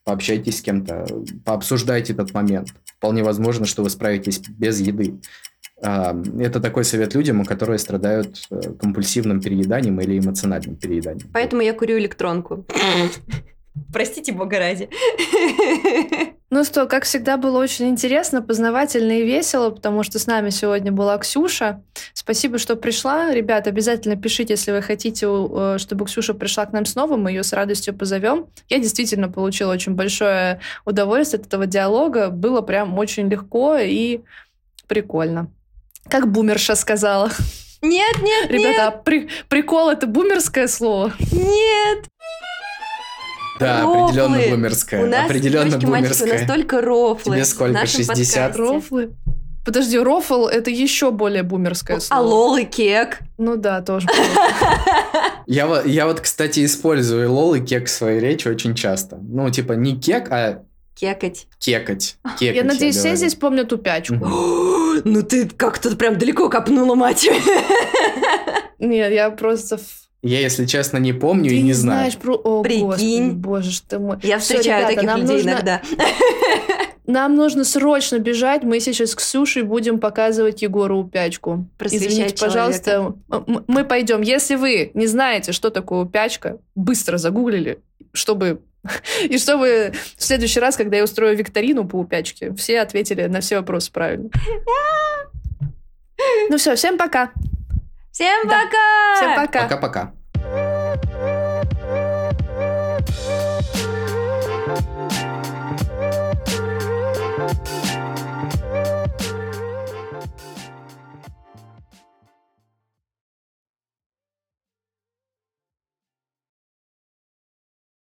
пообщайтесь 0.05 0.59
с 0.59 0.61
кем-то, 0.61 1.05
пообсуждайте 1.45 2.13
этот 2.13 2.33
момент. 2.33 2.73
Вполне 2.85 3.23
возможно, 3.23 3.65
что 3.65 3.83
вы 3.83 3.89
справитесь 3.89 4.39
без 4.47 4.79
еды. 4.79 5.19
А, 5.81 6.15
Это 6.39 6.61
такой 6.61 6.85
совет 6.85 7.13
людям, 7.13 7.43
которые 7.43 7.77
страдают 7.77 8.47
э, 8.49 8.61
компульсивным 8.79 9.41
перееданием 9.41 9.99
или 9.99 10.19
эмоциональным 10.19 10.77
перееданием. 10.77 11.29
Поэтому 11.33 11.61
я 11.61 11.73
курю 11.73 11.97
электронку. 11.97 12.65
Простите, 13.91 14.31
бога 14.31 14.59
ради. 14.59 14.89
Ну 16.53 16.63
что, 16.63 16.85
как 16.85 17.05
всегда, 17.05 17.37
было 17.37 17.57
очень 17.57 17.89
интересно, 17.89 18.43
познавательно 18.43 19.13
и 19.13 19.25
весело, 19.25 19.71
потому 19.71 20.03
что 20.03 20.19
с 20.19 20.27
нами 20.27 20.51
сегодня 20.51 20.91
была 20.91 21.17
Ксюша. 21.17 21.81
Спасибо, 22.13 22.59
что 22.59 22.75
пришла. 22.75 23.33
Ребят, 23.33 23.65
обязательно 23.65 24.15
пишите, 24.17 24.53
если 24.53 24.71
вы 24.71 24.83
хотите, 24.83 25.25
э, 25.25 25.77
чтобы 25.79 26.05
Ксюша 26.05 26.35
пришла 26.35 26.67
к 26.67 26.71
нам 26.71 26.85
снова, 26.85 27.17
мы 27.17 27.31
ее 27.31 27.41
с 27.41 27.53
радостью 27.53 27.95
позовем. 27.95 28.45
Я 28.69 28.77
действительно 28.77 29.29
получила 29.29 29.73
очень 29.73 29.93
большое 29.95 30.59
удовольствие 30.85 31.39
от 31.39 31.47
этого 31.47 31.65
диалога. 31.65 32.29
Было 32.29 32.61
прям 32.61 32.99
очень 32.99 33.27
легко 33.29 33.77
и 33.79 34.21
прикольно. 34.85 35.47
Как 36.07 36.31
бумерша 36.31 36.75
сказала. 36.75 37.31
Нет, 37.81 38.21
нет, 38.21 38.51
Ребята, 38.51 38.89
а 38.89 38.91
при- 38.91 39.27
прикол 39.49 39.89
это 39.89 40.05
бумерское 40.05 40.67
слово? 40.67 41.13
нет. 41.31 42.05
Да, 43.59 43.81
Рофлы. 43.83 44.03
определенно 44.03 44.49
бумерская. 44.55 45.03
У 45.03 45.07
нас, 45.07 45.25
определенно 45.25 45.69
девочки, 45.69 45.85
мальчики, 45.85 46.07
у 46.07 46.09
нас 46.11 46.19
бумерская. 46.21 46.47
только 46.47 46.81
рофлы. 46.81 47.35
Тебе 47.35 47.45
сколько, 47.45 47.71
в 47.71 47.73
нашем 47.73 47.97
60? 48.03 48.07
подкасте. 48.35 48.61
Рофлы. 48.61 49.09
Подожди, 49.65 49.97
рофл 49.97 50.47
это 50.47 50.69
еще 50.71 51.11
более 51.11 51.43
бумерское 51.43 51.97
А 51.97 51.99
слово. 52.01 52.21
лол 52.21 52.57
и 52.57 52.65
кек. 52.65 53.19
Ну 53.37 53.55
да, 53.55 53.81
тоже. 53.81 54.07
Я, 55.47 55.81
я 55.85 56.07
вот, 56.07 56.21
кстати, 56.21 56.63
использую 56.65 57.31
лол 57.31 57.53
и 57.55 57.59
кек 57.59 57.87
в 57.87 57.89
своей 57.91 58.19
речи 58.19 58.47
очень 58.47 58.75
часто. 58.75 59.17
Ну, 59.21 59.49
типа 59.49 59.73
не 59.73 59.99
кек, 59.99 60.31
а 60.31 60.63
Кекать. 60.95 61.47
кекать. 61.59 62.15
Кекать, 62.39 62.55
Я 62.55 62.63
надеюсь, 62.63 62.95
все 62.95 63.03
говорю. 63.09 63.17
здесь 63.17 63.35
помнят 63.35 63.69
тупячку. 63.69 64.15
Ну 65.05 65.23
ты 65.23 65.49
как-то 65.49 65.95
прям 65.95 66.17
далеко 66.19 66.49
копнула, 66.49 66.93
мать. 66.95 67.27
Нет, 68.79 69.11
я 69.11 69.31
просто... 69.31 69.79
Я, 70.23 70.39
если 70.39 70.65
честно, 70.65 70.97
не 70.97 71.11
помню 71.13 71.49
Ты 71.49 71.55
и 71.55 71.57
не 71.59 71.63
не 71.67 71.73
знаю. 71.73 71.99
знаешь 71.99 72.17
про... 72.17 72.33
О, 72.35 72.63
Прикинь. 72.63 72.85
господи, 72.85 73.29
боже 73.31 73.71
ж 73.71 73.81
ты 73.81 73.99
мой. 73.99 74.17
Я 74.23 74.39
Всё, 74.39 74.55
встречаю 74.55 74.79
ребята, 74.87 74.95
таких 74.95 75.07
нам 75.09 75.19
людей 75.21 75.35
нужно- 75.35 75.49
иногда. 75.51 75.81
Нам 77.05 77.35
нужно 77.35 77.65
срочно 77.65 78.17
бежать. 78.17 78.63
Мы 78.63 78.79
сейчас 78.79 79.09
с 79.11 79.15
Ксюшей 79.15 79.63
будем 79.63 79.99
показывать 79.99 80.61
Егору 80.61 80.99
упячку. 80.99 81.67
Просвещать 81.77 82.07
Извините, 82.09 82.35
пожалуйста. 82.45 83.13
М- 83.29 83.65
Мы 83.67 83.83
пойдем. 83.83 84.21
Если 84.21 84.55
вы 84.55 84.89
не 84.93 85.05
знаете, 85.07 85.51
что 85.51 85.69
такое 85.69 86.05
упячка, 86.05 86.59
быстро 86.75 87.17
загуглили, 87.17 87.79
чтобы... 88.13 88.61
И 89.29 89.37
чтобы 89.37 89.91
в 90.17 90.23
следующий 90.23 90.61
раз, 90.61 90.77
когда 90.77 90.95
я 90.95 91.03
устрою 91.03 91.35
викторину 91.35 91.85
по 91.85 91.97
упячке, 91.97 92.53
все 92.53 92.79
ответили 92.79 93.25
на 93.25 93.41
все 93.41 93.57
вопросы 93.57 93.91
правильно. 93.91 94.29
Ну 96.49 96.57
все, 96.57 96.75
всем 96.75 96.97
пока. 96.97 97.31
Всем 98.13 98.47
Да. 98.47 98.61
пока! 98.61 99.15
Всем 99.15 99.35
пока. 99.35 99.63
Пока-пока. 99.63 100.13